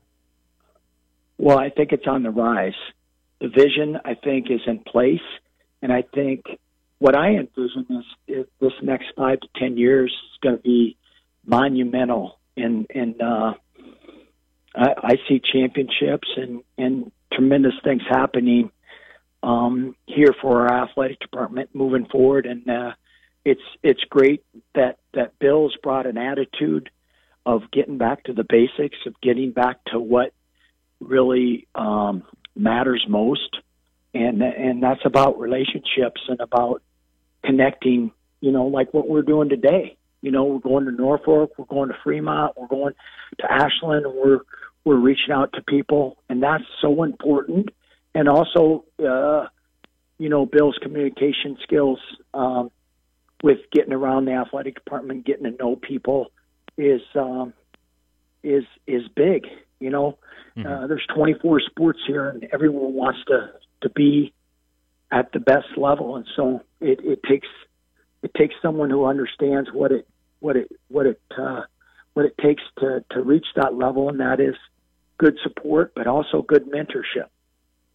Well, 1.39 1.59
I 1.59 1.71
think 1.71 1.93
it's 1.93 2.07
on 2.07 2.23
the 2.23 2.31
rise. 2.31 2.75
The 3.41 3.49
vision, 3.49 3.99
I 4.05 4.15
think, 4.15 4.51
is 4.51 4.61
in 4.67 4.81
place. 4.81 5.21
And 5.81 5.93
I 5.93 6.03
think 6.03 6.45
what 6.99 7.17
I 7.17 7.31
envision 7.31 7.87
is, 7.89 8.05
is 8.29 8.47
this 8.61 8.73
next 8.83 9.07
five 9.17 9.41
to 9.41 9.49
10 9.59 9.79
years 9.79 10.11
is 10.11 10.39
going 10.43 10.57
to 10.57 10.63
be 10.63 10.97
monumental. 11.47 12.39
And, 12.57 12.87
and 12.95 13.21
uh, 13.23 13.55
I, 14.75 14.95
I 15.03 15.17
see 15.29 15.41
championships 15.53 16.29
and, 16.37 16.63
and 16.79 17.13
tremendous 17.33 17.75
things 17.83 18.03
happening 18.09 18.71
um, 19.43 19.97
here 20.07 20.35
for 20.41 20.69
our 20.69 20.85
athletic 20.85 21.21
department 21.21 21.71
moving 21.73 22.07
forward. 22.07 22.47
And 22.47 22.69
uh, 22.69 22.93
it's 23.45 23.63
it's 23.83 24.03
great 24.11 24.45
that 24.75 24.99
that 25.15 25.39
Bill's 25.39 25.77
brought 25.83 26.07
an 26.07 26.19
attitude 26.19 26.91
of 27.47 27.63
getting 27.73 27.99
back 27.99 28.25
to 28.25 28.33
the 28.33 28.45
basics, 28.45 28.99
of 29.07 29.15
getting 29.23 29.53
back 29.53 29.79
to 29.87 29.99
what 29.99 30.33
really 31.01 31.67
um, 31.75 32.23
matters 32.55 33.05
most, 33.09 33.57
and 34.13 34.43
and 34.43 34.83
that's 34.83 35.01
about 35.05 35.39
relationships 35.41 36.21
and 36.29 36.41
about 36.41 36.83
connecting. 37.45 38.13
You 38.41 38.53
know, 38.53 38.67
like 38.67 38.95
what 38.95 39.09
we're 39.09 39.23
doing 39.23 39.49
today. 39.49 39.97
You 40.23 40.31
know, 40.31 40.45
we're 40.45 40.59
going 40.59 40.85
to 40.85 40.93
Norfolk, 40.93 41.53
we're 41.57 41.65
going 41.65 41.89
to 41.89 41.97
Fremont, 42.05 42.53
we're 42.59 42.67
going 42.67 42.93
to 43.41 43.51
Ashland, 43.51 44.05
and 44.05 44.15
we're 44.15 44.41
we're 44.85 44.97
reaching 44.97 45.33
out 45.33 45.53
to 45.55 45.63
people, 45.63 46.17
and 46.29 46.43
that's 46.43 46.65
so 46.81 47.03
important. 47.03 47.69
And 48.15 48.29
also, 48.29 48.85
uh, 48.99 49.47
you 50.19 50.29
know, 50.29 50.47
Bill's 50.47 50.79
communication 50.83 51.59
skills 51.63 51.99
um, 52.35 52.71
with 53.43 53.59
getting 53.73 53.93
around 53.93 54.25
the 54.25 54.33
athletic 54.33 54.75
department, 54.75 55.25
getting 55.27 55.45
to 55.45 55.51
know 55.51 55.77
people, 55.77 56.33
is 56.77 57.03
um, 57.15 57.53
is 58.43 58.65
is 58.87 59.03
big. 59.15 59.47
You 59.79 59.91
know, 59.91 60.19
mm-hmm. 60.57 60.67
uh, 60.67 60.87
there's 60.87 61.07
24 61.15 61.61
sports 61.61 62.01
here, 62.07 62.29
and 62.29 62.47
everyone 62.53 62.95
wants 62.95 63.21
to 63.29 63.53
to 63.83 63.89
be 63.91 64.33
at 65.11 65.33
the 65.33 65.41
best 65.41 65.77
level, 65.77 66.17
and 66.17 66.27
so 66.37 66.63
it, 66.81 67.01
it 67.03 67.23
takes 67.23 67.49
it 68.23 68.33
takes 68.35 68.55
someone 68.63 68.91
who 68.91 69.05
understands 69.05 69.71
what 69.73 69.93
it 69.93 70.07
what 70.41 70.57
it 70.57 70.71
what 70.89 71.07
it 71.07 71.21
uh, 71.37 71.63
what 72.15 72.27
it 72.27 72.37
takes 72.39 72.63
to 72.79 73.05
to 73.11 73.23
reach 73.23 73.47
that 73.57 73.75
level, 73.75 74.09
and 74.09 74.21
that 74.21 74.41
is 74.41 74.55
good 75.19 75.39
support, 75.43 75.93
but 75.95 76.07
also 76.07 76.43
good 76.43 76.71
mentorship. 76.71 77.29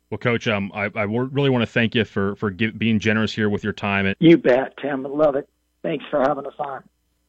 Well, 0.09 0.19
Coach, 0.19 0.47
um, 0.47 0.71
I, 0.73 0.91
I 0.95 1.03
really 1.03 1.49
want 1.49 1.63
to 1.63 1.71
thank 1.71 1.95
you 1.95 2.05
for 2.05 2.35
for 2.35 2.51
give, 2.51 2.77
being 2.77 2.99
generous 2.99 3.33
here 3.33 3.49
with 3.49 3.63
your 3.63 3.73
time. 3.73 4.13
You 4.19 4.37
bet, 4.37 4.73
Tim. 4.81 5.05
I 5.05 5.09
love 5.09 5.35
it. 5.35 5.49
Thanks 5.83 6.05
for 6.09 6.21
having 6.21 6.45
us 6.45 6.53
on. 6.59 6.83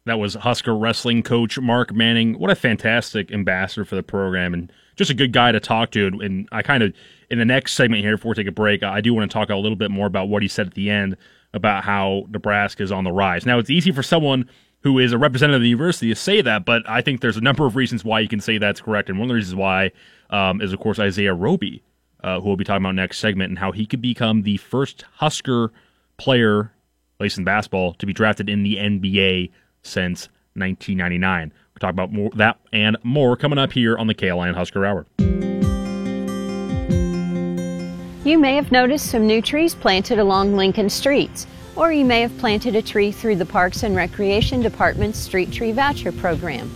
That 0.04 0.20
was 0.20 0.34
Husker 0.34 0.76
wrestling 0.76 1.22
coach 1.22 1.58
Mark 1.58 1.92
Manning. 1.92 2.38
What 2.38 2.50
a 2.50 2.54
fantastic 2.54 3.32
ambassador 3.32 3.84
for 3.84 3.96
the 3.96 4.04
program 4.04 4.54
and 4.54 4.72
just 4.94 5.10
a 5.10 5.14
good 5.14 5.32
guy 5.32 5.50
to 5.50 5.58
talk 5.58 5.90
to. 5.92 6.06
And 6.06 6.48
I 6.52 6.62
kind 6.62 6.84
of, 6.84 6.94
in 7.28 7.40
the 7.40 7.44
next 7.44 7.74
segment 7.74 8.02
here, 8.04 8.16
before 8.16 8.30
we 8.30 8.36
take 8.36 8.46
a 8.46 8.52
break, 8.52 8.84
I 8.84 9.00
do 9.00 9.12
want 9.12 9.28
to 9.28 9.34
talk 9.34 9.50
a 9.50 9.56
little 9.56 9.76
bit 9.76 9.90
more 9.90 10.06
about 10.06 10.28
what 10.28 10.42
he 10.42 10.48
said 10.48 10.68
at 10.68 10.74
the 10.74 10.90
end 10.90 11.16
about 11.52 11.84
how 11.84 12.26
Nebraska 12.28 12.82
is 12.82 12.92
on 12.92 13.02
the 13.02 13.10
rise. 13.10 13.44
Now, 13.44 13.58
it's 13.58 13.70
easy 13.70 13.90
for 13.90 14.02
someone 14.02 14.48
who 14.86 15.00
is 15.00 15.12
a 15.12 15.18
representative 15.18 15.56
of 15.56 15.62
the 15.62 15.68
university 15.68 16.08
to 16.10 16.14
say 16.14 16.40
that, 16.40 16.64
but 16.64 16.88
I 16.88 17.00
think 17.00 17.20
there's 17.20 17.36
a 17.36 17.40
number 17.40 17.66
of 17.66 17.74
reasons 17.74 18.04
why 18.04 18.20
you 18.20 18.28
can 18.28 18.38
say 18.38 18.56
that's 18.56 18.80
correct. 18.80 19.08
And 19.08 19.18
one 19.18 19.24
of 19.24 19.30
the 19.30 19.34
reasons 19.34 19.56
why 19.56 19.90
um, 20.30 20.60
is, 20.60 20.72
of 20.72 20.78
course, 20.78 21.00
Isaiah 21.00 21.34
Roby, 21.34 21.82
uh, 22.22 22.38
who 22.38 22.46
we'll 22.46 22.56
be 22.56 22.62
talking 22.62 22.84
about 22.84 22.94
next 22.94 23.18
segment, 23.18 23.48
and 23.48 23.58
how 23.58 23.72
he 23.72 23.84
could 23.84 24.00
become 24.00 24.42
the 24.44 24.58
first 24.58 25.04
Husker 25.14 25.72
player, 26.18 26.70
at 27.18 27.20
least 27.20 27.36
in 27.36 27.42
basketball, 27.42 27.94
to 27.94 28.06
be 28.06 28.12
drafted 28.12 28.48
in 28.48 28.62
the 28.62 28.76
NBA 28.76 29.50
since 29.82 30.28
1999. 30.54 31.52
We'll 31.52 31.80
talk 31.80 31.90
about 31.90 32.12
more 32.12 32.30
that 32.36 32.60
and 32.72 32.96
more 33.02 33.36
coming 33.36 33.58
up 33.58 33.72
here 33.72 33.98
on 33.98 34.06
the 34.06 34.14
KLIN 34.14 34.54
Husker 34.54 34.86
Hour. 34.86 35.04
You 38.24 38.38
may 38.38 38.54
have 38.54 38.70
noticed 38.70 39.10
some 39.10 39.26
new 39.26 39.42
trees 39.42 39.74
planted 39.74 40.20
along 40.20 40.54
Lincoln 40.56 40.90
streets, 40.90 41.48
or 41.76 41.92
you 41.92 42.04
may 42.04 42.22
have 42.22 42.36
planted 42.38 42.74
a 42.74 42.82
tree 42.82 43.12
through 43.12 43.36
the 43.36 43.46
Parks 43.46 43.82
and 43.82 43.94
Recreation 43.94 44.60
Department's 44.62 45.18
Street 45.18 45.52
Tree 45.52 45.72
Voucher 45.72 46.10
Program. 46.12 46.70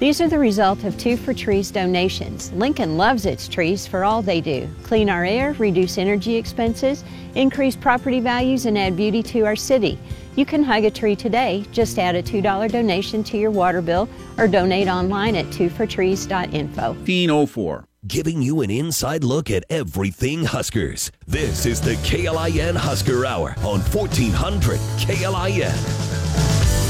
These 0.00 0.22
are 0.22 0.28
the 0.28 0.38
result 0.38 0.84
of 0.84 0.96
Two 0.96 1.18
for 1.18 1.34
Trees 1.34 1.70
donations. 1.70 2.50
Lincoln 2.52 2.96
loves 2.96 3.26
its 3.26 3.46
trees 3.46 3.86
for 3.86 4.02
all 4.02 4.22
they 4.22 4.40
do 4.40 4.66
clean 4.82 5.10
our 5.10 5.26
air, 5.26 5.52
reduce 5.58 5.98
energy 5.98 6.36
expenses, 6.36 7.04
increase 7.34 7.76
property 7.76 8.18
values, 8.18 8.64
and 8.64 8.78
add 8.78 8.96
beauty 8.96 9.22
to 9.22 9.42
our 9.42 9.56
city. 9.56 9.98
You 10.36 10.46
can 10.46 10.62
hug 10.62 10.84
a 10.84 10.90
tree 10.90 11.16
today. 11.16 11.66
Just 11.70 11.98
add 11.98 12.14
a 12.14 12.22
$2 12.22 12.72
donation 12.72 13.22
to 13.24 13.36
your 13.36 13.50
water 13.50 13.82
bill 13.82 14.08
or 14.38 14.48
donate 14.48 14.88
online 14.88 15.36
at 15.36 15.46
twofortrees.info. 15.46 16.92
1504. 16.92 17.84
Giving 18.06 18.40
you 18.40 18.62
an 18.62 18.70
inside 18.70 19.22
look 19.22 19.50
at 19.50 19.64
everything 19.68 20.46
Huskers. 20.46 21.12
This 21.26 21.66
is 21.66 21.82
the 21.82 21.96
KLIN 21.96 22.74
Husker 22.74 23.26
Hour 23.26 23.50
on 23.58 23.80
1400 23.80 24.78
KLIN. 24.96 25.70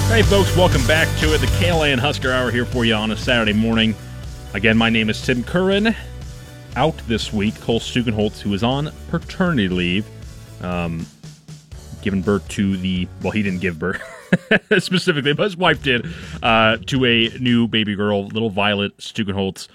Hey, 0.09 0.23
folks, 0.23 0.57
welcome 0.57 0.87
back 0.87 1.09
to 1.19 1.35
it. 1.35 1.39
The 1.39 1.49
KLIN 1.49 1.99
Husker 1.99 2.31
Hour 2.31 2.53
here 2.53 2.65
for 2.65 2.85
you 2.85 2.95
on 2.95 3.11
a 3.11 3.17
Saturday 3.17 3.53
morning. 3.53 3.97
Again, 4.55 4.79
my 4.79 4.89
name 4.89 5.11
is 5.11 5.21
Tim 5.21 5.43
Curran. 5.43 5.97
Out 6.77 6.97
this 7.09 7.33
week, 7.33 7.61
Cole 7.61 7.81
Stukenholtz, 7.81 8.39
who 8.39 8.55
is 8.55 8.63
on 8.63 8.93
paternity 9.11 9.69
leave. 9.69 10.07
Um, 10.63 11.05
given 12.03 12.23
birth 12.23 12.47
to 12.51 12.77
the 12.77 13.09
well, 13.21 13.33
he 13.33 13.43
didn't 13.43 13.61
give 13.61 13.81
birth 13.81 14.01
specifically, 14.79 15.33
but 15.33 15.43
his 15.43 15.57
wife 15.57 15.83
did 15.83 16.07
uh, 16.41 16.77
to 16.87 17.05
a 17.05 17.31
new 17.41 17.67
baby 17.67 17.97
girl, 17.97 18.27
little 18.29 18.51
Violet 18.51 18.97
Stukenholtz, 18.99 19.67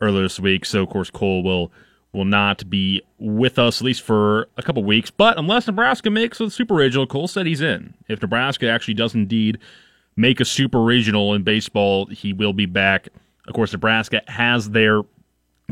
earlier 0.00 0.22
this 0.22 0.40
week. 0.40 0.64
So 0.64 0.82
of 0.82 0.88
course 0.88 1.10
Cole 1.10 1.42
will 1.42 1.72
will 2.12 2.24
not 2.24 2.68
be 2.68 3.02
with 3.18 3.58
us 3.58 3.80
at 3.80 3.84
least 3.84 4.02
for 4.02 4.48
a 4.56 4.62
couple 4.62 4.82
weeks. 4.82 5.10
But 5.10 5.38
unless 5.38 5.66
Nebraska 5.66 6.10
makes 6.10 6.40
a 6.40 6.50
super 6.50 6.74
regional, 6.74 7.06
Cole 7.06 7.28
said 7.28 7.46
he's 7.46 7.60
in. 7.60 7.94
If 8.08 8.20
Nebraska 8.20 8.68
actually 8.68 8.94
does 8.94 9.14
indeed 9.14 9.58
make 10.16 10.40
a 10.40 10.44
super 10.44 10.82
regional 10.82 11.34
in 11.34 11.42
baseball, 11.42 12.06
he 12.06 12.32
will 12.32 12.52
be 12.52 12.66
back. 12.66 13.08
Of 13.46 13.54
course, 13.54 13.72
Nebraska 13.72 14.22
has 14.26 14.70
their 14.70 15.02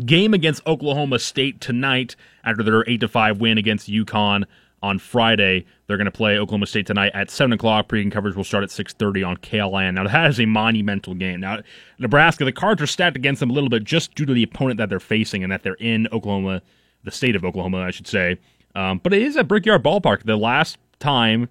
game 0.05 0.33
against 0.33 0.65
Oklahoma 0.67 1.19
State 1.19 1.61
tonight 1.61 2.15
after 2.45 2.63
their 2.63 2.89
eight 2.89 3.01
to 3.01 3.09
five 3.09 3.41
win 3.41 3.59
against 3.59 3.91
UConn 3.91 4.45
on 4.83 4.99
Friday. 4.99 5.65
They're 5.87 5.97
going 5.97 6.07
to 6.07 6.11
play 6.11 6.39
Oklahoma 6.39 6.67
State 6.67 6.87
tonight 6.87 7.13
at 7.15 7.31
7 7.31 7.53
o'clock. 7.53 7.89
Pregame 7.89 8.13
coverage 8.13 8.37
will 8.37 8.45
start 8.45 8.65
at 8.65 8.71
6.30 8.71 9.27
on 9.27 9.37
KLIN. 9.39 9.95
Now, 9.95 10.05
that 10.07 10.31
is 10.31 10.41
a 10.41 10.47
monumental 10.47 11.15
game. 11.15 11.41
Now, 11.41 11.61
Nebraska, 11.99 12.45
the 12.45 12.53
cards 12.53 12.83
are 12.83 12.87
stacked 12.87 13.17
against 13.17 13.41
them 13.41 13.51
a 13.51 13.53
little 13.53 13.69
bit 13.69 13.85
just 13.85 14.15
due 14.15 14.27
to 14.27 14.35
the 14.35 14.43
opponent 14.43 14.79
that 14.79 14.89
they're 14.89 15.01
facing 15.01 15.43
and 15.43 15.53
that 15.53 15.63
they're 15.63 15.75
in 15.75 16.09
Oklahoma, 16.13 16.63
the 17.05 17.11
state 17.11 17.37
of 17.37 17.45
Oklahoma, 17.45 17.79
I 17.79 17.91
should 17.91 18.07
say. 18.07 18.39
Um, 18.75 19.01
but 19.03 19.13
it 19.13 19.23
is 19.23 19.37
at 19.37 19.49
Brickyard 19.49 19.83
Ballpark. 19.83 20.25
The 20.25 20.37
last 20.37 20.79
time 21.01 21.49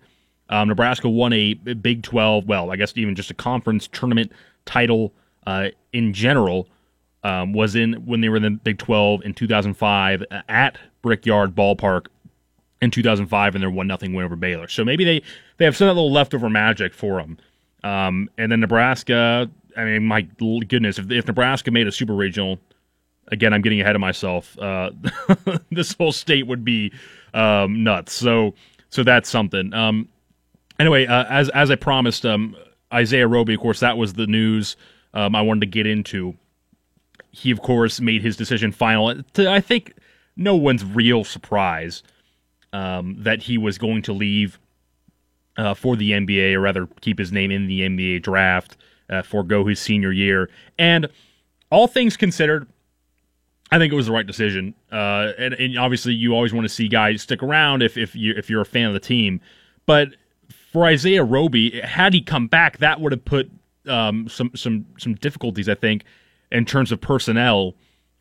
um, 0.49 0.69
Nebraska 0.69 1.09
won 1.09 1.33
a 1.33 1.53
Big 1.55 2.03
12, 2.03 2.45
well, 2.47 2.71
I 2.71 2.75
guess 2.75 2.93
even 2.95 3.15
just 3.15 3.31
a 3.31 3.33
conference 3.33 3.87
tournament 3.87 4.31
title 4.65 5.13
uh, 5.45 5.69
in 5.93 6.13
general, 6.13 6.67
um, 7.23 7.51
was 7.51 7.75
in 7.75 7.93
when 8.05 8.21
they 8.21 8.29
were 8.29 8.37
in 8.37 8.43
the 8.43 8.51
Big 8.51 8.77
12 8.77 9.23
in 9.25 9.33
2005 9.33 10.23
at 10.47 10.77
Brickyard 11.01 11.55
Ballpark 11.55 12.07
in 12.81 12.91
2005 12.91 13.55
in 13.55 13.61
their 13.61 13.69
one 13.69 13.87
nothing 13.87 14.13
win 14.13 14.25
over 14.25 14.35
Baylor. 14.35 14.67
So 14.67 14.85
maybe 14.85 15.03
they 15.03 15.21
they 15.57 15.65
have 15.65 15.75
some 15.75 15.87
of 15.87 15.95
that 15.95 16.01
little 16.01 16.13
leftover 16.13 16.49
magic 16.49 16.93
for 16.93 17.19
them. 17.19 17.37
Um, 17.83 18.29
and 18.37 18.51
then 18.51 18.59
Nebraska 18.59 19.49
I 19.77 19.85
mean, 19.85 20.05
my 20.05 20.21
goodness, 20.21 20.97
if, 20.97 21.09
if 21.11 21.27
Nebraska 21.27 21.69
made 21.69 21.87
a 21.87 21.91
super 21.91 22.15
regional, 22.15 22.59
again, 23.27 23.53
I'm 23.53 23.61
getting 23.61 23.79
ahead 23.79 23.95
of 23.95 24.01
myself. 24.01 24.57
Uh, 24.57 24.89
this 25.71 25.93
whole 25.93 26.11
state 26.11 26.47
would 26.47 26.65
be 26.65 26.91
um, 27.33 27.83
nuts. 27.83 28.13
So, 28.13 28.55
so 28.89 29.03
that's 29.03 29.29
something. 29.29 29.73
Um, 29.73 30.09
anyway, 30.79 31.05
uh, 31.05 31.25
as 31.29 31.49
as 31.49 31.69
I 31.69 31.75
promised, 31.75 32.25
um, 32.25 32.55
Isaiah 32.91 33.27
Roby, 33.27 33.53
of 33.53 33.59
course, 33.59 33.79
that 33.81 33.97
was 33.97 34.13
the 34.13 34.25
news 34.25 34.75
um, 35.13 35.35
I 35.35 35.41
wanted 35.41 35.59
to 35.61 35.67
get 35.67 35.85
into. 35.85 36.35
He, 37.31 37.51
of 37.51 37.61
course, 37.61 38.01
made 38.01 38.23
his 38.23 38.35
decision 38.35 38.71
final. 38.71 39.21
To, 39.33 39.51
I 39.51 39.61
think 39.61 39.93
no 40.35 40.55
one's 40.55 40.83
real 40.83 41.23
surprise 41.23 42.01
um, 42.73 43.15
that 43.19 43.43
he 43.43 43.57
was 43.57 43.77
going 43.77 44.01
to 44.03 44.13
leave 44.13 44.59
uh, 45.57 45.73
for 45.73 45.95
the 45.95 46.11
NBA, 46.11 46.53
or 46.53 46.61
rather, 46.61 46.87
keep 47.01 47.17
his 47.17 47.31
name 47.31 47.51
in 47.51 47.67
the 47.67 47.81
NBA 47.81 48.21
draft, 48.21 48.77
uh, 49.09 49.21
forego 49.21 49.65
his 49.65 49.79
senior 49.79 50.11
year. 50.11 50.49
And 50.77 51.07
all 51.71 51.87
things 51.87 52.15
considered, 52.15 52.67
I 53.71 53.77
think 53.77 53.91
it 53.91 53.95
was 53.95 54.05
the 54.05 54.11
right 54.11 54.25
decision. 54.25 54.73
Uh, 54.91 55.33
and, 55.37 55.53
and, 55.55 55.77
obviously, 55.77 56.13
you 56.13 56.33
always 56.33 56.53
want 56.53 56.65
to 56.65 56.73
see 56.73 56.87
guys 56.87 57.21
stick 57.21 57.43
around 57.43 57.81
if 57.81 57.97
if 57.97 58.15
you 58.15 58.33
if 58.37 58.49
you're 58.49 58.61
a 58.61 58.65
fan 58.65 58.87
of 58.87 58.93
the 58.93 58.99
team. 58.99 59.41
But 59.85 60.09
for 60.71 60.85
Isaiah 60.85 61.23
Roby, 61.23 61.81
had 61.81 62.13
he 62.13 62.21
come 62.21 62.47
back, 62.47 62.77
that 62.77 63.01
would 63.01 63.11
have 63.11 63.25
put 63.25 63.49
um, 63.87 64.29
some 64.29 64.51
some 64.55 64.85
some 64.97 65.15
difficulties, 65.15 65.67
I 65.67 65.75
think, 65.75 66.03
in 66.51 66.65
terms 66.65 66.91
of 66.91 67.01
personnel. 67.01 67.73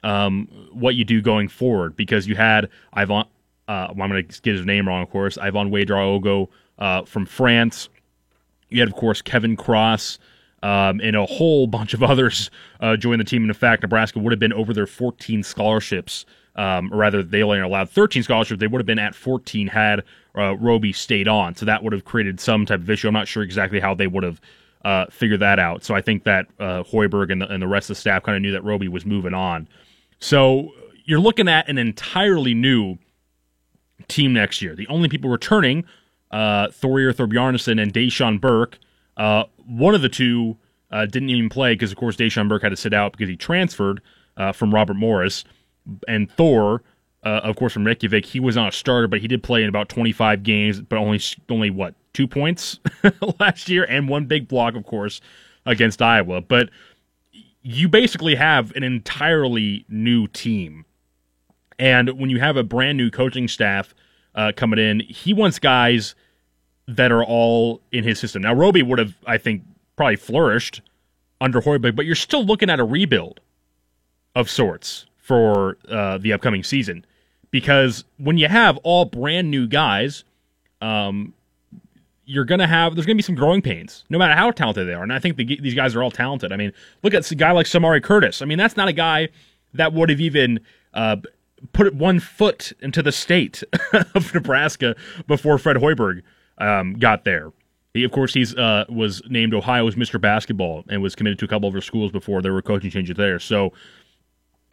Um, 0.03 0.47
what 0.73 0.95
you 0.95 1.05
do 1.05 1.21
going 1.21 1.49
forward 1.49 1.97
because 1.97 2.29
you 2.29 2.37
had 2.37 2.69
Ivan. 2.93 3.25
Uh, 3.69 3.89
I'm 3.91 3.97
going 3.97 4.11
to 4.11 4.41
get 4.43 4.55
his 4.55 4.67
name 4.67 4.87
wrong, 4.87 5.03
of 5.03 5.11
course. 5.11 5.39
Ivan 5.39 5.71
Ouedraogo 5.71 6.49
uh, 6.79 7.05
from 7.05 7.27
France. 7.27 7.89
You 8.69 8.81
had, 8.81 8.89
of 8.89 8.95
course, 8.95 9.23
Kevin 9.23 9.57
Cross 9.57 10.19
um, 10.63 11.01
and 11.01 11.17
a 11.17 11.27
whole 11.27 11.67
bunch 11.67 11.95
of 11.95 12.03
others 12.11 12.51
uh, 12.81 12.97
join 12.97 13.19
the 13.19 13.25
team. 13.25 13.43
And 13.43 13.51
in 13.51 13.55
fact, 13.55 13.83
Nebraska 13.83 14.19
would 14.19 14.33
have 14.33 14.41
been 14.41 14.53
over 14.53 14.73
their 14.73 14.87
14 14.87 15.43
scholarships. 15.43 16.27
Um, 16.55 16.93
or 16.93 16.97
rather, 16.97 17.23
they 17.23 17.43
only 17.43 17.61
allowed 17.61 17.91
13 17.91 18.23
scholarships. 18.23 18.61
They 18.61 18.67
would 18.67 18.81
have 18.81 18.87
been 18.87 18.99
at 18.99 19.15
14 19.15 19.69
had 19.69 20.03
uh, 20.37 20.57
Roby 20.57 20.93
stayed 20.93 21.29
on. 21.29 21.55
So 21.55 21.67
that 21.67 21.83
would 21.83 21.93
have 21.93 22.05
created 22.05 22.41
some 22.41 22.65
type 22.65 22.81
of 22.81 22.89
issue. 22.89 23.09
I'm 23.09 23.15
not 23.15 23.29
sure 23.29 23.43
exactly 23.43 23.79
how 23.79 23.95
they 23.95 24.07
would 24.07 24.25
have 24.25 24.41
uh, 24.85 25.07
figured 25.11 25.41
that 25.41 25.59
out. 25.59 25.85
So 25.85 25.95
I 25.95 26.01
think 26.01 26.25
that 26.25 26.47
uh, 26.59 26.83
Hoiberg 26.85 27.31
and 27.31 27.43
the, 27.43 27.53
and 27.53 27.63
the 27.63 27.67
rest 27.67 27.91
of 27.91 27.97
the 27.97 28.01
staff 28.01 28.23
kind 28.23 28.37
of 28.37 28.43
knew 28.43 28.53
that 28.53 28.65
Roby 28.65 28.89
was 28.89 29.05
moving 29.05 29.35
on. 29.35 29.69
So 30.21 30.71
you're 31.05 31.21
looking 31.21 31.49
at 31.49 31.69
an 31.69 31.77
entirely 31.77 32.55
new 32.55 32.97
team 34.09 34.33
next 34.33 34.63
year. 34.63 34.75
The 34.75 34.87
only 34.89 35.09
people 35.09 35.31
returning, 35.31 35.85
uh, 36.31 36.69
Thorir 36.69 37.13
Thorbjarnason 37.13 37.81
and 37.81 37.93
Dachon 37.93 38.41
Burke, 38.41 38.79
uh, 39.17 39.45
one 39.67 39.95
of 39.95 40.03
the 40.03 40.09
two 40.09 40.57
uh, 40.91 41.07
didn't 41.07 41.31
even 41.31 41.49
play 41.49 41.75
because, 41.75 41.91
of 41.91 41.99
course, 41.99 42.17
Dachon 42.17 42.49
Burke 42.49 42.63
had 42.63 42.71
to 42.71 42.77
sit 42.77 42.93
out 42.93 43.13
because 43.13 43.29
he 43.29 43.37
transferred 43.37 44.01
uh, 44.37 44.53
from 44.53 44.73
Robert 44.73 44.95
Morris. 44.95 45.45
And 46.09 46.31
Thor, 46.31 46.83
uh, 47.25 47.41
of 47.43 47.57
course, 47.57 47.73
from 47.73 47.85
Reykjavik, 47.85 48.25
he 48.25 48.41
was 48.41 48.57
not 48.57 48.69
a 48.69 48.77
starter, 48.77 49.09
but 49.09 49.21
he 49.21 49.29
did 49.29 49.43
play 49.43 49.63
in 49.63 49.69
about 49.69 49.89
25 49.89 50.43
games, 50.43 50.81
but 50.81 50.97
only 50.97 51.21
only 51.49 51.71
what 51.71 51.95
two 52.13 52.27
points 52.27 52.79
last 53.41 53.69
year 53.69 53.85
and 53.85 54.09
one 54.09 54.27
big 54.27 54.49
block, 54.49 54.75
of 54.75 54.85
course, 54.85 55.21
against 55.65 56.01
Iowa. 56.01 56.41
But 56.41 56.71
you 57.63 57.89
basically 57.89 58.37
have 58.37 58.73
an 58.77 58.85
entirely 58.85 59.85
new 59.89 60.29
team, 60.29 60.85
and 61.79 62.19
when 62.19 62.31
you 62.31 62.41
have 62.41 62.57
a 62.57 62.63
brand 62.63 62.99
new 62.99 63.11
coaching 63.11 63.49
staff 63.49 63.95
uh, 64.35 64.53
coming 64.57 64.79
in, 64.79 65.01
he 65.01 65.33
wants 65.33 65.59
guys 65.59 66.15
that 66.89 67.11
are 67.11 67.25
all 67.25 67.81
in 67.93 68.05
his 68.05 68.19
system. 68.19 68.43
Now, 68.43 68.55
Roby 68.55 68.83
would 68.83 68.99
have, 68.99 69.15
I 69.27 69.39
think, 69.39 69.63
probably 69.97 70.17
flourished 70.17 70.83
under 71.41 71.61
Hoiberg, 71.61 71.97
but 71.97 72.07
you're 72.07 72.15
still 72.15 72.45
looking 72.45 72.71
at 72.71 72.81
a 72.81 72.85
rebuild 72.85 73.41
of 74.35 74.49
sorts 74.49 75.07
for 75.17 75.79
uh, 75.89 76.19
the 76.19 76.33
upcoming 76.33 76.63
season 76.63 77.05
because 77.51 78.05
when 78.19 78.39
you 78.39 78.49
have 78.49 78.77
all 78.79 79.05
brand 79.05 79.51
new 79.51 79.67
guys, 79.67 80.25
um, 80.81 81.33
you're 82.25 82.45
to 82.45 82.67
have 82.67 82.95
there's 82.95 83.07
going 83.07 83.17
to 83.17 83.19
be 83.19 83.23
some 83.23 83.35
growing 83.35 83.63
pains, 83.63 84.05
no 84.11 84.19
matter 84.19 84.35
how 84.35 84.51
talented 84.51 84.87
they 84.87 84.95
are. 84.95 85.03
And 85.03 85.13
I 85.13 85.19
think 85.19 85.37
the, 85.37 85.45
these 85.61 85.75
guys 85.75 85.95
are 85.95 86.03
all 86.03 86.11
talented. 86.11 86.53
I 86.53 86.57
mean, 86.57 86.73
look 87.03 87.15
at 87.15 87.31
a 87.31 87.35
guy 87.35 87.53
like 87.53 87.67
Samari 87.67 88.03
Curtis. 88.03 88.43
I 88.43 88.45
mean, 88.45 88.59
that's 88.59 88.77
not 88.77 88.89
a 88.89 88.93
guy 88.93 89.29
that 89.75 89.93
would 89.93 90.11
have 90.11 90.21
even 90.21 90.61
uh, 90.93 91.17
put 91.73 91.95
one 91.95 92.21
foot 92.21 92.73
into 92.81 93.03
the 93.03 93.13
state 93.13 93.63
of 94.15 94.35
Nebraska 94.35 94.97
before 95.27 95.59
Fred 95.59 95.77
Hoiberg 95.77 96.23
um, 96.59 96.95
got 96.95 97.25
there. 97.25 97.53
He, 97.95 98.05
of 98.05 98.13
course, 98.13 98.35
he's 98.35 98.55
uh, 98.55 98.85
was 98.89 99.23
named 99.29 99.55
Ohio's 99.55 99.95
Mr. 99.95 100.21
Basketball 100.21 100.85
and 100.89 101.03
was 101.03 101.15
committed 101.15 101.39
to 101.39 101.45
a 101.47 101.49
couple 101.49 101.69
of 101.69 101.75
other 101.75 101.81
schools 101.81 102.13
before 102.13 102.43
there 102.43 102.53
were 102.53 102.63
coaching 102.63 102.91
changes 102.91 103.17
there. 103.17 103.39
So, 103.39 103.73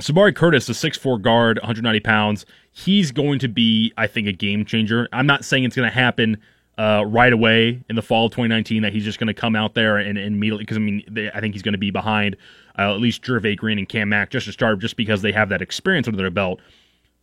Samari 0.02 0.36
Curtis, 0.36 0.68
a 0.68 0.74
6'4 0.74 1.22
guard, 1.22 1.58
190 1.60 2.00
pounds, 2.02 2.46
he's 2.72 3.12
going 3.12 3.40
to 3.40 3.48
be, 3.48 3.94
I 3.98 4.08
think, 4.08 4.28
a 4.28 4.34
game 4.34 4.66
changer. 4.66 5.08
I'm 5.14 5.28
not 5.28 5.46
saying 5.46 5.64
it's 5.64 5.76
going 5.76 5.88
to 5.88 5.94
happen 5.94 6.38
uh, 6.78 7.04
right 7.08 7.32
away 7.32 7.84
in 7.90 7.96
the 7.96 8.02
fall 8.02 8.26
of 8.26 8.32
2019 8.32 8.82
that 8.82 8.94
he's 8.94 9.04
just 9.04 9.20
going 9.20 9.28
to 9.28 9.34
come 9.34 9.56
out 9.56 9.76
there 9.76 9.98
and, 9.98 10.18
and 10.18 10.36
immediately, 10.36 10.64
because 10.64 10.78
I 10.78 10.80
mean, 10.80 11.04
they, 11.10 11.30
I 11.32 11.40
think 11.40 11.54
he's 11.54 11.62
going 11.62 11.74
to 11.74 11.80
be 11.80 11.92
behind 11.92 12.36
uh, 12.78 12.94
at 12.94 13.00
least 13.00 13.24
Jervay 13.24 13.56
Green 13.56 13.78
and 13.78 13.88
Cam 13.88 14.10
Mack 14.10 14.32
just 14.32 14.48
to 14.48 14.52
start, 14.52 14.80
just 14.80 14.98
because 14.98 15.22
they 15.22 15.32
have 15.32 15.50
that 15.50 15.62
experience 15.62 16.08
under 16.08 16.18
their 16.18 16.32
belt. 16.32 16.60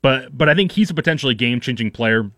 But 0.03 0.37
but 0.37 0.49
I 0.49 0.55
think 0.55 0.73
he's 0.73 0.91
a 0.91 0.95
potentially 0.95 1.35
game 1.35 1.61
changing 1.61 1.91
player. 1.91 2.31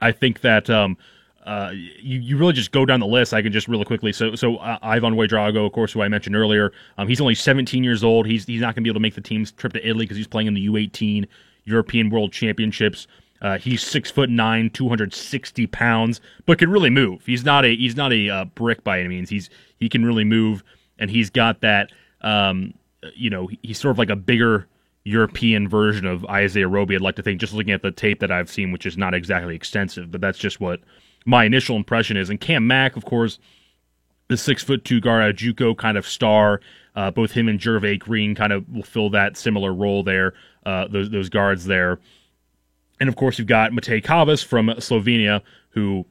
I 0.00 0.12
think 0.12 0.40
that 0.40 0.70
um, 0.70 0.96
uh, 1.44 1.72
you, 1.72 2.20
you 2.20 2.36
really 2.36 2.52
just 2.52 2.72
go 2.72 2.84
down 2.84 3.00
the 3.00 3.06
list. 3.06 3.34
I 3.34 3.42
can 3.42 3.52
just 3.52 3.68
really 3.68 3.84
quickly. 3.84 4.12
So 4.12 4.34
so 4.34 4.56
uh, 4.56 4.78
Ivan 4.82 5.14
Ouedraogo, 5.14 5.66
of 5.66 5.72
course, 5.72 5.92
who 5.92 6.02
I 6.02 6.08
mentioned 6.08 6.36
earlier, 6.36 6.72
um, 6.98 7.06
he's 7.06 7.20
only 7.20 7.34
17 7.34 7.84
years 7.84 8.02
old. 8.02 8.26
He's 8.26 8.46
he's 8.46 8.60
not 8.60 8.74
going 8.74 8.82
to 8.82 8.82
be 8.82 8.90
able 8.90 8.98
to 8.98 9.02
make 9.02 9.14
the 9.14 9.20
team's 9.20 9.52
trip 9.52 9.72
to 9.74 9.86
Italy 9.86 10.04
because 10.04 10.16
he's 10.16 10.26
playing 10.26 10.48
in 10.48 10.54
the 10.54 10.68
U18 10.68 11.26
European 11.64 12.10
World 12.10 12.32
Championships. 12.32 13.06
Uh, 13.42 13.58
he's 13.58 13.82
six 13.82 14.10
foot 14.10 14.28
nine, 14.28 14.70
260 14.70 15.66
pounds, 15.68 16.20
but 16.46 16.58
can 16.58 16.70
really 16.70 16.90
move. 16.90 17.24
He's 17.24 17.44
not 17.44 17.64
a 17.64 17.74
he's 17.74 17.96
not 17.96 18.12
a 18.12 18.28
uh, 18.28 18.44
brick 18.44 18.84
by 18.84 19.00
any 19.00 19.08
means. 19.08 19.30
He's 19.30 19.48
he 19.78 19.88
can 19.88 20.04
really 20.04 20.24
move, 20.24 20.62
and 20.98 21.10
he's 21.10 21.30
got 21.30 21.60
that. 21.62 21.90
Um, 22.20 22.74
you 23.14 23.30
know, 23.30 23.48
he's 23.62 23.78
sort 23.78 23.92
of 23.92 23.98
like 23.98 24.10
a 24.10 24.16
bigger 24.16 24.66
European 25.04 25.68
version 25.68 26.06
of 26.06 26.24
Isaiah 26.26 26.68
Roby. 26.68 26.94
I'd 26.94 27.00
like 27.00 27.16
to 27.16 27.22
think, 27.22 27.40
just 27.40 27.54
looking 27.54 27.72
at 27.72 27.82
the 27.82 27.90
tape 27.90 28.20
that 28.20 28.30
I've 28.30 28.50
seen, 28.50 28.72
which 28.72 28.84
is 28.84 28.98
not 28.98 29.14
exactly 29.14 29.56
extensive, 29.56 30.10
but 30.10 30.20
that's 30.20 30.38
just 30.38 30.60
what 30.60 30.80
my 31.24 31.44
initial 31.44 31.76
impression 31.76 32.16
is. 32.16 32.28
And 32.28 32.40
Cam 32.40 32.66
Mack, 32.66 32.96
of 32.96 33.04
course, 33.04 33.38
the 34.28 34.36
six 34.36 34.62
foot 34.62 34.84
two 34.84 35.00
guard, 35.00 35.36
JUCO 35.36 35.76
kind 35.76 35.96
of 35.96 36.06
star. 36.06 36.60
Uh, 36.94 37.10
both 37.10 37.30
him 37.32 37.48
and 37.48 37.58
Jervay 37.58 37.98
Green 37.98 38.34
kind 38.34 38.52
of 38.52 38.68
will 38.68 38.82
fill 38.82 39.10
that 39.10 39.36
similar 39.36 39.72
role 39.72 40.02
there. 40.02 40.34
Uh, 40.66 40.86
those 40.88 41.08
those 41.10 41.28
guards 41.28 41.64
there, 41.64 41.98
and 43.00 43.08
of 43.08 43.16
course 43.16 43.38
you've 43.38 43.48
got 43.48 43.72
Matej 43.72 44.04
Kavas 44.04 44.44
from 44.44 44.68
Slovenia, 44.68 45.42
who, 45.70 46.06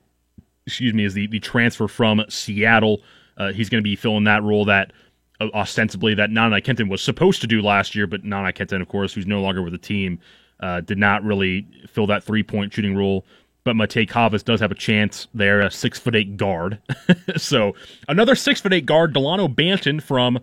excuse 0.65 0.93
me, 0.93 1.05
is 1.05 1.13
the 1.13 1.27
the 1.27 1.39
transfer 1.39 1.87
from 1.87 2.23
Seattle. 2.29 3.01
Uh, 3.37 3.53
he's 3.53 3.69
going 3.69 3.81
to 3.81 3.87
be 3.87 3.95
filling 3.95 4.25
that 4.25 4.43
role 4.43 4.65
that 4.65 4.91
uh, 5.39 5.47
ostensibly 5.53 6.13
that 6.15 6.29
Nana 6.29 6.57
Akenten 6.57 6.89
was 6.89 7.01
supposed 7.01 7.41
to 7.41 7.47
do 7.47 7.61
last 7.61 7.95
year, 7.95 8.07
but 8.07 8.23
Nana 8.23 8.51
Akenten, 8.51 8.81
of 8.81 8.89
course, 8.89 9.13
who's 9.13 9.27
no 9.27 9.41
longer 9.41 9.61
with 9.61 9.71
the 9.71 9.79
team, 9.79 10.19
uh, 10.59 10.81
did 10.81 10.97
not 10.97 11.23
really 11.23 11.65
fill 11.87 12.07
that 12.07 12.23
three 12.23 12.43
point 12.43 12.73
shooting 12.73 12.95
role 12.95 13.25
but 13.63 13.75
Matej 13.75 14.09
Kavas 14.09 14.43
does 14.43 14.59
have 14.61 14.71
a 14.71 14.75
chance 14.75 15.27
there, 15.33 15.61
a 15.61 15.69
six 15.69 15.99
foot 15.99 16.15
eight 16.15 16.37
guard. 16.37 16.79
so 17.37 17.75
another 18.07 18.35
six 18.35 18.61
foot 18.61 18.73
eight 18.73 18.85
guard, 18.85 19.13
Delano 19.13 19.47
Banton 19.47 20.01
from. 20.01 20.39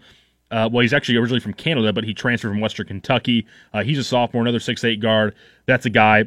Uh, 0.49 0.68
well, 0.70 0.82
he's 0.82 0.94
actually 0.94 1.16
originally 1.16 1.40
from 1.40 1.53
Canada, 1.53 1.92
but 1.92 2.05
he 2.05 2.14
transferred 2.14 2.51
from 2.51 2.61
Western 2.61 2.86
Kentucky. 2.86 3.44
Uh, 3.74 3.82
he's 3.82 3.99
a 3.99 4.05
sophomore, 4.05 4.42
another 4.42 4.61
six 4.61 4.84
eight 4.84 5.01
guard. 5.01 5.34
That's 5.66 5.86
a 5.86 5.90
guy, 5.90 6.26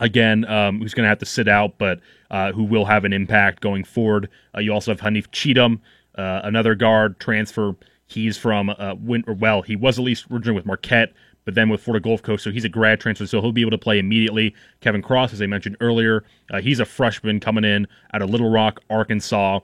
again, 0.00 0.44
um, 0.46 0.80
who's 0.80 0.94
going 0.94 1.04
to 1.04 1.08
have 1.08 1.18
to 1.18 1.26
sit 1.26 1.46
out, 1.46 1.78
but 1.78 2.00
uh, 2.30 2.52
who 2.52 2.64
will 2.64 2.86
have 2.86 3.04
an 3.04 3.12
impact 3.12 3.60
going 3.60 3.84
forward. 3.84 4.28
Uh, 4.56 4.60
you 4.60 4.72
also 4.72 4.90
have 4.90 5.00
Haanif 5.00 5.30
Cheatham, 5.30 5.80
uh, 6.16 6.40
another 6.42 6.74
guard 6.74 7.20
transfer. 7.20 7.76
He's 8.06 8.36
from 8.36 8.70
uh, 8.70 8.94
Winter. 8.98 9.34
Well, 9.34 9.62
he 9.62 9.76
was 9.76 9.98
at 9.98 10.04
least 10.04 10.26
originally 10.30 10.56
with 10.56 10.66
Marquette, 10.66 11.12
but 11.44 11.54
then 11.54 11.68
with 11.68 11.82
Florida 11.82 12.02
Gulf 12.02 12.22
Coast, 12.22 12.42
so 12.42 12.50
he's 12.50 12.64
a 12.64 12.68
grad 12.68 13.00
transfer, 13.00 13.26
so 13.26 13.40
he'll 13.40 13.52
be 13.52 13.60
able 13.60 13.70
to 13.70 13.78
play 13.78 13.98
immediately. 13.98 14.54
Kevin 14.80 15.02
Cross, 15.02 15.32
as 15.32 15.42
I 15.42 15.46
mentioned 15.46 15.76
earlier, 15.80 16.24
uh, 16.50 16.60
he's 16.60 16.80
a 16.80 16.84
freshman 16.84 17.38
coming 17.38 17.64
in 17.64 17.86
out 18.12 18.22
of 18.22 18.30
Little 18.30 18.50
Rock, 18.50 18.80
Arkansas. 18.90 19.60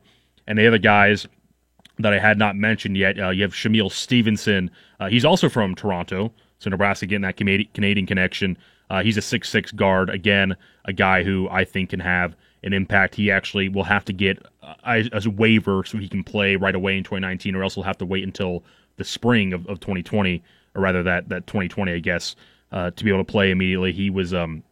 And 0.47 0.59
the 0.59 0.67
other 0.67 0.79
guys 0.79 1.27
that 1.99 2.13
I 2.13 2.19
had 2.19 2.39
not 2.39 2.57
mentioned 2.57 2.97
yet, 2.97 3.19
uh, 3.19 3.31
you 3.31 3.43
have 3.43 3.53
Shamiel 3.53 3.91
Stevenson. 3.91 4.71
He's 5.09 5.25
also 5.25 5.49
from 5.49 5.75
Toronto, 5.75 6.33
so 6.59 6.71
Nebraska 6.71 7.07
getting 7.07 7.23
that 7.23 7.37
Canadian 7.37 8.07
connection. 8.07 8.57
Uh, 8.89 9.03
he's 9.03 9.17
a 9.17 9.23
six-six 9.23 9.73
guard, 9.73 10.11
again, 10.11 10.57
a 10.85 10.93
guy 10.93 11.23
who 11.23 11.49
I 11.51 11.65
think 11.65 11.91
can 11.91 12.01
have 12.01 12.37
an 12.63 12.73
impact. 12.73 13.15
He 13.15 13.31
actually 13.31 13.69
will 13.69 13.85
have 13.85 14.05
to 14.05 14.13
get 14.13 14.45
uh, 14.63 14.75
as 14.85 15.27
a 15.27 15.31
waiver 15.31 15.85
so 15.85 15.99
he 15.99 16.09
can 16.09 16.23
play 16.23 16.57
right 16.57 16.75
away 16.75 16.97
in 16.97 17.05
2019, 17.05 17.55
or 17.55 17.63
else 17.63 17.75
he'll 17.75 17.85
have 17.85 17.99
to 17.99 18.07
wait 18.07 18.25
until 18.25 18.63
the 18.97 19.05
spring 19.05 19.53
of, 19.53 19.67
of 19.67 19.81
2020 19.81 20.43
or 20.77 20.83
rather 20.83 21.03
that 21.03 21.29
that 21.31 21.47
2020, 21.47 21.93
I 21.93 21.99
guess, 21.99 22.37
uh, 22.71 22.91
to 22.91 23.05
be 23.05 23.11
able 23.11 23.25
to 23.25 23.33
play 23.33 23.51
immediately. 23.51 23.93
He 23.93 24.11
was 24.11 24.33
um, 24.33 24.63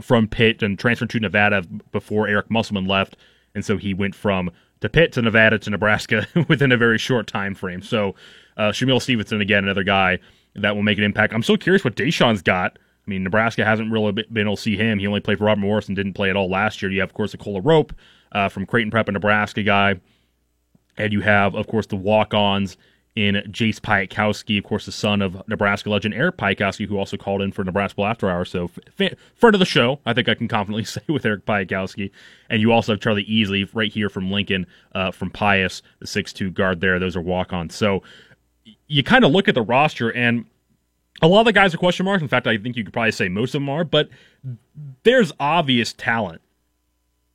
from 0.00 0.28
Pitt 0.28 0.62
and 0.62 0.78
transferred 0.78 1.10
to 1.10 1.20
Nevada 1.20 1.62
before 1.92 2.28
Eric 2.28 2.50
Musselman 2.50 2.86
left, 2.86 3.16
and 3.54 3.64
so 3.64 3.76
he 3.76 3.94
went 3.94 4.14
from 4.14 4.50
to 4.80 4.88
Pitt 4.88 5.12
to 5.12 5.22
Nevada 5.22 5.58
to 5.60 5.70
Nebraska 5.70 6.26
within 6.48 6.72
a 6.72 6.76
very 6.76 6.98
short 6.98 7.26
time 7.26 7.54
frame. 7.54 7.80
So 7.80 8.14
uh, 8.56 8.72
Shamiel 8.72 9.00
Stevenson 9.00 9.40
again, 9.40 9.64
another 9.64 9.84
guy 9.84 10.18
that 10.56 10.74
will 10.74 10.82
make 10.82 10.98
an 10.98 11.04
impact. 11.04 11.32
I'm 11.32 11.42
so 11.42 11.56
curious 11.56 11.84
what 11.84 11.94
Dachon's 11.94 12.42
got. 12.42 12.78
I 13.06 13.10
mean, 13.10 13.22
Nebraska 13.22 13.64
hasn't 13.64 13.92
really 13.92 14.12
been 14.12 14.38
able 14.38 14.56
to 14.56 14.62
see 14.62 14.76
him. 14.76 14.98
He 14.98 15.06
only 15.06 15.20
played 15.20 15.38
for 15.38 15.44
Robert 15.44 15.60
Morris 15.60 15.86
and 15.86 15.94
didn't 15.94 16.14
play 16.14 16.28
at 16.28 16.36
all 16.36 16.50
last 16.50 16.82
year. 16.82 16.90
You 16.90 17.00
have, 17.00 17.10
of 17.10 17.14
course, 17.14 17.34
Akol 17.34 17.62
Arop 17.62 17.92
uh, 18.32 18.48
from 18.48 18.66
Creighton 18.66 18.90
Prep, 18.90 19.08
a 19.08 19.12
Nebraska 19.12 19.62
guy. 19.62 20.00
And 20.98 21.12
you 21.12 21.20
have, 21.20 21.54
of 21.54 21.68
course, 21.68 21.86
the 21.86 21.96
walk 21.96 22.34
ons 22.34 22.76
in 23.14 23.36
Jace 23.48 23.80
Piatkowski, 23.80 24.58
of 24.58 24.64
course, 24.64 24.84
the 24.84 24.92
son 24.92 25.22
of 25.22 25.42
Nebraska 25.48 25.88
legend 25.88 26.14
Eric 26.14 26.36
Piatkowski, 26.36 26.86
who 26.86 26.98
also 26.98 27.16
called 27.16 27.40
in 27.40 27.50
for 27.50 27.64
Nebraska 27.64 28.02
After 28.02 28.28
Hours. 28.28 28.50
So, 28.50 28.70
friend 28.96 29.54
of 29.54 29.58
the 29.58 29.64
show, 29.64 30.00
I 30.04 30.12
think 30.12 30.28
I 30.28 30.34
can 30.34 30.48
confidently 30.48 30.84
say 30.84 31.00
with 31.08 31.24
Eric 31.24 31.46
Piatkowski. 31.46 32.10
And 32.50 32.60
you 32.60 32.72
also 32.72 32.92
have 32.92 33.00
Charlie 33.00 33.24
Easley 33.24 33.68
right 33.72 33.90
here 33.90 34.10
from 34.10 34.30
Lincoln, 34.30 34.66
uh, 34.94 35.12
from 35.12 35.30
Pius, 35.30 35.80
the 36.00 36.06
six-two 36.06 36.50
guard 36.50 36.80
there. 36.80 36.98
Those 36.98 37.16
are 37.16 37.22
walk 37.22 37.52
ons. 37.52 37.74
So, 37.74 38.02
you 38.88 39.02
kind 39.02 39.24
of 39.24 39.32
look 39.32 39.48
at 39.48 39.54
the 39.54 39.62
roster, 39.62 40.10
and 40.10 40.44
a 41.22 41.28
lot 41.28 41.40
of 41.40 41.46
the 41.46 41.52
guys 41.52 41.74
are 41.74 41.78
question 41.78 42.04
marks. 42.04 42.22
In 42.22 42.28
fact, 42.28 42.46
I 42.46 42.58
think 42.58 42.76
you 42.76 42.84
could 42.84 42.92
probably 42.92 43.12
say 43.12 43.28
most 43.28 43.54
of 43.54 43.60
them 43.60 43.68
are, 43.68 43.84
but 43.84 44.08
there's 45.02 45.32
obvious 45.40 45.92
talent 45.92 46.40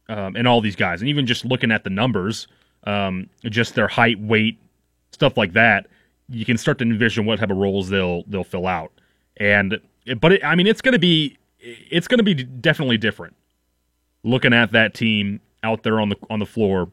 um, 0.09 0.36
in 0.36 0.45
all 0.45 0.61
these 0.61 0.75
guys. 0.75 1.01
And 1.01 1.09
even 1.09 1.25
just 1.25 1.45
looking 1.45 1.71
at 1.71 1.84
the 1.84 1.89
numbers, 1.89 2.47
um, 2.86 3.29
just 3.45 3.75
their 3.75 3.88
height, 3.88 4.19
weight, 4.19 4.59
stuff 5.11 5.38
like 5.38 5.53
that, 5.53 5.88
you 6.29 6.45
can 6.45 6.57
start 6.57 6.77
to 6.79 6.84
envision 6.84 7.25
what 7.25 7.39
type 7.39 7.49
of 7.49 7.57
roles 7.57 7.89
they'll 7.89 8.23
they'll 8.27 8.43
fill 8.43 8.67
out. 8.67 8.91
And 9.38 9.79
but 10.19 10.34
it, 10.34 10.45
I 10.45 10.55
mean, 10.55 10.67
it's 10.67 10.82
going 10.82 10.93
to 10.93 10.99
be 10.99 11.38
it's 11.59 12.07
going 12.07 12.19
to 12.19 12.23
be 12.23 12.36
definitely 12.36 12.97
different. 12.97 13.36
Looking 14.23 14.53
at 14.53 14.71
that 14.71 14.93
team 14.93 15.41
out 15.63 15.84
there 15.84 15.99
on 15.99 16.09
the 16.09 16.17
on 16.29 16.39
the 16.39 16.45
floor, 16.45 16.89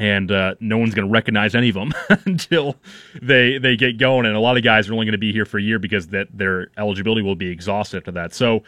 and 0.00 0.32
uh, 0.32 0.54
no 0.60 0.78
one's 0.78 0.94
going 0.94 1.06
to 1.06 1.12
recognize 1.12 1.54
any 1.54 1.68
of 1.68 1.74
them 1.74 1.92
until 2.26 2.74
they 3.20 3.58
they 3.58 3.76
get 3.76 3.98
going. 3.98 4.26
And 4.26 4.34
a 4.34 4.40
lot 4.40 4.56
of 4.56 4.64
guys 4.64 4.88
are 4.88 4.94
only 4.94 5.06
going 5.06 5.12
to 5.12 5.18
be 5.18 5.32
here 5.32 5.44
for 5.44 5.58
a 5.58 5.62
year 5.62 5.78
because 5.78 6.08
that 6.08 6.26
their 6.36 6.68
eligibility 6.78 7.22
will 7.22 7.36
be 7.36 7.48
exhausted 7.48 7.98
after 7.98 8.12
that. 8.12 8.34
So 8.34 8.64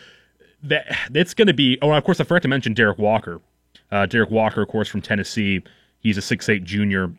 that 0.63 0.97
it's 1.15 1.35
going 1.35 1.49
to 1.49 1.55
be. 1.55 1.79
Oh, 1.83 1.91
of 1.91 2.05
course, 2.05 2.21
I 2.21 2.25
forgot 2.25 2.43
to 2.43 2.49
mention 2.49 2.75
Derek 2.75 2.99
Walker. 2.99 3.41
Uh, 3.91 4.07
Derek 4.07 4.31
Walker, 4.31 4.63
of 4.63 4.69
course, 4.69 4.89
from 4.89 5.01
Tennessee. 5.01 5.63
He's 6.01 6.19
a 6.19 6.23
six 6.23 6.49
eight 6.49 6.65
junior 6.65 7.13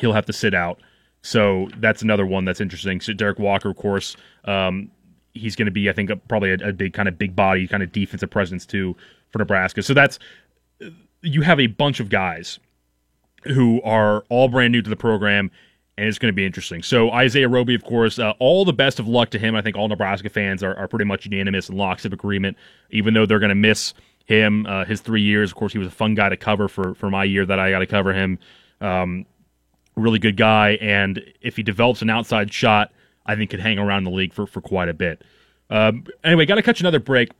he'll 0.00 0.12
have 0.12 0.26
to 0.26 0.32
sit 0.32 0.54
out. 0.54 0.80
So 1.22 1.68
that's 1.78 2.02
another 2.02 2.24
one 2.24 2.44
that's 2.44 2.60
interesting. 2.60 3.00
So 3.00 3.12
Derek 3.12 3.38
Walker, 3.38 3.70
of 3.70 3.76
course, 3.76 4.16
um, 4.44 4.90
he's 5.34 5.56
going 5.56 5.66
to 5.66 5.72
be, 5.72 5.90
I 5.90 5.92
think, 5.92 6.10
a, 6.10 6.16
probably 6.16 6.52
a, 6.52 6.68
a, 6.68 6.72
big 6.72 6.92
kind 6.92 7.08
of 7.08 7.18
big 7.18 7.34
body 7.34 7.66
kind 7.66 7.82
of 7.82 7.92
defensive 7.92 8.30
presence 8.30 8.64
too 8.64 8.96
for 9.30 9.38
Nebraska. 9.38 9.82
So 9.82 9.94
that's 9.94 10.18
you 11.22 11.42
have 11.42 11.58
a 11.58 11.66
bunch 11.66 12.00
of 12.00 12.08
guys 12.08 12.58
who 13.44 13.80
are 13.82 14.24
all 14.28 14.48
brand 14.48 14.72
new 14.72 14.82
to 14.82 14.90
the 14.90 14.96
program, 14.96 15.50
and 15.96 16.06
it's 16.06 16.18
going 16.18 16.32
to 16.32 16.36
be 16.36 16.46
interesting. 16.46 16.82
So 16.82 17.10
Isaiah 17.10 17.48
Roby, 17.48 17.74
of 17.74 17.84
course, 17.84 18.18
uh, 18.18 18.32
all 18.38 18.64
the 18.64 18.72
best 18.72 18.98
of 18.98 19.08
luck 19.08 19.30
to 19.30 19.38
him. 19.38 19.56
I 19.56 19.62
think 19.62 19.76
all 19.76 19.88
Nebraska 19.88 20.28
fans 20.28 20.62
are, 20.62 20.74
are 20.76 20.88
pretty 20.88 21.04
much 21.04 21.26
unanimous 21.26 21.68
in 21.68 21.76
locks 21.76 22.04
of 22.04 22.12
agreement, 22.12 22.56
even 22.90 23.14
though 23.14 23.26
they're 23.26 23.40
going 23.40 23.48
to 23.48 23.54
miss 23.54 23.94
him 24.26 24.66
uh, 24.66 24.84
his 24.84 25.00
three 25.00 25.22
years. 25.22 25.50
Of 25.50 25.56
course, 25.56 25.72
he 25.72 25.78
was 25.78 25.88
a 25.88 25.92
fun 25.92 26.14
guy 26.14 26.28
to 26.28 26.36
cover 26.36 26.68
for 26.68 26.94
for 26.94 27.10
my 27.10 27.24
year 27.24 27.44
that 27.46 27.58
I 27.58 27.70
got 27.70 27.80
to 27.80 27.86
cover 27.86 28.12
him. 28.12 28.38
Um, 28.80 29.26
really 29.96 30.18
good 30.18 30.36
guy, 30.36 30.78
and 30.80 31.20
if 31.40 31.56
he 31.56 31.62
develops 31.62 32.02
an 32.02 32.10
outside 32.10 32.52
shot, 32.52 32.92
I 33.26 33.34
think 33.34 33.50
could 33.50 33.60
hang 33.60 33.78
around 33.78 34.04
the 34.04 34.10
league 34.10 34.32
for, 34.32 34.46
for 34.46 34.60
quite 34.60 34.88
a 34.88 34.94
bit. 34.94 35.22
Um, 35.70 36.04
anyway, 36.22 36.46
got 36.46 36.54
to 36.54 36.62
catch 36.62 36.80
another 36.80 37.00
break, 37.00 37.30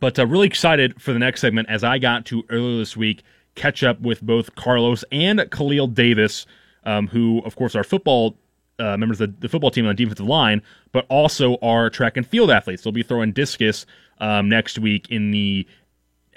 but 0.00 0.18
uh, 0.18 0.26
really 0.26 0.46
excited 0.46 1.00
for 1.00 1.12
the 1.12 1.18
next 1.18 1.40
segment 1.40 1.68
as 1.68 1.84
I 1.84 1.98
got 1.98 2.24
to 2.26 2.44
earlier 2.48 2.78
this 2.78 2.96
week 2.96 3.22
catch 3.60 3.82
up 3.82 4.00
with 4.00 4.22
both 4.22 4.54
Carlos 4.54 5.04
and 5.12 5.46
Khalil 5.50 5.86
Davis, 5.86 6.46
um, 6.84 7.08
who, 7.08 7.42
of 7.44 7.56
course, 7.56 7.76
are 7.76 7.84
football 7.84 8.38
uh, 8.78 8.96
members 8.96 9.20
of 9.20 9.32
the, 9.32 9.40
the, 9.40 9.48
football 9.50 9.70
team 9.70 9.84
on 9.84 9.94
the 9.94 10.02
defensive 10.02 10.26
line, 10.26 10.62
but 10.92 11.04
also 11.10 11.56
are 11.56 11.90
track 11.90 12.16
and 12.16 12.26
field 12.26 12.50
athletes. 12.50 12.82
They'll 12.82 12.92
be 12.92 13.02
throwing 13.02 13.32
discus 13.32 13.84
um, 14.18 14.48
next 14.48 14.78
week 14.78 15.10
in 15.10 15.30
the 15.30 15.66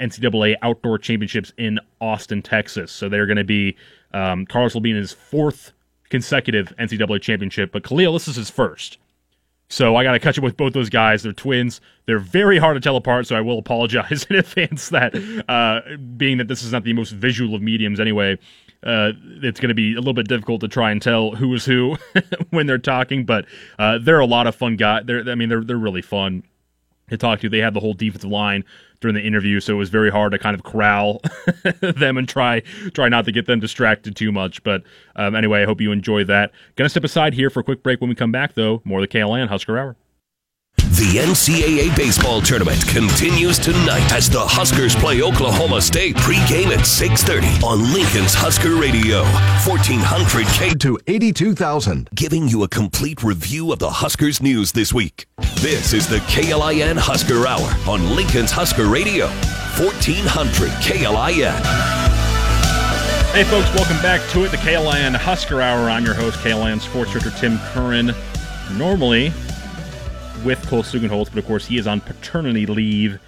NCAA 0.02 0.56
Outdoor 0.62 0.98
Championships 0.98 1.54
in 1.58 1.80
Austin, 2.02 2.42
Texas. 2.42 2.92
So 2.92 3.08
they're 3.08 3.26
going 3.26 3.38
to 3.38 3.46
be 3.46 3.78
um, 4.14 4.46
Carlos 4.46 4.74
will 4.74 4.82
be 4.82 4.92
in 4.92 4.98
his 4.98 5.14
fourth 5.14 5.72
consecutive 6.10 6.74
NCAA 6.78 7.22
championship, 7.22 7.72
but 7.72 7.86
Khalil, 7.86 8.12
this 8.12 8.28
is 8.28 8.36
his 8.36 8.50
first. 8.50 8.98
So 9.74 9.96
I 9.96 10.04
got 10.04 10.12
to 10.12 10.20
catch 10.20 10.38
up 10.38 10.44
with 10.44 10.56
both 10.56 10.74
those 10.74 10.92
guys. 10.92 11.24
They're 11.24 11.34
twins. 11.34 11.82
They're 12.06 12.20
very 12.20 12.60
hard 12.60 12.76
to 12.76 12.80
tell 12.80 12.96
apart, 12.96 13.26
so 13.26 13.36
I 13.36 13.42
will 13.42 13.58
apologize 13.58 14.24
in 14.30 14.36
advance 14.36 14.90
that, 14.90 15.16
uh, 15.50 15.98
being 16.16 16.38
that 16.38 16.48
this 16.48 16.62
is 16.62 16.72
not 16.72 16.84
the 16.84 16.94
most 16.94 17.10
visual 17.10 17.56
of 17.56 17.64
mediums 17.64 18.00
anyway, 18.00 18.38
uh, 18.84 19.14
it's 19.42 19.60
going 19.60 19.70
to 19.70 19.74
be 19.74 19.94
a 19.94 19.98
little 19.98 20.14
bit 20.14 20.28
difficult 20.28 20.62
to 20.62 20.68
try 20.68 20.92
and 20.92 21.02
tell 21.02 21.32
who 21.32 21.52
is 21.56 21.66
who 21.66 21.98
when 22.52 22.68
they're 22.68 22.78
talking. 22.78 23.26
But 23.26 23.46
uh, 23.80 23.98
they're 23.98 24.20
a 24.20 24.28
lot 24.28 24.46
of 24.46 24.54
fun 24.54 24.76
guys. 24.76 25.06
They're, 25.06 25.28
I 25.28 25.34
mean, 25.34 25.50
they're 25.50 25.64
they're 25.64 25.76
really 25.76 26.04
fun 26.04 26.44
to 27.10 27.18
talk 27.18 27.40
to. 27.42 27.50
They 27.50 27.60
had 27.60 27.74
the 27.74 27.80
whole 27.80 27.94
defensive 27.94 28.30
line 28.30 28.64
during 29.00 29.16
the 29.16 29.22
interview, 29.22 29.60
so 29.60 29.74
it 29.74 29.78
was 29.78 29.90
very 29.90 30.10
hard 30.10 30.32
to 30.32 30.40
kind 30.40 30.56
of 30.56 30.64
corral 30.64 31.22
them 31.82 32.18
and 32.18 32.28
try 32.28 32.62
try 32.94 33.10
not 33.10 33.26
to 33.26 33.32
get 33.32 33.46
them 33.46 33.60
distracted 33.60 34.16
too 34.16 34.32
much. 34.32 34.64
But 34.64 34.84
um, 35.16 35.36
anyway, 35.36 35.62
I 35.62 35.66
hope 35.66 35.82
you 35.82 35.92
enjoy 35.92 36.24
that. 36.26 36.52
Gonna 36.76 36.90
step 36.90 37.04
aside 37.04 37.34
here 37.34 37.50
for 37.50 37.60
a 37.60 37.64
quick 37.64 37.84
break. 37.84 38.02
When 38.02 38.10
we 38.10 38.16
come 38.16 38.32
back, 38.32 38.54
though, 38.54 38.82
more 38.86 39.00
of 39.00 39.10
the 39.10 39.20
KLIN 39.20 39.48
Husker 39.48 39.78
Hour. 39.78 39.96
The 41.04 41.20
NCAA 41.20 41.94
baseball 41.98 42.42
tournament 42.42 42.88
continues 42.88 43.60
tonight 43.60 44.10
as 44.14 44.30
the 44.30 44.40
Huskers 44.40 44.96
play 44.96 45.22
Oklahoma 45.22 45.82
State 45.82 46.16
pregame 46.16 46.68
at 46.68 46.86
6:30 46.86 47.62
on 47.62 47.94
Lincoln's 47.94 48.34
Husker 48.34 48.78
Radio, 48.78 49.26
1400 49.66 50.48
K 50.48 50.74
to 50.76 50.98
82,000, 51.06 52.10
giving 52.16 52.48
you 52.48 52.64
a 52.64 52.70
complete 52.70 53.22
review 53.22 53.74
of 53.74 53.80
the 53.80 53.90
Huskers 53.90 54.42
news 54.42 54.72
this 54.72 54.94
week. 54.94 55.26
This 55.56 55.92
is 55.92 56.08
the 56.08 56.20
KLIN 56.20 56.96
Husker 56.98 57.46
Hour 57.46 57.76
on 57.86 58.16
Lincoln's 58.16 58.52
Husker 58.52 58.88
Radio, 58.88 59.28
1400 59.76 60.72
KLIN. 60.80 61.52
Hey 63.34 63.44
folks, 63.44 63.68
welcome 63.76 64.02
back 64.02 64.22
to 64.30 64.46
it, 64.46 64.52
the 64.52 64.58
KLIN 64.58 65.16
Husker 65.16 65.62
Hour. 65.62 65.90
I'm 65.90 66.06
your 66.06 66.14
host, 66.14 66.40
KLIN 66.40 66.80
Sports 66.80 67.12
Director 67.12 67.32
Tim 67.38 67.60
Curran. 67.74 68.16
Normally, 68.78 69.34
with 70.44 70.66
Cole 70.68 70.84
Stukenholtz, 70.84 71.30
but 71.30 71.38
of 71.38 71.46
course 71.46 71.66
he 71.66 71.78
is 71.78 71.88
on 71.88 72.02
paternity 72.02 72.66
leave. 72.66 73.20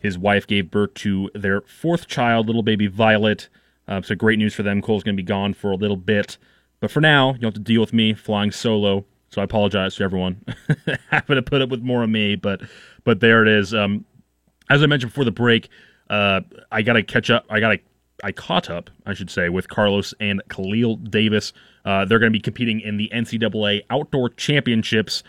His 0.00 0.18
wife 0.18 0.46
gave 0.46 0.70
birth 0.70 0.94
to 0.94 1.30
their 1.34 1.62
fourth 1.62 2.06
child, 2.06 2.46
little 2.46 2.62
baby 2.62 2.86
Violet. 2.86 3.48
Uh, 3.88 4.02
so 4.02 4.14
great 4.14 4.38
news 4.38 4.54
for 4.54 4.62
them. 4.62 4.82
Cole's 4.82 5.02
going 5.02 5.16
to 5.16 5.22
be 5.22 5.26
gone 5.26 5.54
for 5.54 5.70
a 5.70 5.76
little 5.76 5.96
bit. 5.96 6.38
But 6.80 6.90
for 6.90 7.00
now, 7.00 7.34
you'll 7.34 7.48
have 7.48 7.54
to 7.54 7.60
deal 7.60 7.80
with 7.80 7.92
me 7.92 8.14
flying 8.14 8.52
solo. 8.52 9.04
So 9.30 9.40
I 9.40 9.44
apologize 9.44 9.96
to 9.96 10.04
everyone 10.04 10.44
having 11.10 11.36
to 11.36 11.42
put 11.42 11.62
up 11.62 11.68
with 11.68 11.82
more 11.82 12.02
of 12.02 12.10
me. 12.10 12.36
But 12.36 12.62
but 13.04 13.20
there 13.20 13.42
it 13.42 13.48
is. 13.48 13.74
Um, 13.74 14.04
as 14.68 14.82
I 14.82 14.86
mentioned 14.86 15.12
before 15.12 15.24
the 15.24 15.30
break, 15.30 15.68
uh, 16.08 16.40
I 16.70 16.82
got 16.82 16.94
to 16.94 17.02
catch 17.02 17.30
up. 17.30 17.44
I 17.48 17.60
got 17.60 17.70
to 17.70 17.78
I 18.22 18.32
caught 18.32 18.68
up, 18.70 18.90
I 19.06 19.14
should 19.14 19.30
say, 19.30 19.48
with 19.48 19.68
Carlos 19.68 20.14
and 20.20 20.42
Khalil 20.48 20.96
Davis. 20.96 21.52
Uh, 21.84 22.04
they're 22.04 22.18
going 22.18 22.32
to 22.32 22.36
be 22.36 22.42
competing 22.42 22.80
in 22.80 22.96
the 22.96 23.10
NCAA 23.14 23.82
Outdoor 23.90 24.28
Championships. 24.30 25.22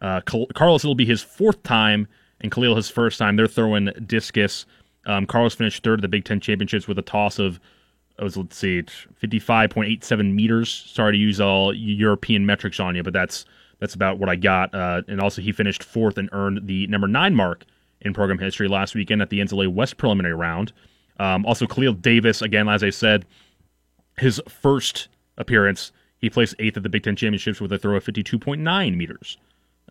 Uh, 0.00 0.20
Carlos 0.20 0.84
will 0.84 0.94
be 0.94 1.06
his 1.06 1.22
fourth 1.22 1.62
time, 1.62 2.06
and 2.40 2.52
Khalil 2.52 2.76
his 2.76 2.90
first 2.90 3.18
time. 3.18 3.36
They're 3.36 3.46
throwing 3.46 3.90
discus. 4.06 4.66
Um, 5.06 5.26
Carlos 5.26 5.54
finished 5.54 5.82
third 5.82 6.00
at 6.00 6.02
the 6.02 6.08
Big 6.08 6.24
Ten 6.24 6.40
championships 6.40 6.88
with 6.88 6.98
a 6.98 7.02
toss 7.02 7.38
of, 7.38 7.60
was 8.18 8.36
let's 8.36 8.56
see, 8.56 8.82
fifty-five 9.14 9.70
point 9.70 9.90
eight 9.90 10.04
seven 10.04 10.34
meters. 10.34 10.70
Sorry 10.70 11.12
to 11.12 11.18
use 11.18 11.40
all 11.40 11.72
European 11.72 12.44
metrics 12.44 12.80
on 12.80 12.96
you, 12.96 13.02
but 13.02 13.12
that's 13.12 13.44
that's 13.78 13.94
about 13.94 14.18
what 14.18 14.28
I 14.28 14.36
got. 14.36 14.74
Uh, 14.74 15.02
and 15.06 15.20
also, 15.20 15.42
he 15.42 15.52
finished 15.52 15.84
fourth 15.84 16.18
and 16.18 16.28
earned 16.32 16.66
the 16.66 16.86
number 16.88 17.06
nine 17.06 17.34
mark 17.34 17.64
in 18.00 18.12
program 18.12 18.38
history 18.38 18.68
last 18.68 18.94
weekend 18.94 19.22
at 19.22 19.30
the 19.30 19.40
NCAA 19.40 19.72
West 19.72 19.96
preliminary 19.96 20.34
round. 20.34 20.72
Um, 21.18 21.46
also, 21.46 21.66
Khalil 21.66 21.94
Davis, 21.94 22.42
again, 22.42 22.68
as 22.68 22.82
I 22.82 22.90
said, 22.90 23.24
his 24.18 24.40
first 24.48 25.08
appearance, 25.38 25.92
he 26.18 26.28
placed 26.28 26.54
eighth 26.58 26.76
at 26.76 26.82
the 26.82 26.88
Big 26.88 27.02
Ten 27.02 27.16
championships 27.16 27.60
with 27.60 27.72
a 27.72 27.78
throw 27.78 27.96
of 27.96 28.04
fifty-two 28.04 28.38
point 28.38 28.60
nine 28.60 28.96
meters. 28.96 29.38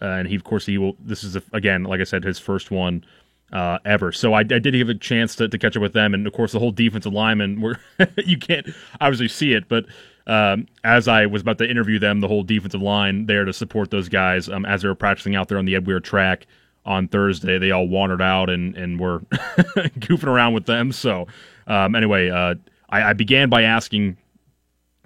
Uh, 0.01 0.05
and 0.05 0.27
he, 0.27 0.35
of 0.35 0.43
course, 0.43 0.65
he 0.65 0.77
will. 0.77 0.95
This 0.99 1.23
is 1.23 1.35
a, 1.35 1.43
again, 1.53 1.83
like 1.83 2.01
I 2.01 2.03
said, 2.03 2.23
his 2.23 2.37
first 2.37 2.71
one 2.71 3.05
uh, 3.53 3.79
ever. 3.85 4.11
So 4.11 4.33
I, 4.33 4.39
I, 4.39 4.43
did 4.43 4.71
give 4.71 4.89
a 4.89 4.95
chance 4.95 5.35
to, 5.37 5.47
to, 5.47 5.57
catch 5.57 5.75
up 5.75 5.81
with 5.81 5.93
them, 5.93 6.13
and 6.13 6.25
of 6.27 6.33
course, 6.33 6.51
the 6.51 6.59
whole 6.59 6.71
defensive 6.71 7.13
lineman. 7.13 7.75
You 8.17 8.37
can't 8.37 8.67
obviously 8.99 9.29
see 9.29 9.53
it, 9.53 9.69
but 9.69 9.85
um, 10.27 10.67
as 10.83 11.07
I 11.07 11.27
was 11.27 11.43
about 11.43 11.59
to 11.59 11.69
interview 11.69 11.99
them, 11.99 12.19
the 12.19 12.27
whole 12.27 12.43
defensive 12.43 12.81
line 12.81 13.25
there 13.27 13.45
to 13.45 13.53
support 13.53 13.91
those 13.91 14.09
guys 14.09 14.49
um, 14.49 14.65
as 14.65 14.81
they 14.81 14.87
were 14.87 14.95
practicing 14.95 15.35
out 15.35 15.47
there 15.47 15.57
on 15.57 15.65
the 15.65 15.75
Ed 15.75 15.85
Weir 15.85 15.99
track 15.99 16.47
on 16.85 17.07
Thursday, 17.07 17.57
they 17.57 17.71
all 17.71 17.87
wandered 17.87 18.21
out 18.21 18.49
and 18.49 18.75
and 18.75 18.99
were 18.99 19.19
goofing 19.99 20.27
around 20.27 20.53
with 20.53 20.65
them. 20.65 20.91
So 20.91 21.27
um, 21.67 21.95
anyway, 21.95 22.29
uh, 22.29 22.55
I, 22.89 23.03
I, 23.09 23.13
began 23.13 23.49
by 23.49 23.63
asking 23.63 24.17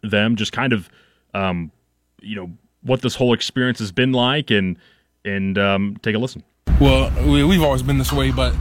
them 0.01 0.35
just 0.35 0.51
kind 0.51 0.73
of, 0.73 0.89
um, 1.33 1.71
you 2.21 2.35
know 2.35 2.51
what 2.81 3.01
this 3.01 3.15
whole 3.15 3.33
experience 3.33 3.79
has 3.79 3.91
been 3.91 4.11
like 4.11 4.51
and 4.51 4.77
and 5.25 5.57
um, 5.57 5.97
take 6.01 6.15
a 6.15 6.19
listen. 6.19 6.43
Well, 6.79 7.11
we, 7.29 7.41
have 7.55 7.63
always 7.63 7.83
been 7.83 7.97
this 7.97 8.13
way, 8.13 8.31
but 8.31 8.55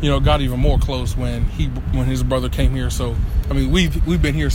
you 0.00 0.08
know, 0.08 0.20
got 0.20 0.40
even 0.40 0.60
more 0.60 0.78
close 0.78 1.16
when 1.16 1.44
he 1.44 1.66
when 1.66 2.06
his 2.06 2.22
brother 2.22 2.48
came 2.48 2.74
here. 2.74 2.90
So, 2.90 3.16
I 3.50 3.54
mean, 3.54 3.70
we've 3.70 4.06
we've 4.06 4.22
been 4.22 4.34
here 4.34 4.50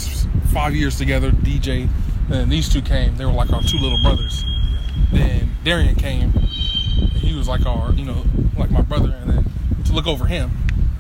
five 0.53 0.75
years 0.75 0.97
together. 0.97 1.31
DJ, 1.31 1.89
and 2.31 2.51
these 2.51 2.69
two 2.69 2.81
came. 2.81 3.17
They 3.17 3.25
were 3.25 3.31
like 3.31 3.51
our 3.51 3.61
two 3.61 3.77
little 3.77 4.01
brothers. 4.01 4.43
Then 5.11 5.51
Darian 5.63 5.95
came. 5.95 6.31
he 7.15 7.35
was 7.35 7.47
like 7.47 7.65
our, 7.65 7.91
you 7.93 8.05
know, 8.05 8.23
like 8.57 8.71
my 8.71 8.81
brother. 8.81 9.11
And 9.21 9.29
then 9.29 9.51
to 9.85 9.93
look 9.93 10.07
over 10.07 10.25
him, 10.25 10.51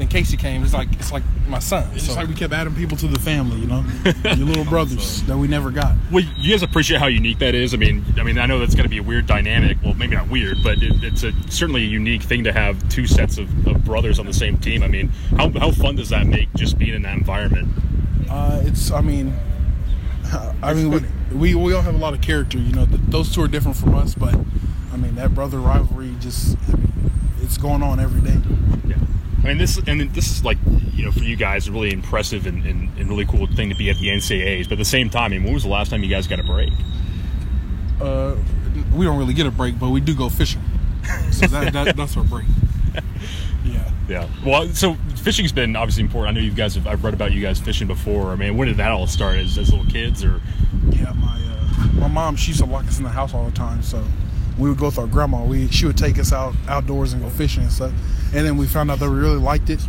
then 0.01 0.09
Casey 0.09 0.35
came. 0.35 0.63
It's 0.63 0.73
like 0.73 0.91
it's 0.93 1.11
like 1.11 1.23
my 1.47 1.59
son. 1.59 1.87
It's 1.93 2.03
so. 2.03 2.07
just 2.07 2.17
like 2.17 2.27
we 2.27 2.33
kept 2.33 2.53
adding 2.53 2.73
people 2.73 2.97
to 2.97 3.07
the 3.07 3.19
family, 3.19 3.59
you 3.59 3.67
know, 3.67 3.85
your 4.35 4.47
little 4.47 4.65
brothers 4.65 5.21
that 5.23 5.37
we 5.37 5.47
never 5.47 5.69
got. 5.69 5.95
Well, 6.11 6.25
you 6.37 6.51
guys 6.51 6.63
appreciate 6.63 6.99
how 6.99 7.07
unique 7.07 7.39
that 7.39 7.53
is. 7.53 7.73
I 7.73 7.77
mean, 7.77 8.03
I 8.17 8.23
mean, 8.23 8.39
I 8.39 8.47
know 8.47 8.57
that's 8.59 8.73
going 8.73 8.85
to 8.85 8.89
be 8.89 8.97
a 8.97 9.03
weird 9.03 9.27
dynamic. 9.27 9.77
Well, 9.83 9.93
maybe 9.93 10.15
not 10.15 10.27
weird, 10.27 10.57
but 10.63 10.81
it, 10.81 11.03
it's 11.03 11.23
a 11.23 11.31
certainly 11.51 11.83
a 11.83 11.87
unique 11.87 12.23
thing 12.23 12.43
to 12.45 12.51
have 12.51 12.89
two 12.89 13.05
sets 13.05 13.37
of, 13.37 13.67
of, 13.67 13.85
brothers 13.85 14.19
on 14.19 14.25
the 14.25 14.33
same 14.33 14.57
team. 14.57 14.81
I 14.83 14.87
mean, 14.87 15.09
how 15.37 15.49
how 15.51 15.71
fun 15.71 15.95
does 15.95 16.09
that 16.09 16.25
make 16.25 16.51
just 16.55 16.79
being 16.79 16.95
in 16.95 17.03
that 17.03 17.17
environment? 17.17 17.69
Uh, 18.29 18.61
it's, 18.63 18.91
I 18.91 19.01
mean, 19.01 19.33
I 20.63 20.73
mean, 20.73 20.89
we, 20.89 21.01
we, 21.35 21.55
we 21.55 21.73
all 21.73 21.81
have 21.81 21.95
a 21.95 21.99
lot 21.99 22.13
of 22.13 22.21
character. 22.21 22.57
You 22.57 22.73
know, 22.73 22.85
those 22.85 23.33
two 23.33 23.43
are 23.43 23.47
different 23.47 23.77
from 23.77 23.93
us, 23.93 24.15
but 24.15 24.33
I 24.91 24.97
mean, 24.97 25.15
that 25.15 25.35
brother 25.35 25.59
rivalry 25.59 26.15
just, 26.19 26.57
I 26.69 26.75
mean, 26.75 27.11
it's 27.41 27.57
going 27.57 27.83
on 27.83 27.99
every 27.99 28.21
day. 28.21 28.39
Yeah. 28.87 28.95
I 29.43 29.47
mean, 29.47 29.57
this 29.57 29.79
and 29.87 30.01
this 30.13 30.29
is 30.29 30.45
like 30.45 30.57
you 30.93 31.05
know 31.05 31.11
for 31.11 31.23
you 31.23 31.35
guys 31.35 31.67
a 31.67 31.71
really 31.71 31.91
impressive 31.91 32.45
and, 32.45 32.63
and, 32.65 32.89
and, 32.97 33.09
really 33.09 33.25
cool 33.25 33.47
thing 33.47 33.69
to 33.69 33.75
be 33.75 33.89
at 33.89 33.97
the 33.97 34.07
NCAA's. 34.07 34.67
But 34.67 34.73
at 34.73 34.77
the 34.79 34.85
same 34.85 35.09
time, 35.09 35.25
I 35.25 35.29
mean, 35.29 35.43
when 35.43 35.53
was 35.53 35.63
the 35.63 35.69
last 35.69 35.89
time 35.89 36.03
you 36.03 36.09
guys 36.09 36.27
got 36.27 36.39
a 36.39 36.43
break? 36.43 36.71
Uh, 37.99 38.35
we 38.95 39.05
don't 39.05 39.17
really 39.17 39.33
get 39.33 39.47
a 39.47 39.51
break, 39.51 39.79
but 39.79 39.89
we 39.89 39.99
do 39.99 40.15
go 40.15 40.29
fishing. 40.29 40.61
So 41.31 41.47
that, 41.47 41.73
that 41.73 41.95
that's 41.97 42.15
our 42.17 42.23
break. 42.23 42.45
Yeah. 43.65 43.91
Yeah. 44.07 44.27
Well, 44.45 44.67
so 44.69 44.95
fishing's 45.15 45.51
been 45.51 45.75
obviously 45.75 46.03
important. 46.03 46.35
I 46.35 46.39
know 46.39 46.45
you 46.45 46.53
guys 46.53 46.75
have. 46.75 46.85
I've 46.85 47.03
read 47.03 47.13
about 47.13 47.31
you 47.31 47.41
guys 47.41 47.59
fishing 47.59 47.87
before. 47.87 48.31
I 48.31 48.35
mean, 48.35 48.57
when 48.57 48.67
did 48.67 48.77
that 48.77 48.91
all 48.91 49.07
start? 49.07 49.37
As, 49.37 49.57
as 49.57 49.71
little 49.71 49.89
kids, 49.89 50.23
or? 50.23 50.41
Yeah, 50.89 51.13
my 51.13 51.39
uh, 51.39 51.87
my 51.93 52.07
mom 52.07 52.35
she 52.35 52.49
used 52.49 52.59
to 52.59 52.65
lock 52.65 52.85
us 52.85 52.97
in 52.97 53.03
the 53.03 53.09
house 53.09 53.33
all 53.33 53.45
the 53.45 53.51
time, 53.51 53.81
so 53.81 54.03
we 54.57 54.69
would 54.69 54.77
go 54.77 54.87
with 54.87 54.97
our 54.97 55.07
grandma. 55.07 55.43
We 55.43 55.67
she 55.69 55.85
would 55.85 55.97
take 55.97 56.19
us 56.19 56.33
out 56.33 56.55
outdoors 56.67 57.13
and 57.13 57.21
go 57.21 57.29
fishing 57.29 57.63
and 57.63 57.71
stuff. 57.71 57.93
And 58.33 58.45
then 58.45 58.57
we 58.57 58.65
found 58.67 58.89
out 58.91 58.99
that 58.99 59.09
we 59.09 59.17
really 59.17 59.39
liked 59.39 59.69
it. 59.69 59.81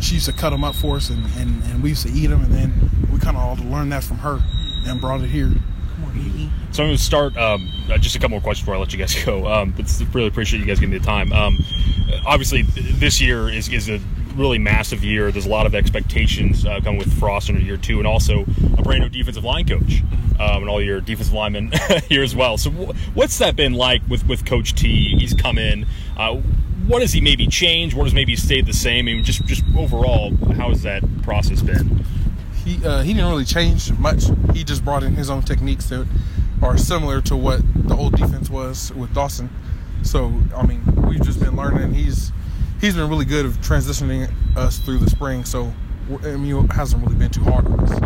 She 0.00 0.14
used 0.14 0.26
to 0.26 0.32
cut 0.32 0.50
them 0.50 0.64
up 0.64 0.74
for 0.74 0.96
us, 0.96 1.10
and, 1.10 1.24
and, 1.36 1.62
and 1.64 1.82
we 1.82 1.90
used 1.90 2.06
to 2.06 2.12
eat 2.12 2.28
them. 2.28 2.42
And 2.44 2.52
then 2.52 2.90
we 3.12 3.18
kind 3.18 3.36
of 3.36 3.42
all 3.42 3.56
learned 3.70 3.92
that 3.92 4.04
from 4.04 4.18
her 4.18 4.40
and 4.86 5.00
brought 5.00 5.20
it 5.20 5.28
here. 5.28 5.52
So 6.72 6.84
I'm 6.84 6.88
going 6.88 6.96
to 6.96 7.02
start 7.02 7.36
um, 7.36 7.68
uh, 7.90 7.98
just 7.98 8.14
a 8.14 8.18
couple 8.18 8.30
more 8.30 8.40
questions 8.40 8.64
before 8.64 8.76
I 8.76 8.78
let 8.78 8.92
you 8.92 8.98
guys 8.98 9.24
go. 9.24 9.46
Um, 9.46 9.74
but 9.76 9.86
really 10.14 10.28
appreciate 10.28 10.60
you 10.60 10.66
guys 10.66 10.78
giving 10.78 10.92
me 10.92 10.98
the 10.98 11.04
time. 11.04 11.32
Um, 11.32 11.58
obviously, 12.24 12.62
this 12.62 13.20
year 13.20 13.48
is, 13.48 13.68
is 13.68 13.88
a 13.88 14.00
really 14.36 14.58
massive 14.58 15.04
year. 15.04 15.30
There's 15.32 15.46
a 15.46 15.50
lot 15.50 15.66
of 15.66 15.74
expectations 15.74 16.64
uh, 16.64 16.80
coming 16.80 16.98
with 16.98 17.12
Frost 17.18 17.48
into 17.48 17.62
year 17.62 17.76
two, 17.76 17.98
and 17.98 18.06
also 18.06 18.44
a 18.78 18.82
brand 18.82 19.02
new 19.02 19.08
defensive 19.08 19.44
line 19.44 19.66
coach, 19.66 20.02
um, 20.38 20.62
and 20.62 20.68
all 20.68 20.80
your 20.80 21.00
defensive 21.00 21.34
linemen 21.34 21.72
here 22.08 22.22
as 22.22 22.34
well. 22.34 22.56
So, 22.56 22.70
w- 22.70 22.92
what's 23.14 23.38
that 23.38 23.56
been 23.56 23.72
like 23.74 24.02
with, 24.08 24.26
with 24.26 24.46
Coach 24.46 24.74
T? 24.74 25.16
He's 25.18 25.34
come 25.34 25.58
in. 25.58 25.86
Uh, 26.16 26.40
what 26.90 27.02
has 27.02 27.12
he 27.12 27.20
maybe 27.20 27.46
changed? 27.46 27.96
What 27.96 28.04
has 28.04 28.14
maybe 28.14 28.34
stayed 28.34 28.66
the 28.66 28.72
same? 28.72 29.06
I 29.06 29.12
mean, 29.12 29.24
just 29.24 29.44
just 29.46 29.62
overall, 29.78 30.34
how 30.56 30.70
has 30.70 30.82
that 30.82 31.02
process 31.22 31.62
been? 31.62 32.04
He 32.64 32.84
uh, 32.84 33.02
he 33.02 33.14
didn't 33.14 33.30
really 33.30 33.44
change 33.44 33.92
much. 33.92 34.24
He 34.52 34.64
just 34.64 34.84
brought 34.84 35.04
in 35.04 35.14
his 35.14 35.30
own 35.30 35.42
techniques 35.42 35.86
that 35.86 36.06
are 36.60 36.76
similar 36.76 37.20
to 37.22 37.36
what 37.36 37.60
the 37.86 37.94
old 37.94 38.16
defense 38.16 38.50
was 38.50 38.92
with 38.94 39.14
Dawson. 39.14 39.48
So 40.02 40.34
I 40.54 40.66
mean, 40.66 40.82
we've 41.08 41.22
just 41.22 41.38
been 41.38 41.54
learning. 41.54 41.94
He's 41.94 42.32
he's 42.80 42.96
been 42.96 43.08
really 43.08 43.24
good 43.24 43.46
of 43.46 43.60
transitioning 43.60 44.28
us 44.56 44.78
through 44.78 44.98
the 44.98 45.08
spring. 45.08 45.44
So 45.44 45.72
I 46.24 46.36
mean, 46.36 46.64
it 46.64 46.72
hasn't 46.72 47.04
really 47.04 47.14
been 47.14 47.30
too 47.30 47.44
hard 47.44 47.68
on 47.68 47.80
us. 47.80 48.00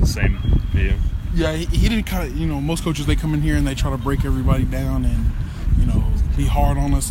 The 0.00 0.06
same 0.06 0.38
for 0.70 0.78
you. 0.78 0.94
Yeah, 1.34 1.54
he, 1.54 1.64
he 1.64 1.88
didn't 1.88 2.04
kind 2.04 2.30
of 2.30 2.36
you 2.36 2.46
know 2.46 2.60
most 2.60 2.84
coaches 2.84 3.06
they 3.06 3.16
come 3.16 3.32
in 3.32 3.40
here 3.40 3.56
and 3.56 3.66
they 3.66 3.74
try 3.74 3.90
to 3.90 3.96
break 3.96 4.26
everybody 4.26 4.64
down 4.64 5.06
and 5.06 5.32
you 5.78 5.86
know 5.86 6.04
be 6.36 6.44
hard 6.44 6.76
on 6.76 6.92
us. 6.92 7.10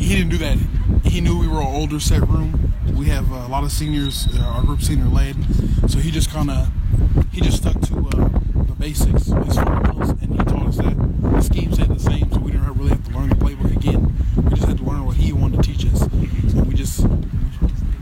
He 0.00 0.16
didn't 0.16 0.30
do 0.30 0.38
that. 0.38 0.58
He 1.04 1.20
knew 1.20 1.38
we 1.38 1.46
were 1.46 1.60
an 1.60 1.66
older 1.66 2.00
set 2.00 2.26
room. 2.26 2.72
We 2.94 3.06
have 3.06 3.30
a 3.30 3.46
lot 3.46 3.64
of 3.64 3.70
seniors. 3.70 4.26
Uh, 4.34 4.40
our 4.42 4.62
group 4.62 4.82
senior 4.82 5.04
led, 5.04 5.36
so 5.88 5.98
he 5.98 6.10
just 6.10 6.30
kind 6.30 6.50
of 6.50 6.68
he 7.32 7.40
just 7.40 7.58
stuck 7.58 7.80
to 7.82 7.96
uh, 7.96 8.28
the 8.64 8.74
basics, 8.78 9.26
his 9.26 9.56
fundamentals, 9.56 10.10
and 10.10 10.32
he 10.32 10.38
taught 10.38 10.66
us 10.66 10.76
that. 10.78 10.96
The 11.22 11.42
scheme 11.42 11.72
said 11.74 11.88
the 11.88 12.00
same, 12.00 12.32
so 12.32 12.40
we 12.40 12.50
didn't 12.50 12.72
really 12.74 12.90
have 12.90 13.04
to 13.04 13.10
learn 13.12 13.28
the 13.28 13.34
playbook 13.36 13.76
again. 13.76 14.16
We 14.36 14.50
just 14.50 14.66
had 14.66 14.78
to 14.78 14.84
learn 14.84 15.04
what 15.04 15.16
he 15.16 15.32
wanted 15.32 15.62
to 15.62 15.72
teach 15.72 15.86
us, 15.86 16.08
we 16.10 16.74
just 16.74 17.00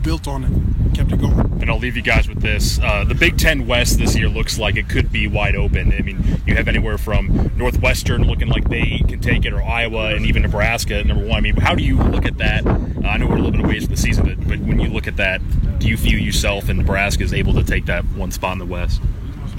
built 0.09 0.27
on 0.27 0.43
it, 0.43 0.95
kept 0.95 1.11
it 1.11 1.21
going. 1.21 1.37
And 1.61 1.69
I'll 1.69 1.77
leave 1.77 1.95
you 1.95 2.01
guys 2.01 2.27
with 2.27 2.41
this: 2.41 2.79
uh, 2.79 3.03
the 3.03 3.13
Big 3.13 3.37
Ten 3.37 3.67
West 3.67 3.99
this 3.99 4.15
year 4.15 4.27
looks 4.27 4.57
like 4.57 4.75
it 4.75 4.89
could 4.89 5.11
be 5.11 5.27
wide 5.27 5.55
open. 5.55 5.93
I 5.93 6.01
mean, 6.01 6.41
you 6.47 6.55
have 6.55 6.67
anywhere 6.67 6.97
from 6.97 7.51
Northwestern 7.55 8.23
looking 8.23 8.47
like 8.47 8.67
they 8.69 9.03
can 9.07 9.19
take 9.19 9.45
it, 9.45 9.53
or 9.53 9.61
Iowa, 9.61 10.15
and 10.15 10.25
even 10.25 10.41
Nebraska 10.41 11.03
number 11.03 11.23
one. 11.23 11.37
I 11.37 11.41
mean, 11.41 11.57
how 11.57 11.75
do 11.75 11.83
you 11.83 11.95
look 11.95 12.25
at 12.25 12.39
that? 12.39 12.65
Uh, 12.65 12.79
I 13.03 13.17
know 13.17 13.27
we're 13.27 13.37
a 13.37 13.41
little 13.41 13.51
bit 13.51 13.63
away 13.63 13.79
from 13.81 13.89
the 13.89 13.97
season, 13.97 14.25
but, 14.25 14.47
but 14.47 14.57
when 14.61 14.79
you 14.79 14.89
look 14.89 15.05
at 15.05 15.17
that, 15.17 15.41
do 15.77 15.87
you 15.87 15.95
feel 15.95 16.17
yourself 16.17 16.69
and 16.69 16.79
Nebraska 16.79 17.23
is 17.23 17.31
able 17.31 17.53
to 17.53 17.63
take 17.63 17.85
that 17.85 18.03
one 18.15 18.31
spot 18.31 18.53
in 18.53 18.57
the 18.57 18.65
West? 18.65 18.99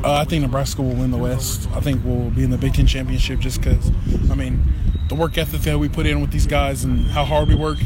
Uh, 0.02 0.14
I 0.14 0.24
think 0.24 0.42
Nebraska 0.42 0.82
will 0.82 0.96
win 0.96 1.12
the 1.12 1.16
West. 1.16 1.68
I 1.74 1.80
think 1.80 2.04
we'll 2.04 2.30
be 2.30 2.42
in 2.42 2.50
the 2.50 2.58
Big 2.58 2.74
Ten 2.74 2.88
championship 2.88 3.38
just 3.38 3.62
because, 3.62 3.92
I 4.28 4.34
mean, 4.34 4.64
the 5.08 5.14
work 5.14 5.38
ethic 5.38 5.60
that 5.60 5.78
we 5.78 5.88
put 5.88 6.06
in 6.06 6.20
with 6.20 6.32
these 6.32 6.48
guys 6.48 6.82
and 6.82 7.06
how 7.06 7.24
hard 7.24 7.46
we 7.46 7.54
work, 7.54 7.78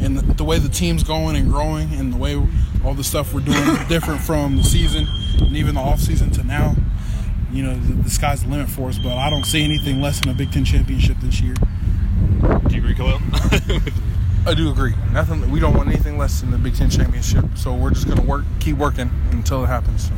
and 0.00 0.18
the, 0.18 0.34
the 0.34 0.44
way 0.44 0.58
the 0.58 0.68
team's 0.68 1.02
going 1.02 1.36
and 1.36 1.50
growing, 1.50 1.92
and 1.94 2.12
the 2.12 2.16
way 2.16 2.40
all 2.84 2.94
the 2.94 3.04
stuff 3.04 3.32
we're 3.32 3.40
doing 3.40 3.58
is 3.58 3.88
different 3.88 4.20
from 4.20 4.56
the 4.56 4.64
season 4.64 5.06
and 5.40 5.56
even 5.56 5.74
the 5.74 5.80
off 5.80 6.00
season 6.00 6.30
to 6.30 6.44
now. 6.44 6.74
You 7.52 7.62
know, 7.62 7.74
the, 7.74 7.94
the 8.02 8.10
sky's 8.10 8.42
the 8.42 8.48
limit 8.48 8.68
for 8.68 8.88
us, 8.88 8.98
but 8.98 9.14
I 9.14 9.30
don't 9.30 9.44
see 9.44 9.64
anything 9.64 10.00
less 10.00 10.20
than 10.20 10.30
a 10.30 10.34
Big 10.34 10.52
Ten 10.52 10.64
championship 10.64 11.16
this 11.20 11.40
year. 11.40 11.54
Do 11.54 12.74
you 12.74 12.78
agree, 12.78 12.94
Khalil? 12.94 13.20
I 14.46 14.54
do 14.54 14.70
agree. 14.70 14.94
Nothing. 15.12 15.50
We 15.50 15.58
don't 15.58 15.74
want 15.74 15.88
anything 15.88 16.18
less 16.18 16.40
than 16.40 16.50
the 16.50 16.58
Big 16.58 16.76
Ten 16.76 16.90
championship. 16.90 17.44
So 17.56 17.74
we're 17.74 17.90
just 17.90 18.06
going 18.06 18.18
to 18.18 18.24
work, 18.24 18.44
keep 18.60 18.76
working 18.76 19.10
until 19.32 19.64
it 19.64 19.66
happens. 19.66 20.10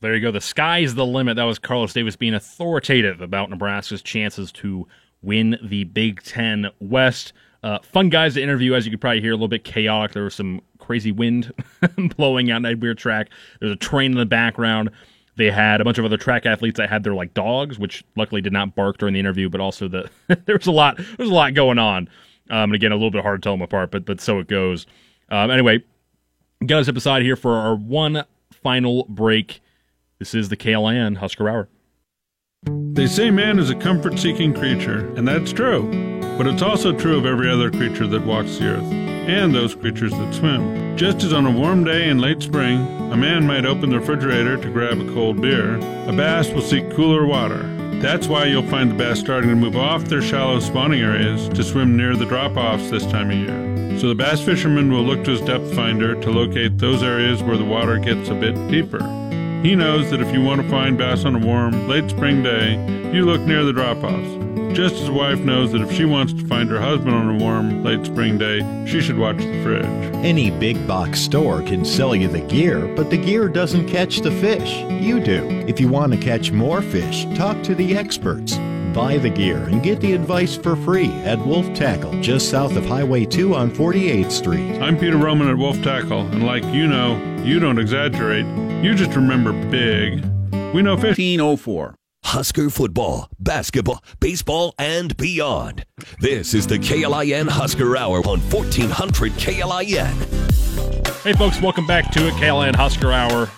There 0.00 0.14
you 0.14 0.20
go. 0.20 0.30
The 0.30 0.40
sky's 0.40 0.94
the 0.94 1.06
limit. 1.06 1.36
That 1.36 1.44
was 1.44 1.58
Carlos 1.58 1.92
Davis 1.92 2.16
being 2.16 2.34
authoritative 2.34 3.20
about 3.20 3.50
Nebraska's 3.50 4.02
chances 4.02 4.50
to 4.52 4.88
win 5.20 5.58
the 5.62 5.84
Big 5.84 6.22
Ten 6.22 6.70
West. 6.80 7.32
Uh, 7.62 7.78
fun 7.80 8.08
guys 8.08 8.34
to 8.34 8.42
interview, 8.42 8.74
as 8.74 8.84
you 8.84 8.90
could 8.90 9.00
probably 9.00 9.20
hear, 9.20 9.30
a 9.30 9.34
little 9.34 9.48
bit 9.48 9.64
chaotic. 9.64 10.12
There 10.12 10.24
was 10.24 10.34
some 10.34 10.60
crazy 10.78 11.12
wind 11.12 11.52
blowing 12.16 12.50
out 12.50 12.62
that 12.62 12.80
weird 12.80 12.98
track. 12.98 13.28
There's 13.60 13.72
a 13.72 13.76
train 13.76 14.12
in 14.12 14.18
the 14.18 14.26
background. 14.26 14.90
They 15.36 15.50
had 15.50 15.80
a 15.80 15.84
bunch 15.84 15.98
of 15.98 16.04
other 16.04 16.16
track 16.16 16.44
athletes 16.44 16.76
that 16.78 16.90
had 16.90 17.04
their 17.04 17.14
like 17.14 17.34
dogs, 17.34 17.78
which 17.78 18.04
luckily 18.16 18.40
did 18.40 18.52
not 18.52 18.74
bark 18.74 18.98
during 18.98 19.14
the 19.14 19.20
interview, 19.20 19.48
but 19.48 19.60
also 19.60 19.88
the 19.88 20.10
there 20.44 20.56
was 20.56 20.66
a 20.66 20.72
lot 20.72 20.96
there 20.96 21.06
was 21.18 21.30
a 21.30 21.34
lot 21.34 21.54
going 21.54 21.78
on. 21.78 22.08
Um, 22.50 22.64
and 22.64 22.74
again, 22.74 22.92
a 22.92 22.96
little 22.96 23.10
bit 23.10 23.22
hard 23.22 23.40
to 23.40 23.46
tell 23.46 23.54
them 23.54 23.62
apart, 23.62 23.90
but 23.90 24.04
but 24.04 24.20
so 24.20 24.40
it 24.40 24.48
goes. 24.48 24.86
Um, 25.30 25.50
anyway, 25.50 25.82
got 26.66 26.80
us 26.80 26.88
up 26.88 26.96
aside 26.96 27.22
here 27.22 27.36
for 27.36 27.54
our 27.54 27.74
one 27.74 28.24
final 28.62 29.06
break. 29.08 29.60
This 30.18 30.34
is 30.34 30.48
the 30.50 30.56
KLIN 30.56 31.16
Husker 31.16 31.48
Hour. 31.48 31.68
They 32.64 33.06
say 33.06 33.30
man 33.30 33.58
is 33.58 33.70
a 33.70 33.74
comfort 33.74 34.18
seeking 34.18 34.52
creature, 34.52 35.12
and 35.16 35.26
that's 35.26 35.52
true. 35.52 36.11
But 36.42 36.54
it's 36.54 36.62
also 36.62 36.92
true 36.92 37.16
of 37.16 37.24
every 37.24 37.48
other 37.48 37.70
creature 37.70 38.08
that 38.08 38.26
walks 38.26 38.58
the 38.58 38.70
earth, 38.70 38.92
and 38.92 39.54
those 39.54 39.76
creatures 39.76 40.10
that 40.10 40.34
swim. 40.34 40.96
Just 40.96 41.22
as 41.22 41.32
on 41.32 41.46
a 41.46 41.50
warm 41.52 41.84
day 41.84 42.08
in 42.08 42.18
late 42.18 42.42
spring, 42.42 42.80
a 43.12 43.16
man 43.16 43.46
might 43.46 43.64
open 43.64 43.90
the 43.90 44.00
refrigerator 44.00 44.56
to 44.56 44.70
grab 44.72 44.98
a 44.98 45.12
cold 45.14 45.40
beer, 45.40 45.76
a 45.76 46.12
bass 46.12 46.50
will 46.50 46.60
seek 46.60 46.90
cooler 46.94 47.24
water. 47.26 47.62
That's 48.00 48.26
why 48.26 48.46
you'll 48.46 48.66
find 48.66 48.90
the 48.90 48.96
bass 48.96 49.20
starting 49.20 49.50
to 49.50 49.54
move 49.54 49.76
off 49.76 50.06
their 50.06 50.20
shallow 50.20 50.58
spawning 50.58 51.00
areas 51.00 51.48
to 51.50 51.62
swim 51.62 51.96
near 51.96 52.16
the 52.16 52.26
drop 52.26 52.56
offs 52.56 52.90
this 52.90 53.06
time 53.06 53.30
of 53.30 53.36
year. 53.36 54.00
So 54.00 54.08
the 54.08 54.16
bass 54.16 54.44
fisherman 54.44 54.92
will 54.92 55.04
look 55.04 55.22
to 55.22 55.30
his 55.30 55.42
depth 55.42 55.72
finder 55.76 56.20
to 56.20 56.30
locate 56.32 56.76
those 56.76 57.04
areas 57.04 57.40
where 57.40 57.56
the 57.56 57.64
water 57.64 57.98
gets 57.98 58.30
a 58.30 58.34
bit 58.34 58.56
deeper. 58.68 59.21
He 59.62 59.76
knows 59.76 60.10
that 60.10 60.20
if 60.20 60.34
you 60.34 60.42
want 60.42 60.60
to 60.60 60.68
find 60.68 60.98
bass 60.98 61.24
on 61.24 61.36
a 61.36 61.38
warm, 61.38 61.86
late 61.86 62.10
spring 62.10 62.42
day, 62.42 62.72
you 63.14 63.24
look 63.24 63.40
near 63.42 63.62
the 63.62 63.72
drop 63.72 64.02
offs. 64.02 64.76
Just 64.76 64.96
as 64.96 65.08
wife 65.08 65.38
knows 65.38 65.70
that 65.70 65.82
if 65.82 65.92
she 65.92 66.04
wants 66.04 66.32
to 66.32 66.44
find 66.48 66.68
her 66.68 66.80
husband 66.80 67.14
on 67.14 67.28
a 67.28 67.38
warm, 67.38 67.84
late 67.84 68.04
spring 68.04 68.38
day, 68.38 68.58
she 68.86 69.00
should 69.00 69.18
watch 69.18 69.36
the 69.36 69.62
fridge. 69.62 69.84
Any 70.24 70.50
big 70.50 70.84
box 70.88 71.20
store 71.20 71.62
can 71.62 71.84
sell 71.84 72.16
you 72.16 72.26
the 72.26 72.40
gear, 72.40 72.92
but 72.96 73.10
the 73.10 73.16
gear 73.16 73.48
doesn't 73.48 73.86
catch 73.86 74.18
the 74.18 74.32
fish. 74.32 74.78
You 75.00 75.20
do. 75.20 75.46
If 75.68 75.78
you 75.78 75.86
want 75.86 76.12
to 76.12 76.18
catch 76.18 76.50
more 76.50 76.82
fish, 76.82 77.24
talk 77.36 77.62
to 77.62 77.76
the 77.76 77.96
experts. 77.96 78.58
Buy 78.92 79.16
the 79.16 79.30
gear 79.30 79.56
and 79.56 79.82
get 79.82 80.00
the 80.00 80.12
advice 80.12 80.54
for 80.54 80.76
free 80.76 81.10
at 81.22 81.38
Wolf 81.38 81.72
Tackle, 81.72 82.20
just 82.20 82.50
south 82.50 82.76
of 82.76 82.84
Highway 82.84 83.24
2 83.24 83.54
on 83.54 83.70
48th 83.70 84.30
Street. 84.30 84.82
I'm 84.82 84.98
Peter 84.98 85.16
Roman 85.16 85.48
at 85.48 85.56
Wolf 85.56 85.80
Tackle, 85.82 86.26
and 86.26 86.44
like 86.44 86.62
you 86.64 86.86
know, 86.86 87.16
you 87.42 87.58
don't 87.58 87.78
exaggerate, 87.78 88.44
you 88.84 88.94
just 88.94 89.16
remember 89.16 89.52
big. 89.70 90.22
We 90.74 90.82
know 90.82 90.92
1504. 90.92 91.94
Husker 92.24 92.68
football, 92.68 93.30
basketball, 93.40 94.04
baseball, 94.20 94.74
and 94.78 95.16
beyond. 95.16 95.86
This 96.20 96.52
is 96.52 96.66
the 96.66 96.78
KLIN 96.78 97.48
Husker 97.48 97.96
Hour 97.96 98.18
on 98.18 98.40
1400 98.40 99.32
KLIN. 99.32 101.22
Hey, 101.22 101.32
folks, 101.32 101.62
welcome 101.62 101.86
back 101.86 102.10
to 102.12 102.26
it. 102.28 102.34
KLIN 102.34 102.76
Husker 102.76 103.10
Hour. 103.10 103.48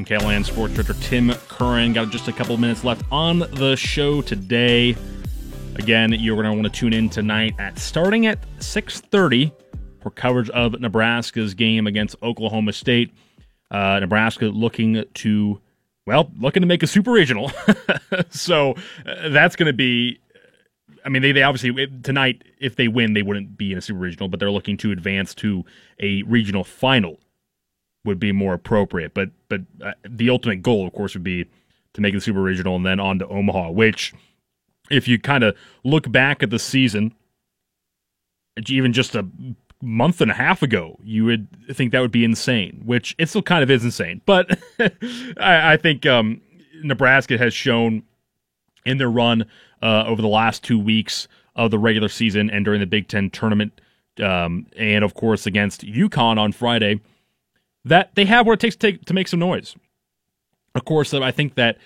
I'm 0.00 0.06
KLIN 0.06 0.46
Sports 0.46 0.72
Director 0.72 0.94
Tim 0.94 1.30
Curran. 1.48 1.92
Got 1.92 2.08
just 2.08 2.26
a 2.26 2.32
couple 2.32 2.56
minutes 2.56 2.84
left 2.84 3.04
on 3.12 3.40
the 3.40 3.76
show 3.76 4.22
today. 4.22 4.96
Again, 5.74 6.14
you're 6.14 6.36
going 6.36 6.46
to 6.46 6.52
want 6.54 6.64
to 6.64 6.70
tune 6.70 6.94
in 6.94 7.10
tonight 7.10 7.54
at 7.58 7.78
starting 7.78 8.24
at 8.24 8.38
6:30 8.60 9.52
for 10.00 10.08
coverage 10.08 10.48
of 10.50 10.80
Nebraska's 10.80 11.52
game 11.52 11.86
against 11.86 12.16
Oklahoma 12.22 12.72
State. 12.72 13.12
Uh, 13.70 13.98
Nebraska 14.00 14.46
looking 14.46 15.04
to, 15.12 15.60
well, 16.06 16.30
looking 16.38 16.62
to 16.62 16.66
make 16.66 16.82
a 16.82 16.86
super 16.86 17.12
regional. 17.12 17.52
so 18.30 18.76
uh, 19.04 19.28
that's 19.28 19.54
going 19.54 19.66
to 19.66 19.74
be. 19.74 20.18
I 21.04 21.10
mean, 21.10 21.20
they, 21.20 21.32
they 21.32 21.42
obviously 21.42 21.88
tonight, 22.02 22.42
if 22.58 22.76
they 22.76 22.88
win, 22.88 23.12
they 23.12 23.22
wouldn't 23.22 23.58
be 23.58 23.72
in 23.72 23.76
a 23.76 23.82
super 23.82 24.00
regional, 24.00 24.28
but 24.28 24.40
they're 24.40 24.50
looking 24.50 24.78
to 24.78 24.92
advance 24.92 25.34
to 25.34 25.62
a 25.98 26.22
regional 26.22 26.64
final 26.64 27.18
would 28.04 28.18
be 28.18 28.32
more 28.32 28.54
appropriate. 28.54 29.14
But 29.14 29.30
but 29.48 29.62
uh, 29.84 29.92
the 30.08 30.30
ultimate 30.30 30.62
goal, 30.62 30.86
of 30.86 30.92
course, 30.92 31.14
would 31.14 31.24
be 31.24 31.46
to 31.94 32.00
make 32.00 32.14
the 32.14 32.20
super 32.20 32.42
regional 32.42 32.76
and 32.76 32.86
then 32.86 33.00
on 33.00 33.18
to 33.18 33.28
Omaha. 33.28 33.70
Which, 33.70 34.12
if 34.90 35.08
you 35.08 35.18
kind 35.18 35.44
of 35.44 35.56
look 35.84 36.10
back 36.10 36.42
at 36.42 36.50
the 36.50 36.58
season, 36.58 37.14
even 38.66 38.92
just 38.92 39.14
a 39.14 39.26
month 39.82 40.20
and 40.20 40.30
a 40.30 40.34
half 40.34 40.62
ago, 40.62 40.98
you 41.02 41.24
would 41.24 41.48
think 41.74 41.92
that 41.92 42.00
would 42.00 42.12
be 42.12 42.24
insane. 42.24 42.82
Which 42.84 43.14
it 43.18 43.28
still 43.28 43.42
kind 43.42 43.62
of 43.62 43.70
is 43.70 43.84
insane. 43.84 44.20
But 44.26 44.58
I, 45.38 45.72
I, 45.72 45.76
think 45.76 46.06
um, 46.06 46.40
Nebraska 46.82 47.38
has 47.38 47.54
shown 47.54 48.02
in 48.84 48.98
their 48.98 49.10
run 49.10 49.46
uh, 49.82 50.04
over 50.06 50.22
the 50.22 50.28
last 50.28 50.64
two 50.64 50.78
weeks 50.78 51.28
of 51.56 51.70
the 51.70 51.78
regular 51.78 52.08
season 52.08 52.50
and 52.50 52.64
during 52.64 52.80
the 52.80 52.86
Big 52.86 53.08
Ten 53.08 53.30
tournament. 53.30 53.80
Um, 54.22 54.66
and 54.76 55.04
of 55.04 55.14
course 55.14 55.46
against 55.46 55.86
UConn 55.86 56.38
on 56.38 56.52
Friday, 56.52 57.00
that 57.84 58.14
they 58.14 58.24
have 58.24 58.46
what 58.46 58.54
it 58.54 58.60
takes 58.60 58.76
to, 58.76 58.92
take, 58.92 59.04
to 59.06 59.14
make 59.14 59.28
some 59.28 59.40
noise. 59.40 59.74
Of 60.74 60.84
course, 60.84 61.12
I 61.14 61.30
think 61.30 61.54
that 61.54 61.78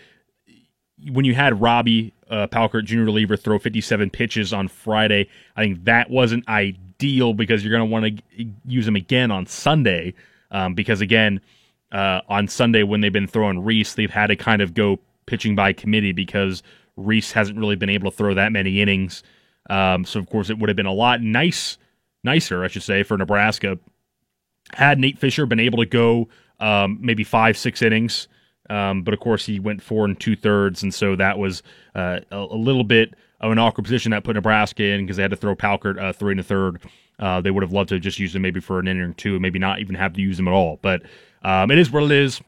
when 1.11 1.25
you 1.25 1.35
had 1.35 1.61
Robbie 1.61 2.13
uh, 2.31 2.47
Palkert, 2.49 2.85
junior 2.85 3.05
reliever, 3.05 3.37
throw 3.37 3.59
57 3.59 4.11
pitches 4.11 4.53
on 4.53 4.69
Friday, 4.69 5.29
I 5.57 5.63
think 5.63 5.85
that 5.85 6.11
wasn't 6.11 6.47
ideal 6.49 7.33
because 7.35 7.65
you're 7.65 7.77
going 7.77 7.89
to 7.89 7.93
want 7.93 8.23
to 8.37 8.47
use 8.67 8.87
him 8.87 8.97
again 8.97 9.31
on 9.31 9.47
Sunday. 9.47 10.15
Um, 10.51 10.75
because 10.75 11.01
again, 11.01 11.41
uh, 11.93 12.21
on 12.29 12.49
Sunday 12.49 12.83
when 12.83 13.01
they've 13.01 13.13
been 13.13 13.27
throwing 13.27 13.65
Reese, 13.65 13.95
they've 13.95 14.11
had 14.11 14.29
to 14.29 14.37
kind 14.37 14.63
of 14.63 14.75
go 14.75 14.99
pitching 15.27 15.55
by 15.55 15.73
committee 15.73 16.13
because 16.13 16.63
Reese 16.97 17.33
hasn't 17.33 17.59
really 17.59 17.77
been 17.77 17.91
able 17.91 18.11
to 18.11 18.17
throw 18.17 18.35
that 18.35 18.53
many 18.53 18.81
innings. 18.81 19.23
Um, 19.71 20.05
so 20.05 20.21
of 20.21 20.29
course, 20.29 20.51
it 20.51 20.59
would 20.59 20.69
have 20.69 20.77
been 20.77 20.87
a 20.87 20.93
lot 20.93 21.23
nice, 21.23 21.79
nicer, 22.23 22.63
I 22.63 22.69
should 22.69 22.83
say, 22.83 23.03
for 23.03 23.17
Nebraska 23.17 23.79
had 24.75 24.99
Nate 24.99 25.19
Fisher 25.19 25.47
been 25.47 25.61
able 25.61 25.79
to 25.79 25.87
go 25.87 26.29
um, 26.61 26.99
maybe 27.01 27.25
five, 27.25 27.57
six 27.57 27.83
innings, 27.83 28.29
um, 28.71 29.03
but 29.03 29.15
of 29.15 29.21
course 29.21 29.45
he 29.45 29.61
went 29.61 29.83
four 29.83 30.05
and 30.05 30.19
two 30.19 30.37
thirds, 30.37 30.83
and 30.83 30.93
so 30.93 31.17
that 31.17 31.39
was 31.39 31.63
uh, 31.95 32.21
a, 32.31 32.37
a, 32.37 32.57
little 32.57 32.85
bit 32.85 33.15
of 33.41 33.53
an 33.53 33.59
awkward 33.59 33.85
position 33.85 34.11
that 34.13 34.25
put 34.25 34.35
Nebraska 34.35 34.83
in 34.83 35.05
because 35.05 35.17
they 35.17 35.23
had 35.23 35.31
to 35.31 35.37
throw 35.37 35.55
Palkert 35.55 36.01
uh, 36.01 36.13
three 36.13 36.33
and 36.33 36.41
a 36.41 36.45
third. 36.45 36.83
Uh, 37.19 37.41
they 37.41 37.51
would 37.51 37.63
have 37.63 37.73
loved 37.73 37.91
to 37.91 38.01
just 38.01 38.19
use 38.19 38.35
him 38.35 38.43
maybe 38.43 38.61
for 38.61 38.79
an 38.79 38.89
inning 38.89 39.03
or 39.03 39.13
two, 39.13 39.39
maybe 39.39 39.59
not 39.59 39.81
even 39.81 39.95
have 39.95 40.15
to 40.15 40.21
use 40.21 40.39
him 40.39 40.49
at 40.49 40.55
all. 40.55 40.79
But 40.83 41.03
um, 41.43 41.71
it 41.71 41.79
is 41.79 41.91
what 41.91 42.05
it 42.05 42.11
is. 42.11 42.41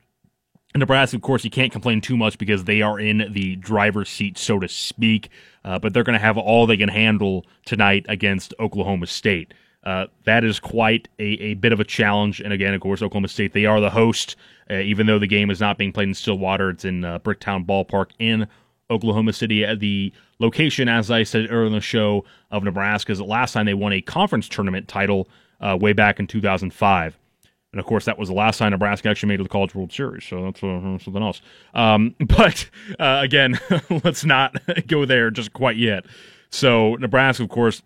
Nebraska, 0.75 1.17
of 1.17 1.23
course, 1.23 1.45
you 1.45 1.51
can't 1.51 1.73
complain 1.73 2.01
too 2.01 2.17
much 2.17 2.39
because 2.39 2.65
they 2.65 2.83
are 2.83 2.99
in 2.99 3.33
the 3.33 3.57
driver's 3.57 4.09
seat, 4.09 4.37
so 4.37 4.59
to 4.59 4.69
speak. 4.69 5.31
Uh, 5.65 5.79
but 5.79 5.93
they're 5.93 6.05
going 6.05 6.19
to 6.19 6.25
have 6.25 6.37
all 6.37 6.67
they 6.67 6.77
can 6.77 6.89
handle 6.89 7.47
tonight 7.65 8.07
against 8.09 8.53
Oklahoma 8.61 9.07
State. 9.07 9.55
Uh, 9.87 10.09
that 10.25 10.43
is 10.43 10.59
quite 10.59 11.07
a, 11.21 11.23
a 11.23 11.55
bit 11.55 11.73
of 11.73 11.79
a 11.79 11.85
challenge. 11.85 12.41
And 12.41 12.53
again, 12.53 12.75
of 12.75 12.81
course, 12.81 13.03
Oklahoma 13.03 13.29
State, 13.29 13.53
they 13.53 13.67
are 13.67 13.81
the 13.81 13.89
host, 13.89 14.35
uh, 14.69 14.79
even 14.79 15.07
though 15.07 15.21
the 15.21 15.29
game 15.29 15.49
is 15.49 15.61
not 15.61 15.79
being 15.79 15.93
played 15.93 16.09
in 16.09 16.15
Stillwater. 16.15 16.71
It's 16.71 16.85
in 16.85 17.05
uh, 17.05 17.21
Bricktown 17.21 17.65
Ballpark 17.65 18.11
in 18.19 18.49
Oklahoma 18.91 19.33
City. 19.33 19.65
At 19.65 19.79
the 19.79 20.13
location, 20.41 20.89
as 20.89 21.13
I 21.13 21.23
said 21.23 21.47
earlier 21.51 21.67
in 21.67 21.73
the 21.73 21.81
show, 21.81 22.25
of 22.51 22.65
Nebraska's 22.65 23.21
last 23.21 23.53
time 23.53 23.67
they 23.67 23.75
won 23.75 23.93
a 23.93 24.01
conference 24.01 24.49
tournament 24.49 24.89
title 24.89 25.29
uh, 25.61 25.79
way 25.81 25.93
back 25.93 26.19
in 26.19 26.27
2005. 26.27 27.17
And 27.71 27.79
of 27.79 27.87
course, 27.87 28.07
that 28.07 28.19
was 28.19 28.29
the 28.29 28.35
last 28.35 28.59
time 28.59 28.73
Nebraska 28.73 29.09
actually 29.09 29.29
made 29.29 29.37
to 29.37 29.45
the 29.45 29.49
College 29.49 29.73
World 29.77 29.93
Series. 29.93 30.25
So 30.25 30.47
that's 30.47 30.65
uh, 30.65 30.99
something 30.99 31.23
else. 31.23 31.43
Um, 31.75 32.17
but 32.27 32.69
uh, 32.99 33.21
again, 33.23 33.61
let's 34.03 34.25
not 34.25 34.57
go 34.89 35.05
there 35.05 35.31
just 35.31 35.53
quite 35.53 35.77
yet. 35.77 36.07
So 36.51 36.97
Nebraska, 36.97 37.45
of 37.45 37.51
course, 37.51 37.83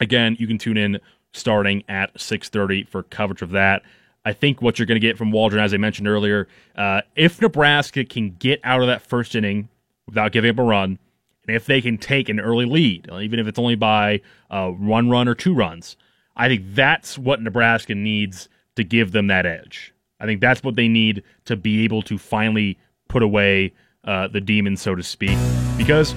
again, 0.00 0.36
you 0.38 0.46
can 0.46 0.58
tune 0.58 0.76
in 0.76 1.00
starting 1.32 1.84
at 1.88 2.14
6:30 2.18 2.88
for 2.88 3.02
coverage 3.02 3.42
of 3.42 3.50
that. 3.50 3.82
I 4.24 4.32
think 4.32 4.60
what 4.60 4.78
you're 4.78 4.86
going 4.86 5.00
to 5.00 5.06
get 5.06 5.16
from 5.16 5.30
Waldron, 5.30 5.62
as 5.62 5.72
I 5.72 5.76
mentioned 5.76 6.08
earlier, 6.08 6.48
uh, 6.74 7.02
if 7.14 7.40
Nebraska 7.40 8.04
can 8.04 8.34
get 8.38 8.60
out 8.64 8.80
of 8.80 8.88
that 8.88 9.02
first 9.02 9.36
inning 9.36 9.68
without 10.06 10.32
giving 10.32 10.50
up 10.50 10.58
a 10.58 10.64
run, 10.64 10.98
and 11.46 11.56
if 11.56 11.66
they 11.66 11.80
can 11.80 11.96
take 11.96 12.28
an 12.28 12.40
early 12.40 12.64
lead, 12.64 13.08
uh, 13.10 13.20
even 13.20 13.38
if 13.38 13.46
it's 13.46 13.58
only 13.58 13.76
by 13.76 14.20
uh, 14.50 14.68
one 14.68 15.08
run 15.08 15.28
or 15.28 15.36
two 15.36 15.54
runs, 15.54 15.96
I 16.36 16.48
think 16.48 16.62
that's 16.74 17.16
what 17.16 17.40
Nebraska 17.40 17.94
needs 17.94 18.48
to 18.74 18.84
give 18.84 19.12
them 19.12 19.28
that 19.28 19.46
edge. 19.46 19.94
I 20.18 20.26
think 20.26 20.40
that's 20.40 20.62
what 20.62 20.76
they 20.76 20.88
need 20.88 21.22
to 21.44 21.56
be 21.56 21.84
able 21.84 22.02
to 22.02 22.18
finally 22.18 22.78
put 23.08 23.22
away 23.22 23.72
uh, 24.04 24.28
the 24.28 24.40
demons, 24.40 24.80
so 24.80 24.94
to 24.94 25.02
speak. 25.02 25.38
Because, 25.76 26.14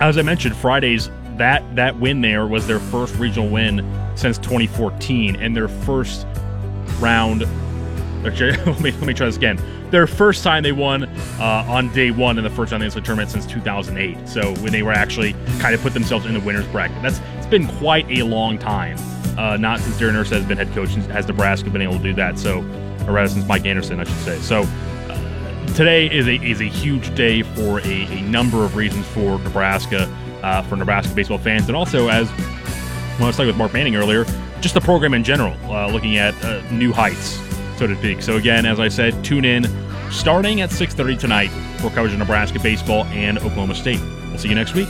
as 0.00 0.18
I 0.18 0.22
mentioned, 0.22 0.56
Friday's 0.56 1.10
that 1.38 1.76
that 1.76 1.98
win 1.98 2.20
there 2.20 2.46
was 2.46 2.66
their 2.66 2.80
first 2.80 3.14
regional 3.16 3.48
win 3.48 3.78
since 4.14 4.38
2014, 4.38 5.36
and 5.36 5.56
their 5.56 5.68
first 5.68 6.26
round. 7.00 7.44
Okay, 8.24 8.50
let 8.66 8.80
me 8.80 8.90
let 8.92 9.02
me 9.02 9.14
try 9.14 9.26
this 9.26 9.36
again. 9.36 9.60
Their 9.90 10.06
first 10.06 10.44
time 10.44 10.62
they 10.62 10.72
won 10.72 11.04
uh, 11.04 11.64
on 11.66 11.92
day 11.94 12.10
one 12.10 12.36
in 12.36 12.44
the 12.44 12.50
first 12.50 12.72
round 12.72 12.84
of 12.84 12.92
the 12.92 13.00
tournament 13.00 13.30
since 13.30 13.46
2008. 13.46 14.28
So 14.28 14.54
when 14.56 14.72
they 14.72 14.82
were 14.82 14.92
actually 14.92 15.34
kind 15.60 15.74
of 15.74 15.80
put 15.80 15.94
themselves 15.94 16.26
in 16.26 16.34
the 16.34 16.40
winners 16.40 16.66
bracket. 16.66 17.00
That's 17.00 17.20
it's 17.36 17.46
been 17.46 17.66
quite 17.78 18.06
a 18.10 18.24
long 18.24 18.58
time. 18.58 18.98
Uh, 19.38 19.56
not 19.56 19.78
since 19.78 19.96
Darin 19.98 20.16
Erstad 20.16 20.38
has 20.38 20.44
been 20.44 20.58
head 20.58 20.72
coach, 20.74 20.90
has 20.90 21.26
Nebraska 21.28 21.70
been 21.70 21.80
able 21.80 21.96
to 21.96 22.02
do 22.02 22.12
that. 22.14 22.38
So, 22.38 22.58
or 23.06 23.12
rather, 23.12 23.28
since 23.28 23.46
Mike 23.46 23.64
Anderson, 23.66 24.00
I 24.00 24.04
should 24.04 24.16
say. 24.16 24.38
So, 24.40 24.62
uh, 24.62 25.66
today 25.74 26.10
is 26.10 26.26
a 26.26 26.34
is 26.44 26.60
a 26.60 26.64
huge 26.64 27.14
day 27.14 27.42
for 27.42 27.80
a, 27.80 28.06
a 28.06 28.20
number 28.22 28.64
of 28.64 28.74
reasons 28.74 29.06
for 29.06 29.38
Nebraska, 29.38 30.12
uh, 30.42 30.62
for 30.62 30.76
Nebraska 30.76 31.14
baseball 31.14 31.38
fans, 31.38 31.66
and 31.68 31.76
also 31.76 32.08
as 32.08 32.28
well, 33.18 33.24
I 33.24 33.26
was 33.26 33.36
talking 33.36 33.48
with 33.48 33.56
Mark 33.56 33.72
Manning 33.72 33.96
earlier, 33.96 34.24
just 34.60 34.74
the 34.74 34.80
program 34.80 35.14
in 35.14 35.24
general, 35.24 35.54
uh, 35.64 35.88
looking 35.88 36.18
at 36.18 36.34
uh, 36.44 36.62
new 36.70 36.92
heights, 36.92 37.40
so 37.76 37.86
to 37.86 37.96
speak. 37.96 38.22
So 38.22 38.36
again, 38.36 38.64
as 38.66 38.78
I 38.78 38.88
said, 38.88 39.24
tune 39.24 39.44
in 39.44 39.66
starting 40.10 40.60
at 40.60 40.70
6:30 40.70 41.18
tonight 41.18 41.48
for 41.80 41.90
coverage 41.90 42.12
of 42.12 42.18
Nebraska 42.18 42.58
baseball 42.60 43.04
and 43.06 43.38
Oklahoma 43.38 43.74
State. 43.74 44.00
We'll 44.28 44.38
see 44.38 44.48
you 44.48 44.54
next 44.54 44.74
week. 44.74 44.88